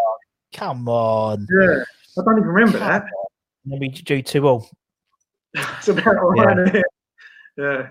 come 0.55 0.89
on! 0.89 1.47
yeah, 1.61 1.83
I 2.19 2.23
don't 2.25 2.39
even 2.39 2.49
remember 2.49 2.79
Come 2.79 2.89
that. 2.89 3.03
on. 3.03 3.27
And 3.65 3.73
then 3.75 3.81
we 3.81 3.89
drew 3.91 4.23
two 4.23 4.49
all. 4.49 4.69
About 5.89 6.17
all 6.19 6.31
right, 6.33 6.59
isn't? 6.69 6.85
Yeah, 7.59 7.89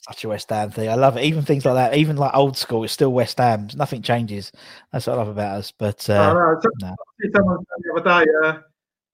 such 0.00 0.24
a 0.24 0.28
West 0.28 0.48
Ham 0.50 0.70
thing. 0.70 0.88
I 0.88 0.94
love 0.94 1.16
it. 1.16 1.24
Even 1.24 1.42
things 1.42 1.64
like 1.64 1.74
that, 1.74 1.96
even 1.96 2.16
like 2.16 2.34
old 2.34 2.56
school, 2.56 2.84
it's 2.84 2.92
still 2.92 3.12
West 3.12 3.38
Ham. 3.38 3.68
Nothing 3.76 4.02
changes. 4.02 4.52
That's 4.92 5.06
what 5.06 5.14
I 5.14 5.16
love 5.18 5.28
about 5.28 5.56
us. 5.58 5.72
But 5.72 6.08
uh. 6.08 6.58
So- 6.60 6.70
no. 6.80 6.94
Someone 7.34 7.58
the 7.78 8.00
other 8.00 8.24
day 8.24 8.30
uh, 8.44 8.58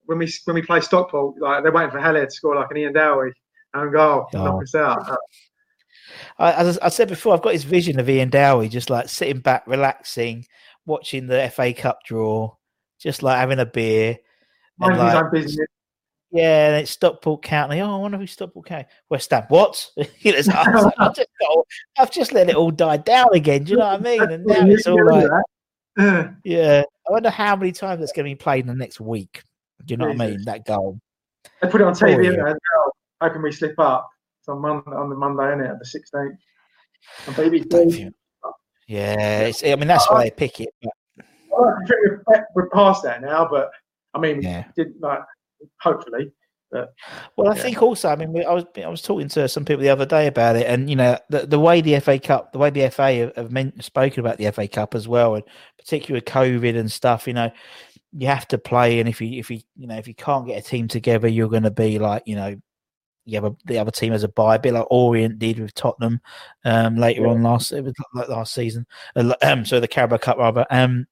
when 0.05 0.19
we 0.19 0.31
when 0.45 0.55
we 0.55 0.61
play 0.61 0.79
Stockport, 0.79 1.39
like 1.41 1.63
they're 1.63 1.71
waiting 1.71 1.91
for 1.91 1.99
Haller 1.99 2.25
to 2.25 2.31
score 2.31 2.55
like 2.55 2.69
an 2.71 2.77
Ian 2.77 2.93
Dowie 2.93 3.31
and 3.73 3.91
goal, 3.91 4.27
Oh. 4.33 4.43
knock 4.43 4.63
us 4.63 4.75
out. 4.75 5.09
Uh, 5.09 5.15
I, 6.37 6.53
as 6.53 6.77
I 6.79 6.89
said 6.89 7.07
before, 7.07 7.33
I've 7.33 7.41
got 7.41 7.53
this 7.53 7.63
vision 7.63 7.99
of 7.99 8.09
Ian 8.09 8.29
Dowie 8.29 8.69
just 8.69 8.89
like 8.89 9.09
sitting 9.09 9.39
back, 9.39 9.65
relaxing, 9.67 10.45
watching 10.85 11.25
the 11.27 11.49
FA 11.49 11.73
Cup 11.73 11.99
draw, 12.05 12.53
just 12.99 13.23
like 13.23 13.37
having 13.39 13.59
a 13.59 13.65
beer. 13.65 14.17
And 14.81 14.97
Mind 14.97 15.01
his 15.01 15.13
like, 15.13 15.23
own 15.25 15.31
business. 15.31 15.67
Yeah, 16.31 16.67
and 16.69 16.81
it's 16.81 16.91
Stockport 16.91 17.41
County. 17.43 17.79
Oh, 17.81 17.95
I 17.95 17.97
wonder 17.97 18.17
who 18.17 18.27
Stockport 18.27 18.65
County. 18.65 18.85
West 19.09 19.31
Ham. 19.31 19.43
What? 19.49 19.89
You 20.19 20.31
know, 20.31 20.37
I 20.37 20.69
was 20.71 20.85
like, 20.85 20.93
oh, 20.99 21.05
I've, 21.05 21.15
just 21.15 21.29
got, 21.39 21.65
I've 21.97 22.11
just 22.11 22.33
let 22.33 22.49
it 22.49 22.55
all 22.55 22.71
die 22.71 22.97
down 22.97 23.27
again. 23.33 23.63
Do 23.63 23.71
you 23.71 23.77
know 23.77 23.85
what 23.85 23.99
I 23.99 24.03
mean? 24.03 24.21
And 24.21 24.45
now 24.47 24.65
it's 24.67 24.87
all 24.87 25.05
like, 25.05 25.29
Yeah. 25.97 26.31
yeah. 26.43 26.83
I 27.07 27.11
wonder 27.11 27.29
how 27.29 27.55
many 27.55 27.71
times 27.71 28.01
it's 28.01 28.11
going 28.11 28.25
to 28.25 28.31
be 28.31 28.35
played 28.35 28.61
in 28.61 28.67
the 28.67 28.73
next 28.75 28.99
week. 28.99 29.43
Do 29.85 29.93
you 29.93 29.97
know 29.97 30.07
what 30.07 30.19
I 30.21 30.29
mean? 30.29 30.43
That 30.45 30.65
goal. 30.65 30.99
They 31.61 31.67
put 31.69 31.81
it 31.81 31.83
on 31.85 31.93
Oh, 31.93 31.95
TV 31.95 32.23
yeah. 32.25 32.31
as 32.31 32.37
well. 32.37 32.91
Hoping 33.21 33.41
we 33.43 33.51
slip 33.51 33.77
up. 33.79 34.09
It's 34.41 34.47
on 34.49 34.59
Monday, 34.61 34.91
on 34.91 35.09
the 35.09 35.15
Monday, 35.15 35.47
isn't 35.53 35.61
it? 35.65 35.77
The 35.79 35.99
16th. 36.17 36.37
On 37.27 37.33
Don't 37.35 37.51
BBC. 37.51 37.91
think- 37.93 38.15
Yeah, 38.87 39.39
it's, 39.41 39.63
I 39.63 39.75
mean 39.75 39.87
that's 39.87 40.09
why 40.09 40.23
they 40.25 40.31
pick 40.31 40.59
it. 40.59 40.69
But 40.81 42.45
we're, 42.55 42.69
past 42.69 43.03
that 43.03 43.21
now, 43.21 43.47
but 43.49 43.69
I 44.13 44.19
mean, 44.19 44.41
Yeah. 44.41 44.65
did 44.75 44.93
like 44.99 45.19
hopefully. 45.81 46.31
But, 46.71 46.93
well, 47.37 47.51
I 47.51 47.55
Yeah. 47.55 47.61
think 47.61 47.81
also, 47.81 48.09
I 48.09 48.15
mean, 48.15 48.43
I 48.45 48.51
was 48.53 48.65
I 48.75 48.87
was 48.87 49.01
talking 49.01 49.29
to 49.29 49.47
some 49.47 49.63
people 49.65 49.81
the 49.83 49.89
other 49.89 50.05
day 50.05 50.27
about 50.27 50.55
it, 50.55 50.65
and 50.67 50.89
you 50.89 50.95
know, 50.95 51.17
the, 51.29 51.45
the 51.45 51.59
way 51.59 51.79
the 51.81 51.99
FA 51.99 52.19
Cup, 52.19 52.51
the 52.51 52.59
way 52.59 52.69
the 52.69 52.89
FA 52.91 53.11
have, 53.13 53.35
have 53.35 53.51
meant, 53.51 53.83
spoken 53.83 54.19
about 54.19 54.37
the 54.37 54.51
FA 54.51 54.67
Cup 54.67 54.95
as 54.95 55.07
well, 55.07 55.35
and 55.35 55.43
particularly 55.77 56.17
with 56.21 56.25
COVID 56.25 56.77
and 56.77 56.91
stuff, 56.91 57.27
you 57.27 57.33
know, 57.33 57.51
you 58.17 58.27
have 58.27 58.47
to 58.49 58.57
play, 58.57 58.99
and 58.99 59.07
if 59.07 59.21
you 59.21 59.39
if 59.39 59.49
you 59.51 59.59
you 59.75 59.87
know 59.87 59.95
if 59.97 60.07
you 60.07 60.15
can't 60.15 60.47
get 60.47 60.57
a 60.59 60.67
team 60.67 60.87
together, 60.87 61.27
you're 61.27 61.49
going 61.49 61.63
to 61.63 61.71
be 61.71 61.99
like 61.99 62.23
you 62.25 62.35
know. 62.35 62.55
You 63.27 63.41
have 63.41 63.45
a, 63.45 63.55
the 63.65 63.79
other 63.79 63.89
team 63.89 64.13
as 64.13 64.23
a 64.23 64.27
buy, 64.27 64.53
a 64.53 64.59
bit 64.59 64.73
like 64.75 64.85
Orient 64.91 65.39
did 65.39 65.57
with 65.57 65.73
Tottenham 65.73 66.21
um, 66.63 66.95
later 66.95 67.23
Yeah. 67.23 67.29
on 67.29 67.41
last 67.41 67.71
it 67.71 67.83
was 67.83 67.95
like 68.13 68.29
last 68.29 68.53
season. 68.53 68.85
Uh, 69.15 69.33
Um, 69.41 69.65
so 69.65 69.79
the 69.79 69.87
Carabao 69.87 70.17
Cup 70.17 70.37
rather. 70.37 70.63
Um, 70.69 71.07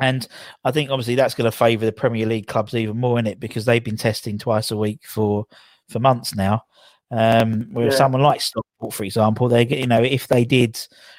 And 0.00 0.26
I 0.64 0.70
think 0.72 0.90
obviously 0.90 1.14
that's 1.14 1.34
going 1.34 1.50
to 1.50 1.56
favour 1.56 1.86
the 1.86 1.92
Premier 1.92 2.26
League 2.26 2.46
clubs 2.46 2.74
even 2.74 2.98
more 2.98 3.18
in 3.18 3.26
it 3.26 3.40
because 3.40 3.64
they've 3.64 3.82
been 3.82 3.96
testing 3.96 4.38
twice 4.38 4.70
a 4.70 4.76
week 4.76 5.00
for 5.06 5.46
for 5.88 6.00
months 6.00 6.34
now. 6.34 6.64
Um, 7.10 7.68
whereas 7.70 7.94
Yeah. 7.94 7.98
someone 7.98 8.22
like 8.22 8.40
Stockport, 8.40 8.92
for 8.92 9.04
example, 9.04 9.48
they 9.48 9.64
get 9.64 9.78
you 9.78 9.86
know 9.86 10.02
if 10.02 10.26
they 10.28 10.44
did, 10.44 10.78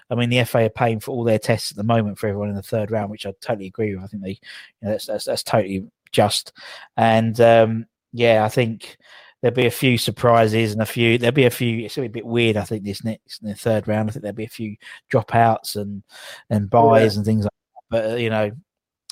I 0.09 0.15
mean 0.15 0.29
the 0.29 0.43
FA 0.43 0.65
are 0.65 0.69
paying 0.69 0.99
for 0.99 1.11
all 1.11 1.23
their 1.23 1.39
tests 1.39 1.71
at 1.71 1.77
the 1.77 1.83
moment 1.83 2.19
for 2.19 2.27
everyone 2.27 2.49
in 2.49 2.55
the 2.55 2.61
third 2.61 2.91
round, 2.91 3.09
which 3.09 3.25
I 3.25 3.33
totally 3.41 3.67
agree 3.67 3.95
with. 3.95 4.03
I 4.03 4.07
think 4.07 4.23
they, 4.23 4.29
you 4.31 4.37
know, 4.81 4.89
that's, 4.91 5.05
that's 5.05 5.25
that's 5.25 5.43
totally 5.43 5.87
just. 6.11 6.51
And 6.97 7.39
um, 7.41 7.85
yeah, 8.13 8.43
I 8.43 8.49
think 8.49 8.97
there'll 9.41 9.55
be 9.55 9.65
a 9.67 9.71
few 9.71 9.97
surprises 9.97 10.73
and 10.73 10.81
a 10.81 10.85
few 10.85 11.17
there'll 11.17 11.31
be 11.33 11.45
a 11.45 11.49
few. 11.49 11.85
It's 11.85 11.97
a 11.97 12.07
bit 12.07 12.25
weird. 12.25 12.57
I 12.57 12.63
think 12.63 12.83
this 12.83 13.03
next 13.03 13.41
in 13.41 13.47
the 13.49 13.55
third 13.55 13.87
round, 13.87 14.09
I 14.09 14.13
think 14.13 14.23
there'll 14.23 14.35
be 14.35 14.43
a 14.43 14.49
few 14.49 14.75
dropouts 15.11 15.75
and 15.77 16.03
and 16.49 16.69
buys 16.69 17.15
and 17.15 17.25
things 17.25 17.45
like 17.45 17.51
that. 17.53 17.83
But 17.89 18.11
uh, 18.11 18.15
you 18.15 18.29
know, 18.29 18.51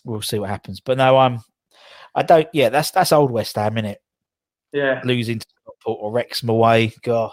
we'll 0.06 0.22
see 0.22 0.40
what 0.40 0.50
happens. 0.50 0.80
But 0.80 0.98
no, 0.98 1.18
I'm. 1.18 1.40
I 2.14 2.24
don't. 2.24 2.48
Yeah, 2.54 2.70
that's 2.70 2.92
that's 2.92 3.12
old 3.12 3.32
West 3.32 3.56
Ham, 3.58 3.78
isn't 3.78 3.92
it? 3.92 4.02
Yeah. 4.72 5.02
Losing 5.04 5.40
to 5.40 5.46
Stockport 5.62 6.00
or 6.02 6.12
Wrexham 6.12 6.50
away. 6.50 6.94
God, 7.04 7.32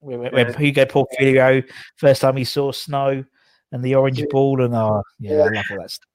when, 0.00 0.20
when 0.20 0.32
Yeah. 0.34 0.58
Hugo 0.58 0.84
Porfirio 0.84 1.64
first 1.96 2.20
time 2.20 2.36
he 2.36 2.44
saw 2.44 2.72
snow 2.72 3.24
and 3.72 3.82
the 3.82 3.94
orange 3.94 4.18
Yeah. 4.18 4.26
ball, 4.30 4.62
and 4.62 4.74
oh 4.74 5.02
yeah, 5.18 5.36
Yeah. 5.36 5.42
I 5.44 5.48
love 5.48 5.64
all 5.70 5.78
that 5.78 5.90
stuff. 5.90 6.08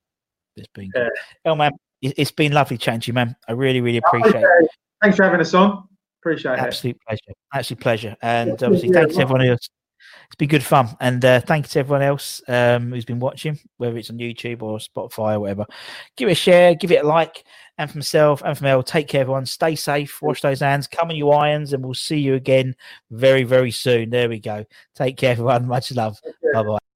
It's 0.55 0.67
been 0.73 0.91
Yeah. 0.95 1.09
Oh 1.45 1.55
man, 1.55 1.71
it, 2.01 2.13
it's 2.17 2.31
been 2.31 2.51
lovely 2.51 2.77
chatting 2.77 3.01
to 3.01 3.07
you, 3.07 3.13
man. 3.13 3.35
I 3.47 3.53
really, 3.53 3.81
really 3.81 4.01
oh, 4.03 4.07
appreciate 4.07 4.43
it. 4.43 4.69
Thanks 5.01 5.17
for 5.17 5.23
having 5.23 5.39
us 5.39 5.53
on. 5.53 5.87
Appreciate 6.21 6.53
it. 6.53 6.59
Absolute 6.59 6.97
pleasure. 7.07 7.33
Absolute 7.53 7.79
pleasure. 7.79 8.15
And 8.21 8.51
obviously, 8.63 8.89
thanks 8.89 9.17
everyone 9.17 9.47
else. 9.47 9.69
It's 10.27 10.35
been 10.35 10.49
good 10.49 10.63
fun. 10.63 10.95
And 10.99 11.23
uh, 11.23 11.39
thank 11.39 11.65
you 11.65 11.69
to 11.69 11.79
everyone 11.79 12.01
else 12.01 12.41
um, 12.47 12.91
who's 12.91 13.05
been 13.05 13.19
watching, 13.19 13.57
whether 13.77 13.97
it's 13.97 14.09
on 14.09 14.17
YouTube 14.17 14.61
or 14.61 14.77
Spotify 14.77 15.35
or 15.35 15.39
whatever. 15.39 15.65
Give 16.15 16.27
it 16.27 16.33
a 16.33 16.35
share, 16.35 16.75
give 16.75 16.91
it 16.91 17.03
a 17.03 17.07
like. 17.07 17.45
And 17.77 17.89
from 17.89 17.99
myself 17.99 18.41
and 18.43 18.57
from 18.57 18.67
Ell, 18.67 18.83
take 18.83 19.07
care, 19.07 19.21
everyone. 19.21 19.45
Stay 19.45 19.75
safe, 19.75 20.21
wash 20.21 20.41
those 20.41 20.59
hands, 20.59 20.87
come 20.87 21.09
on 21.09 21.15
you 21.15 21.29
irons, 21.29 21.73
and 21.73 21.83
we'll 21.83 21.93
see 21.93 22.19
you 22.19 22.33
again 22.33 22.75
very, 23.11 23.43
very 23.43 23.71
soon. 23.71 24.09
There 24.09 24.29
we 24.29 24.39
go. 24.39 24.65
Take 24.95 25.17
care, 25.17 25.31
everyone. 25.31 25.67
Much 25.67 25.91
love. 25.93 26.19
Bye 26.53 26.63
bye. 26.63 26.86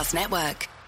Podcast 0.00 0.14
Network. 0.14 0.79